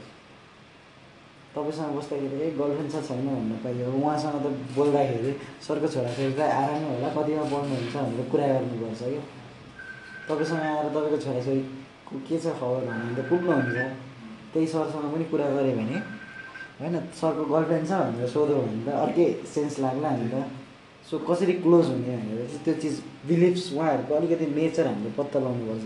तपाईँसँग 1.56 1.96
बस्दाखेरि 1.96 2.36
ए 2.36 2.50
गर्लफ्रेन्ड 2.60 2.92
छ 2.92 3.00
छैन 3.08 3.26
भन्न 3.26 3.56
पाइयो 3.64 3.88
उहाँसँग 3.96 4.44
त 4.44 4.46
बोल्दाखेरि 4.76 5.32
सरको 5.66 5.88
छोराछोरी 5.88 6.32
त 6.36 6.40
आरामै 6.60 6.88
होला 6.92 7.08
कतिमा 7.16 7.44
पढ्नुहुन्छ 7.52 7.94
भनेर 7.96 8.28
कुरा 8.32 8.46
गर्नुपर्छ 8.52 9.02
क्या। 9.02 9.22
तपाईँसँग 10.28 10.62
आएर 10.68 10.86
तपाईँको 10.92 11.18
छोराछोरीको 11.24 12.14
के 12.28 12.36
छ 12.44 12.46
खबर 12.60 12.84
भन्यो 12.84 13.08
भने 13.08 13.14
त 13.16 13.24
पुग्नुहुन्छ। 13.32 13.78
त्यही 14.52 14.66
सरसँग 14.68 15.08
पनि 15.12 15.24
कुरा 15.32 15.46
गऱ्यो 15.56 15.74
भने 15.80 15.96
होइन 16.76 16.94
सरको 17.20 17.42
गर्लफ्रेन्ड 17.48 17.88
छ 17.88 17.92
भनेर 18.04 18.28
सोध्यो 18.36 18.56
भने 18.60 18.84
त 18.84 18.88
अर्कै 19.04 19.26
सेन्स 19.54 19.74
लाग्ला 19.80 20.10
नि 20.20 20.28
त। 20.28 20.44
सो 21.08 21.18
कसरी 21.24 21.52
क्लोज 21.64 21.86
हुने 21.88 22.16
भनेर 22.20 22.46
चाहिँ 22.52 22.64
त्यो 22.64 22.74
चिज 22.82 22.94
बिलिफ्स 23.28 23.72
उहाँहरूको 23.72 24.12
अलिकति 24.14 24.46
नेचर 24.60 24.86
हामीले 24.86 25.10
पत्ता 25.18 25.38
लगाउनुपर्छ। 25.40 25.84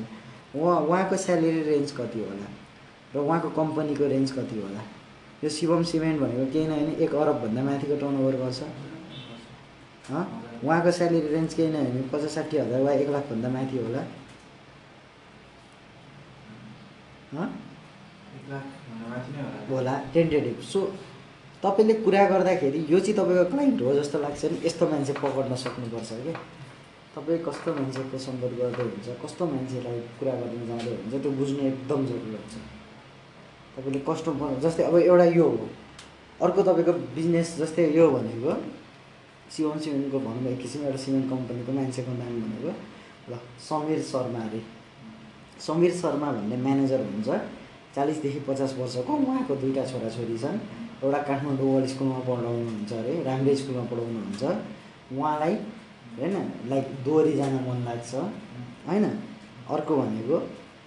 उहाँ 0.58 0.78
उहाँको 0.82 1.16
स्यालेरी 1.24 1.62
रेन्ज 1.70 1.90
कति 1.98 2.18
होला? 2.26 2.46
र 3.14 3.16
उहाँको 3.22 3.48
कम्पनीको 3.60 4.04
रेन्ज 4.14 4.30
कति 4.38 4.56
होला? 4.60 4.82
यो 5.42 5.48
शिवम 5.50 5.82
सिमेन्ट 5.82 6.20
भनेको 6.20 6.44
केही 6.52 6.66
नभए 6.66 6.86
नि 6.86 7.04
एक 7.04 7.14
अरबभन्दा 7.14 7.62
माथिको 7.62 7.96
टर्नओभर 7.96 8.36
गर्छ। 8.36 8.62
हँ? 10.10 10.24
उहाँको 10.64 10.90
स्यालेरी 10.90 11.28
रेन्ज 11.28 11.54
केही 11.54 11.68
नभए 11.68 11.92
नि 11.92 12.02
पचास 12.12 12.34
साठी 12.34 12.56
हजार 12.58 12.80
वा 12.82 12.92
एक 12.92 13.08
लाखभन्दा 13.08 13.48
माथि 13.48 13.78
होला। 13.78 14.02
हँ? 17.32 17.48
होला। 19.70 19.94
टेन्टेटिभ 20.14 20.60
सो 20.62 20.80
तपाईँले 21.62 21.94
कुरा 22.04 22.24
गर्दाखेरि 22.28 22.86
यो 22.90 22.98
चाहिँ 23.00 23.16
तपाईँको 23.16 23.44
क्लाइन्ट 23.50 23.82
हो 23.82 23.94
जस्तो 23.94 24.18
लाग्छ 24.18 24.44
नि 24.44 24.58
यस्तो 24.66 24.88
मान्छे 24.88 25.12
पक्र्न 25.12 25.54
सक्नुपर्छ 25.64 26.10
क्या 26.22 26.34
तपाईँ 27.14 27.38
कस्तो 27.46 27.74
मान्छेको 27.74 28.18
सम्पर्क 28.18 28.54
गर्दै 28.60 28.84
हुन्छ 28.84 29.08
कस्तो 29.24 29.46
मान्छेलाई 29.46 30.00
कुरा 30.18 30.34
गर्न 30.40 30.66
जाँदै 30.68 30.92
हुन्छ 31.00 31.22
त्यो 31.22 31.32
बुझ्नु 31.38 31.62
एकदम 31.70 32.06
जरुरत 32.06 32.44
छ 32.52 32.79
तपाईँले 33.76 34.00
कस्टमर 34.08 34.58
जस्तै 34.64 34.82
अब 34.90 34.96
एउटा 34.98 35.26
यो 35.38 35.46
हो। 35.50 35.66
अर्को 36.40 36.60
तपाईँको 36.62 36.92
बिजनेस 37.16 37.48
जस्तै 37.60 37.84
यो 37.96 38.10
भनेको 38.10 38.52
सिवम 39.54 39.78
सिमेन्टको 39.84 40.18
भनौँ 40.26 40.50
एक 40.52 40.58
किसिम 40.62 40.80
एउटा 40.86 41.00
सिमेन्ट 41.04 41.26
कम्पनीको 41.30 41.72
मान्छेको 41.78 42.12
नाम 42.18 42.34
भनेको 42.42 42.72
ल 43.30 43.38
समीर 43.68 44.00
शर्मा 44.10 44.40
अरे 44.48 44.60
समीर 45.66 45.92
शर्मा 46.02 46.28
भन्ने 46.32 46.56
म्यानेजर 46.66 47.00
हुन्छ 47.06 47.28
चालिसदेखि 47.94 48.40
पचास 48.48 48.74
वर्षको 48.78 49.12
उहाँको 49.12 49.54
दुईवटा 49.62 49.84
छोराछोरी 49.90 50.36
छन्। 50.38 50.58
एउटा 51.02 51.20
काठमाडौँ 51.28 51.68
वर्ल्ड 51.74 51.88
स्कुलमा 51.90 52.18
पढाउनुहुन्छ 52.28 52.92
अरे 52.92 53.12
राम्रै 53.26 53.54
स्कुलमा 53.60 53.84
पढाउनुहुन्छ। 53.90 54.42
उहाँलाई 55.18 55.54
होइन 56.18 56.34
लाइक 56.70 56.86
दोहोरी 57.04 57.32
जान 57.38 57.54
मन 57.66 57.78
लाग्छ। 57.88 58.12
होइन 58.88 59.04
अर्को 59.74 59.96
भनेको 59.96 60.36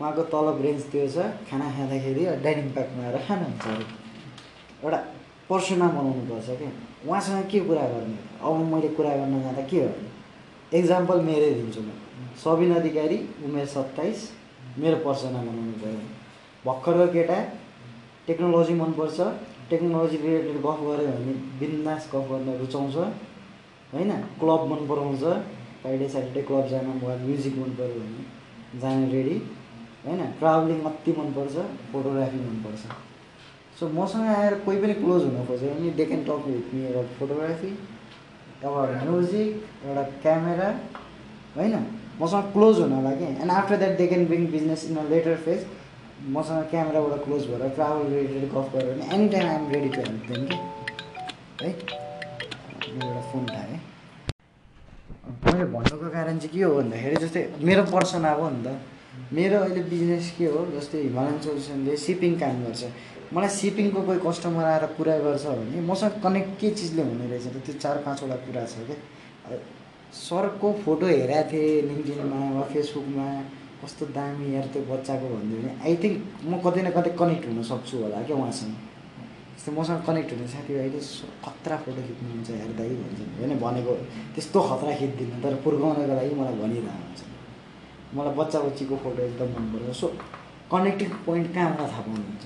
उहाँको 0.03 0.23
तलब 0.27 0.57
रेन्ज 0.61 0.83
त्यो 0.91 1.07
छ 1.07 1.17
खाना 1.47 1.67
खाँदाखेरि 1.75 2.23
डाइनिङ 2.43 2.67
पार्कमा 2.75 3.03
आएर 3.07 3.17
खानुहुन्छ 3.23 3.65
अरे। 3.71 3.85
एउटा 4.83 4.99
पर्सना 5.49 5.87
बनाउनु 5.95 6.23
पर्छ 6.27 6.47
क्या। 6.59 6.71
उहाँसँग 7.07 7.47
के 7.51 7.59
कुरा 7.67 7.85
गर्ने? 7.87 8.17
अब 8.43 8.51
मैले 8.73 8.89
कुरा 8.99 9.15
गर्न 9.15 9.41
जाँदा 9.43 9.63
के 9.71 9.79
गर्ने 9.79 10.09
एक्जाम्पल 10.79 11.21
मेरै 11.23 11.51
दिन्छु 11.55 11.81
म। 11.81 11.89
सबिन 12.43 12.75
अधिकारी 12.75 13.17
उमेर 13.47 13.65
सत्ताइस 13.75 14.19
मेरो 14.81 14.97
पर्सना 15.07 15.39
बनाउनु 15.39 15.73
पऱ्यो 15.79 16.03
भर्खरको 16.67 17.07
केटा 17.15 17.39
टेक्नोलोजी 18.27 18.73
मनपर्छ। 18.83 19.19
टेक्नोलोजी 19.71 20.17
रिलेटेड 20.17 20.57
गफ 20.67 20.79
गऱ्यो 20.83 21.11
भने 21.15 21.33
बिन्दास 21.59 22.11
गफ 22.13 22.27
गर्न 22.31 22.59
रुचाउँछ। 22.59 22.95
होइन? 23.93 24.11
क्लब 24.39 24.61
मन 24.71 24.81
पराउँछ 24.91 25.23
फ्राइडे 25.81 26.07
स्याटरडे 26.09 26.41
क्लब 26.47 26.67
जान 26.69 26.87
वा 27.03 27.15
म्युजिक 27.25 27.57
मन 27.57 27.71
पऱ्यो 27.79 27.99
भने 28.03 28.79
जान 28.79 29.09
रेडी। 29.11 29.35
होइन? 30.05 30.21
ट्राभलिङ 30.39 30.79
अति 30.85 31.11
मनपर्छ 31.17 31.55
फोटोग्राफी 31.91 32.37
मनपर्छ। 32.39 32.83
सो 33.79 33.83
मसँग 33.99 34.27
आएर 34.35 34.53
कोही 34.65 34.77
पनि 34.81 34.93
क्लोज 34.93 35.21
हुन 35.23 35.45
खोज्यो 35.47 35.69
भने 35.73 35.89
they 35.99 36.05
can 36.05 36.23
talk 36.23 36.47
with 36.47 36.73
me 36.73 36.85
एउटा 36.87 37.01
फोटोग्राफी 37.19 37.71
एउटा 38.63 38.83
म्युजिक 39.05 39.49
एउटा 39.85 40.03
क्यामेरा 40.23 40.69
होइन? 41.55 41.75
मसँग 42.21 42.51
क्लोज 42.53 42.79
हुन 42.79 42.93
लागि 43.03 43.25
and 43.25 43.51
after 43.51 43.77
that 43.77 43.97
they 43.97 44.07
can 44.07 44.25
bring 44.25 44.45
business 44.51 44.85
in 44.89 44.97
a 44.97 45.03
later 45.09 45.35
phase 45.45 45.65
मसँग 46.35 46.69
क्यामेराबाट 46.71 47.23
क्लोज 47.23 47.47
भएर 47.47 47.69
ट्राभल 47.75 48.03
रिलेटेड 48.13 48.43
गफ 48.51 48.67
गऱ्यो 48.75 48.93
भने 48.93 49.03
any 49.15 49.27
time 49.29 49.45
I'm 49.49 49.71
ready 49.71 49.89
to 49.89 50.01
help 50.01 50.21
them 50.29 50.45
कि 50.45 50.55
है 51.61 51.69
एउटा 53.01 53.21
फोन 53.31 53.45
थाहा 53.45 53.65
मैले 55.45 55.65
भन्नुको 55.73 56.09
कारण 56.09 56.37
चाहिँ 56.37 56.53
के 56.53 56.63
हो 56.63 56.75
भन्दाखेरि 56.75 57.15
जस्तै 57.25 57.41
मेरो 57.69 57.83
पर्सन 57.91 58.23
अब 58.31 58.41
नि 58.53 58.63
त। 58.65 58.67
मेरो 59.34 59.57
अहिले 59.59 59.82
बिजनेस 59.93 60.34
के 60.38 60.45
हो 60.53 60.59
जस्तै 60.76 61.01
हिमालयन 61.01 61.39
सोल्युसनले 61.45 61.97
सिपिङ 62.05 62.34
काम 62.41 62.64
गर्छ। 62.66 62.84
मलाई 63.34 63.49
सिपिङको 63.49 64.01
कोही 64.07 64.20
कस्टमर 64.26 64.66
आएर 64.66 64.86
कुरा 64.97 65.18
गर्छ 65.26 65.45
भने 65.59 65.82
मसँग 65.89 66.22
कनेक्ट 66.24 66.51
के 66.59 66.70
चिजले 66.80 67.01
हुने 67.01 67.26
रहेछ 67.30 67.45
त? 67.47 67.57
त्यो 67.66 67.74
चार 67.84 67.97
पाँचवटा 68.05 68.36
कुरा 68.45 68.64
छ 68.66 68.74
क्या। 68.88 69.57
सरको 70.14 70.68
फोटो 70.86 71.05
हेरेको 71.07 71.49
थिएँ 71.51 71.82
लिङ्कडिनमा 71.89 72.39
वा 72.55 72.64
फेसबुकमा 72.74 73.28
कस्तो 73.82 74.05
दामी 74.18 74.45
यार 74.55 74.66
त्यो 74.74 74.82
बच्चाको 74.89 75.26
भन्यो 75.34 75.57
भने 75.61 75.72
आई 75.86 75.95
थिङ्क 76.01 76.18
म 76.49 76.53
कतै 76.66 76.82
न 76.86 76.89
कतै 76.97 77.11
कनेक्ट 77.22 77.43
हुन 77.49 77.61
सक्छु 77.72 77.95
होला 78.03 78.22
क्या 78.28 78.38
उहाँसँग। 78.38 78.74
जस्तै 79.57 79.72
मसँग 79.78 80.01
कनेक्ट 80.07 80.30
हुने 80.34 80.47
साथीभाइले 80.53 80.99
खतरा 81.45 81.76
फोटो 81.84 82.01
खिच्नुहुन्छ 82.07 82.49
यार 82.61 82.72
दाइ 82.80 82.89
भन्छ 83.01 83.20
होइन 83.41 83.53
भनेको 83.66 83.93
त्यस्तो 84.34 84.59
खतरा 84.70 84.93
खिच्दिनँ 85.01 85.41
तर 85.43 85.53
पुर्काउनको 85.66 86.03
लागि 86.14 86.34
मलाई 86.39 86.55
भनिरहेको 86.64 86.97
हुन्छ 87.01 87.22
मलाई 88.16 88.34
बच्चा 88.39 88.59
बच्चीको 88.59 88.95
फोटो 89.03 89.22
एकदम 89.24 89.49
मनपर्छ। 89.55 89.95
सो 90.01 90.07
कनेक्टिङ 90.72 91.09
पोइन्ट 91.26 91.47
कहाँबाट 91.55 91.88
थाहा 91.91 92.01
पाउनुहुन्छ? 92.07 92.45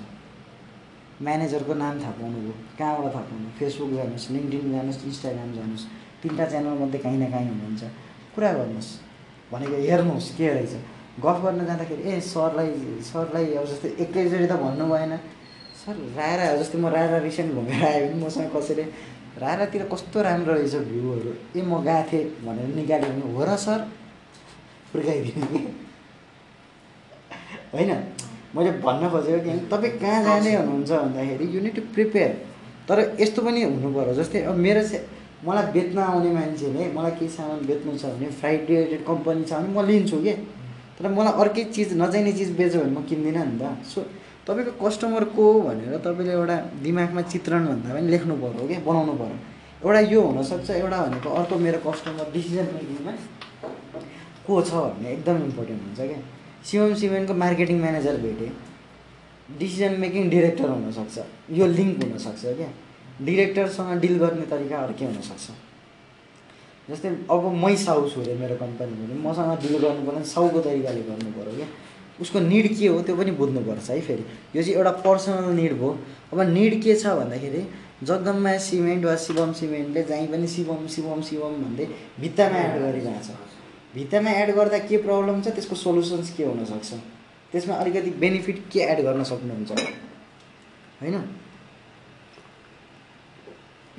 म्यानेजरको 1.22 1.74
नाम 1.74 1.93
थाहा 2.01 2.11
पाउनुभयो। 2.20 2.53
कहाँबाट 2.80 3.13
थाहा 3.13 3.24
पाउनु? 3.30 3.47
फेसबुक 3.59 3.89
जानुहोस् 3.97 4.32
लिङ्कडिन 4.32 4.72
जानुहोस् 4.72 5.05
इन्स्टाग्राम 5.05 5.49
जानुहोस् 5.57 5.86
तिनवटा 6.22 6.45
च्यानलमध्ये 6.51 6.99
काहीँ 6.99 7.20
न 7.20 7.26
काहीँ 7.32 7.49
हुनुहुन्छ। 7.49 7.84
कुरा 8.36 8.51
गर्नुहोस्। 8.53 8.89
भनेको 9.51 9.76
हेर्नुहोस् 9.88 10.30
के 10.38 10.47
रहेछ। 10.53 10.74
गफ 11.24 11.38
गर्न 11.43 11.65
जाँदाखेरि 11.65 12.03
ए 12.11 12.20
सरलाई 12.22 12.72
सरलाई 13.01 13.45
अब 13.57 13.65
जस्तै 13.65 13.89
एकैचोटि 14.03 14.47
त 14.47 14.53
भन्नु 14.63 14.86
भएन। 14.88 15.13
सर 15.82 15.95
रायरा 16.18 16.45
जस्तै 16.61 16.78
म 16.78 16.88
रायरा 16.95 17.18
रिसेन्ट 17.28 17.53
घुमेर 17.57 17.84
आयो 17.86 18.07
भने 18.07 18.26
मसँग 18.26 18.49
कसैले। 18.55 18.84
रायरातिर 19.43 19.84
कस्तो 19.91 20.22
राम्रो 20.22 20.53
रहेछ 20.53 20.76
भ्यूहरू। 20.89 21.32
ए 21.57 21.61
म 21.61 21.82
गएको 21.86 22.03
थिएँ 22.11 22.26
भनेर 22.45 22.68
निकाल्यो 22.76 23.09
भने 23.09 23.34
हो 23.34 23.43
र 23.45 23.55
सर। 23.57 23.80
पुर्काइदिने 24.97 25.45
कि 25.53 25.61
होइन 27.73 27.91
मैले 28.55 28.71
भन्न 28.83 29.09
खोजेको 29.13 29.39
कि 29.45 29.59
तपाईँ 29.71 29.97
कहाँ 30.01 30.23
जाने 30.25 30.55
हुनुहुन्छ 30.55 30.91
भन्दाखेरि 30.91 31.45
यु 31.55 31.61
निड 31.61 31.75
टु 31.75 31.81
प्रिपेयर 31.93 32.31
तर 32.89 32.99
यस्तो 33.21 33.41
पनि 33.45 33.63
हुनु 33.63 33.89
पऱ्यो 33.93 34.13
जस्तै 34.19 34.41
अब 34.49 34.55
मेरो 34.65 34.83
से 34.89 34.97
मलाई 35.45 35.65
बेच्न 35.73 35.97
आउने 36.01 36.29
मान्छेले 36.33 36.83
मलाई 36.97 37.11
केही 37.19 37.29
सामान 37.29 37.59
बेच्नु 37.69 37.97
छ 38.01 38.05
भने 38.13 38.27
फ्राइड 38.39 38.61
रिलेटेड 38.69 39.01
कम्पनी 39.05 39.43
छ 39.43 39.53
भने 39.53 39.69
म 39.75 39.85
लिन्छु 39.89 40.17
कि? 40.25 40.33
तर 40.97 41.07
मलाई 41.13 41.33
अर्कै 41.41 41.63
चिज 41.75 41.89
नचाहिने 42.01 42.31
चिज 42.39 42.49
बेच्यो 42.57 42.81
भने 42.81 42.93
म 42.97 43.03
किन्दिनँ 43.09 43.45
नि 43.45 43.59
त। 43.59 43.63
सो 43.91 44.01
तपाईँको 44.47 44.71
कस्टमर 44.81 45.23
को 45.37 45.45
भनेर 45.67 45.97
तपाईँले 46.07 46.33
एउटा 46.39 46.57
दिमागमा 46.83 47.21
चित्रण 47.31 47.65
भन्दा 47.67 47.93
पनि 47.93 48.07
लेख्नु 48.13 48.33
पऱ्यो 48.41 48.67
क्या 48.67 48.79
बनाउनु 48.87 49.13
पऱ्यो 49.21 49.37
एउटा 49.83 49.99
यो 50.13 50.21
हुनसक्छ 50.27 50.69
एउटा 50.81 50.97
भनेको 51.05 51.29
अर्को 51.37 51.55
मेरो 51.65 51.79
कस्टमर 51.85 52.25
डिसिजन 52.33 52.67
मेकिङमा 52.75 53.13
को 54.47 54.61
छ 54.61 54.71
भन्ने 54.73 55.11
एकदम 55.11 55.43
इम्पोर्टेन्ट 55.43 55.81
हुन्छ 55.83 55.99
क्या? 55.99 56.19
सिमम 56.65 56.93
सिमेन्टको 57.01 57.33
मार्केटिङ 57.43 57.79
म्यानेजर 57.81 58.17
भेटेँ। 58.25 58.51
डिसिजन 59.59 59.99
मेकिङ 59.99 60.29
डिरेक्टर 60.29 60.69
हुनसक्छ। 60.69 61.17
यो 61.59 61.65
लिङ्क 61.67 62.03
हुनसक्छ 62.03 62.41
क्या? 62.59 62.69
डिरेक्टरसँग 63.27 63.99
डिल 64.01 64.17
गर्ने 64.19 64.45
तरिका 64.51 64.77
अर्कै 64.77 65.05
हुनसक्छ। 65.05 65.45
जस्तै 66.89 67.09
अब 67.31 67.43
मै 67.63 67.75
साउ 67.75 68.09
छु 68.09 68.21
अरे 68.21 68.33
मेरो 68.41 68.55
कम्पनी 68.55 68.93
भने 68.99 69.15
मसँग 69.23 69.51
डिल 69.63 69.77
गर्नु 69.83 70.05
पर्ने 70.07 70.23
साउको 70.33 70.59
तरिकाले 70.67 71.01
गर्नु 71.09 71.31
पऱ्यो 71.37 71.55
क्या? 71.55 71.67
उसको 72.21 72.39
निड 72.39 72.67
के 72.77 72.87
हो 72.87 73.01
त्यो 73.07 73.15
पनि 73.15 73.31
बुझ्नुपर्छ 73.39 73.89
है 73.89 73.99
फेरि। 74.07 74.23
यो 74.55 74.61
चाहिँ 74.63 74.75
एउटा 74.77 74.91
पर्सनल 75.07 75.51
निड 75.59 75.73
भयो 75.79 75.91
अब 76.33 76.39
निड 76.53 76.81
के 76.83 76.95
छ 76.95 77.17
भन्दाखेरि 77.19 77.61
जगदम्बा 78.03 78.57
सिमेन्ट 78.67 79.05
वा 79.05 79.15
शिवम 79.25 79.51
सिमेन्टले 79.59 80.03
जहीँ 80.09 80.27
पनि 80.31 80.47
शिवम 80.47 80.87
शिवम 80.95 81.21
शिवम 81.29 81.53
भन्दै 81.63 81.85
भित्तामा 82.21 82.57
एड 82.57 82.81
गरिरहेको 82.81 83.21
छ 83.27 83.46
भित्तामा 83.97 84.31
एड 84.31 84.49
गर्दा 84.55 84.77
के 84.85 84.97
प्रब्लम 85.01 85.41
छ 85.41 85.47
त्यसको 85.57 85.75
सोल्युसन्स 85.75 86.29
के 86.37 86.43
हुनसक्छ 86.45 86.93
त्यसमा 87.51 87.75
अलिकति 87.75 88.09
बेनिफिट 88.21 88.57
के 88.71 88.79
एड 88.79 88.99
गर्न 89.01 89.23
सक्नुहुन्छ? 89.23 89.71
होइन? 91.01 91.15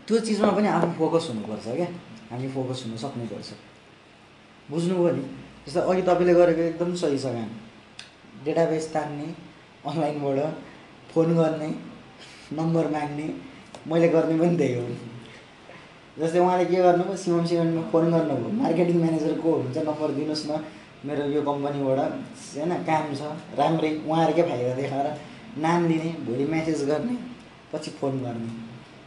त्यो 0.06 0.18
चिजमा 0.20 0.50
पनि 0.56 0.68
आफू 0.68 0.90
फोकस 0.98 1.26
हुनुपर्छ 1.30 1.66
क्या? 1.76 1.88
हामी 2.30 2.48
फोकस 2.48 2.84
हुन 2.86 2.96
सक्नुपर्छ। 2.96 3.50
बुझ्नुभयो 4.70 5.10
नि? 5.16 5.22
जस्तो 5.66 5.80
अघि 5.80 6.02
तपाईँले 6.02 6.34
गरेको 6.34 6.62
एकदम 6.62 6.94
सही 6.94 7.18
छ 7.18 7.34
काम 7.34 7.50
डेटाबेस 8.44 8.86
तान्ने 8.94 9.28
अनलाइनबाट 9.86 10.38
फोन 11.10 11.34
गर्ने 11.36 11.68
नम्बर 12.52 12.86
माग्ने 12.90 13.26
मैले 13.86 14.08
गर्ने 14.08 14.38
पनि 14.38 14.56
त्यही 14.56 14.74
हो। 14.74 14.86
जस्तै 16.18 16.38
उहाँले 16.38 16.64
के 16.64 16.76
गर्नुभयो 16.82 17.16
सिमम 17.16 17.44
सिमेन्टमा 17.46 17.82
फोन 17.90 18.04
गर्नुभयो। 18.12 18.50
मार्केटिङ 18.62 18.96
म्यानेजर 19.02 19.32
को 19.42 19.50
हुन्छ 19.62 19.76
नम्बर 19.88 20.08
दिनुहोस् 20.18 20.46
न 20.50 20.52
मेरो 21.06 21.24
यो 21.30 21.40
कम्पनीबाट 21.48 21.98
होइन 22.54 22.72
काम 22.88 23.04
छ 23.18 23.22
राम्रै 23.58 23.90
उहाँहरूकै 24.08 24.44
फाइदा 24.50 24.74
देखाएर 24.80 25.08
नाम 25.64 25.86
लिने 25.90 26.10
भोलि 26.26 26.44
म्यासेज 26.52 26.80
गर्ने 26.90 27.14
पछि 27.72 27.90
फोन 28.00 28.18
गर्ने। 28.24 28.50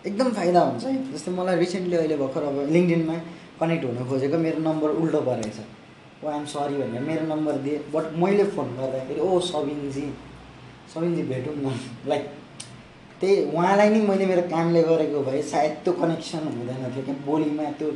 एकदम 0.08 0.30
फाइदा 0.40 0.60
हुन्छ 0.68 0.84
है। 0.86 0.96
जस्तै 1.14 1.32
मलाई 1.32 1.56
रिसेन्टली 1.64 1.96
अहिले 1.96 2.16
भर्खर 2.24 2.44
अब 2.50 2.58
लिङ्कडिनमा 2.76 3.16
कनेक्ट 3.60 3.84
हुन 3.86 3.98
खोजेको 4.10 4.38
मेरो 4.46 4.60
नम्बर 4.70 4.90
उल्टो 5.02 5.22
परेछ 5.28 5.58
ओ 6.24 6.28
आइएम 6.32 6.46
सरी 6.54 6.76
भनेर 6.82 7.02
मेरो 7.10 7.24
नम्बर 7.34 7.56
दिएँ 7.66 7.80
बट 7.94 8.06
मैले 8.24 8.44
फोन 8.56 8.68
गर्दाखेरि 8.80 9.20
ओ 9.20 9.40
सबिनजी 9.52 10.06
सबिनजी 10.94 11.24
भेटौँ 11.32 11.56
न। 11.56 11.76
लाइक 12.12 12.24
त्यही 13.22 13.44
उहाँलाई 13.54 13.90
नि 13.90 14.00
मैले 14.08 14.26
मेरो 14.26 14.42
कामले 14.50 14.82
गरेको 14.84 15.20
भए 15.24 15.42
सायद 15.52 15.72
त्यो 15.86 15.94
कनेक्सन 16.02 16.44
हुँदैन 16.58 16.84
थियो 16.94 17.04
क्या 17.06 17.16
बोलीमा 17.26 17.66
त्यो 17.80 17.90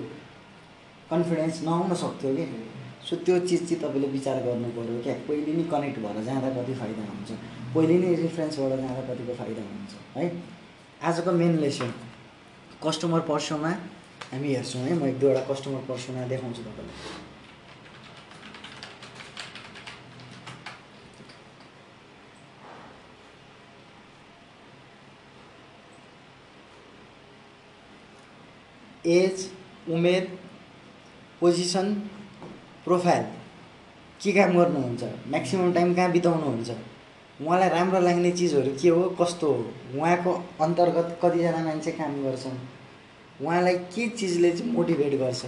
कन्फिडेन्स 1.11 1.61
नआउन 1.65 1.93
सक्थ्यो 2.03 2.35
कि 2.35 2.45
सो 3.07 3.15
त्यो 3.25 3.39
चिज 3.47 3.61
चाहिँ 3.69 3.81
तपाईँले 3.81 4.07
विचार 4.13 4.37
गर्नु 4.45 4.69
पऱ्यो 4.77 5.01
क्या। 5.03 5.13
पहिले 5.27 5.53
नै 5.57 5.63
कनेक्ट 5.73 5.97
भएर 6.05 6.23
जाँदा 6.29 6.49
कति 6.57 6.73
फाइदा 6.81 7.03
हुन्छ। 7.09 7.29
पहिले 7.75 7.97
नै 8.01 8.15
रिफरेन्सबाट 8.21 8.71
जाँदा 8.81 9.01
कतिको 9.09 9.33
फाइदा 9.41 9.61
हुन्छ 9.61 9.93
है? 10.17 10.25
आजको 11.03 11.31
मेन 11.41 11.53
लेसन 11.65 11.89
कस्टमर 12.85 13.21
पर्सोना 13.29 13.71
हामी 14.31 14.49
हेर्छौँ 14.55 14.81
है 14.81 14.93
म 14.93 15.05
एक 15.09 15.19
दुईवटा 15.19 15.41
कस्टमर 15.49 15.81
पर्सोना 15.89 16.27
देखाउँछु 16.33 16.61
तपाईँलाई। 16.61 17.34
एज 29.05 29.49
उमेर 29.91 30.37
पोजिसन 31.41 31.93
प्रोफाइल। 32.85 33.23
के 34.23 34.31
काम 34.31 34.57
गर्नुहुन्छ? 34.57 35.03
म्याक्सिमम् 35.27 35.73
टाइम 35.73 35.93
कहाँ 35.93 36.11
बिताउनुहुन्छ? 36.11 36.71
उहाँलाई 37.41 37.69
राम्रो 37.69 37.99
लाग्ने 37.99 38.31
चिजहरू 38.31 38.71
के 38.81 38.89
हो 38.89 39.09
कस्तो 39.21 39.47
हो? 39.47 39.65
उहाँको 39.99 40.33
अन्तर्गत 40.61 41.19
कतिजना 41.23 41.63
मान्छे 41.63 41.91
काम 41.91 42.23
गर्छन्? 42.23 42.57
उहाँलाई 43.41 43.75
के 43.75 44.07
चिजले 44.09 44.51
चाहिँ 44.51 44.71
मोटिभेट 44.71 45.19
गर्छ? 45.19 45.45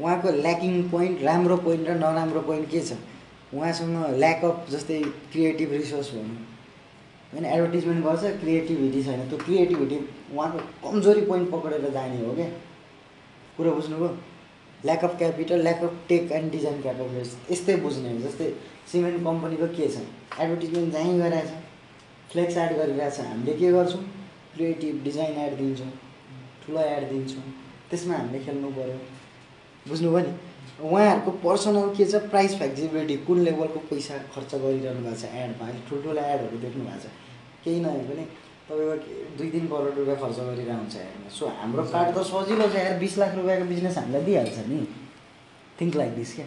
उहाँको 0.00 0.30
ल्याकिङ 0.32 0.82
पोइन्ट 0.90 1.22
राम्रो 1.22 1.56
पोइन्ट 1.56 1.88
र 1.88 1.94
नराम्रो 1.94 2.40
पोइन्ट 2.40 2.70
के 2.70 2.80
छ? 2.80 2.92
उहाँसँग 3.54 4.18
ल्याक 4.18 4.44
अफ 4.44 4.70
जस्तै 4.70 5.00
क्रिएटिभ 5.32 5.72
रिसोर्स 5.72 6.10
भनौँ 6.10 6.36
होइन 7.32 7.44
एडभर्टिजमेन्ट 7.44 8.04
गर्छ 8.04 8.24
क्रिएटिभिटी 8.40 9.02
छैन। 9.04 9.28
त्यो 9.28 9.38
क्रिएटिभिटी 9.38 9.96
उहाँको 10.36 10.58
कमजोरी 10.84 11.20
पोइन्ट 11.20 11.50
पक्रेर 11.50 11.90
जाने 11.90 12.26
हो 12.26 12.34
क्या? 12.34 12.48
कुरो 13.56 13.72
बुझ्नुभयो? 13.74 14.08
Lack 14.84 15.04
of 15.04 15.16
capital 15.18 15.62
lack 15.62 15.82
of 15.84 15.92
tech 16.08 16.32
and 16.32 16.50
design 16.52 16.80
capabilities 16.82 17.52
यस्तै 17.52 17.76
बुझ्ने 17.82 18.12
हो 18.12 18.18
जस्तै 18.28 18.52
सिमेन्ट 18.92 19.24
कम्पनीको 19.24 19.66
के 19.76 19.88
छ? 19.88 20.00
एडभर्टिजमेन्ट 20.40 20.92
जहीँ 20.92 21.18
गरिरहेछ 21.20 21.50
फ्लेक्स 22.32 22.56
एड 22.56 22.76
गरिरहेछ 22.78 23.20
हामीले 23.20 23.54
के 23.58 23.70
गर्छौँ? 23.72 24.02
क्रिएटिभ 24.54 25.02
डिजाइन 25.04 25.38
एड 25.44 25.56
दिन्छौँ 25.58 25.92
ठुलो 26.66 26.80
एड 26.80 27.08
दिन्छौँ। 27.10 27.42
त्यसमा 27.90 28.14
हामीले 28.16 28.44
खेल्नु 28.44 28.70
पऱ्यो 28.76 28.98
बुझ्नुभयो 29.88 30.20
नि? 30.26 30.32
उहाँहरूको 30.82 31.30
पर्सनल 31.44 31.94
के 31.96 32.04
छ? 32.04 32.14
प्राइस 32.30 32.56
फ्लेक्सिबिलिटी 32.58 33.16
कुन 33.26 33.38
लेभलको 33.46 33.78
पैसा 33.90 34.18
खर्च 34.34 34.54
गरिरहनु 34.54 35.00
भएको 35.02 35.16
छ? 35.20 35.24
एडमा 35.42 35.66
अहिले 35.66 35.80
ठुल्ठुलो 35.88 36.20
एडहरू 36.34 36.58
देख्नु 36.64 36.84
भएको 36.84 36.98
छ। 37.02 37.06
केही 37.64 37.80
नभए 37.80 38.02
पनि 38.08 38.24
तपाईँको 38.68 38.96
दुई 39.38 39.48
तिन 39.54 39.64
करोड 39.68 39.94
रुपियाँ 39.98 40.18
खर्च 40.20 40.38
गरिरहेको 40.40 40.80
हुन्छ 40.80 40.96
एडमा 40.96 41.28
सो 41.38 41.44
हाम्रो 41.60 41.82
पार्ट 41.94 42.08
त 42.16 42.18
सजिलो 42.32 42.66
छ। 42.72 42.74
यार 42.80 42.98
बिस 42.98 43.14
लाख 43.18 43.34
रुपियाँको 43.38 43.64
बिजनेस 43.72 43.98
हामीलाई 43.98 44.22
दिइहाल्छ 44.28 44.58
नि। 44.68 44.78
थिङ्क 45.80 45.96
लाइक 45.96 46.12
दिस 46.16 46.30
क्या? 46.34 46.46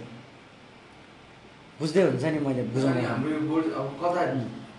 बुझ्दै 1.79 2.03
हुन्छ 2.09 2.23
नि 2.23 2.39
मैले 2.47 2.63
बुझाउनु 2.73 3.01
हाम्रो 3.07 3.29
यो 3.31 3.41
बोर्ड 3.49 3.65
अब 3.79 3.87
कता. 4.01 4.23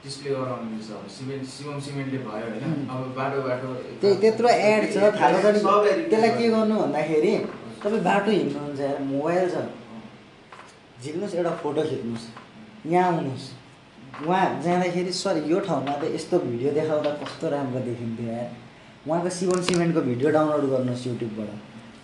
डिस्प्ले 0.03 0.31
गराउनु 0.31 0.67
मिल्छ 0.71 0.91
अब? 0.91 1.07
सिमेन्ट 1.11 1.45
सिमम 1.53 1.79
सिमेन्टले 1.87 2.19
भयो 2.27 2.47
होइन. 2.51 2.87
अब 2.91 3.01
बाटो 3.19 3.39
बाटो 3.47 3.69
त्यही 4.01 4.15
त्यत्रो 4.23 4.49
एड 4.49 4.83
छ 4.95 4.97
थाहा 5.19 5.39
छ 5.43 5.47
नि 5.55 5.61
सबलाई 5.63 5.95
त्यसलाई 6.11 6.31
के 6.39 6.49
गर्नु 6.55 6.75
भन्दाखेरि 6.83 7.33
तपाईँ 7.83 8.03
बाटो 8.09 8.31
हिँड्नुहुन्छ 8.31 8.81
यार 8.81 8.99
मोबाइल 9.13 9.47
छ। 9.55 9.57
झिक्नुहोस् 11.03 11.35
एउटा 11.35 11.53
फोटो 11.63 11.83
खिच्नुहोस्। 11.91 12.27
यहाँ 12.87 13.07
आउनुहोस्। 13.13 13.47
उहाँ 14.27 14.63
जाँदाखेरि 14.63 15.13
सर 15.13 15.37
यो 15.47 15.59
ठाउँमा 15.61 15.93
त 16.01 16.05
यस्तो 16.15 16.39
भिडियो 16.39 16.71
देखाउँदा 16.73 17.11
कस्तो 17.23 17.49
राम्रो 17.49 17.81
देखिन्थ्यो 17.81 18.27
यार। 18.27 18.49
उहाँको 19.07 19.31
सिवन 19.31 19.63
सिमेन्टको 19.63 20.01
भिडियो 20.01 20.31
डाउनलोड 20.31 20.65
गर्नुहोस् 20.71 21.07
युट्युबबाट। 21.07 21.51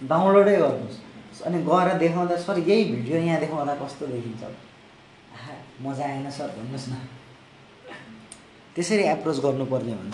डाउनलोडै 0.09 0.57
गर्नुहोस्। 0.57 1.43
अनि 1.43 1.59
गएर 1.63 1.89
देखाउँदा 1.99 2.37
सर 2.37 2.59
यही 2.59 2.85
भिडियो 2.85 3.17
यहाँ 3.19 3.41
देखाउँदा 3.41 3.75
कस्तो 3.83 4.07
देखिन्छ? 4.07 4.43
आहा 4.45 5.53
मजा 5.83 6.05
आएन 6.05 6.31
सर 6.31 6.49
भन्नुहोस् 6.57 6.89
न। 6.89 6.95
त्यसरी 8.75 9.03
एप्रोच 9.03 9.39
गर्नुपर्ने 9.39 9.93
हुन्छ 9.93 10.03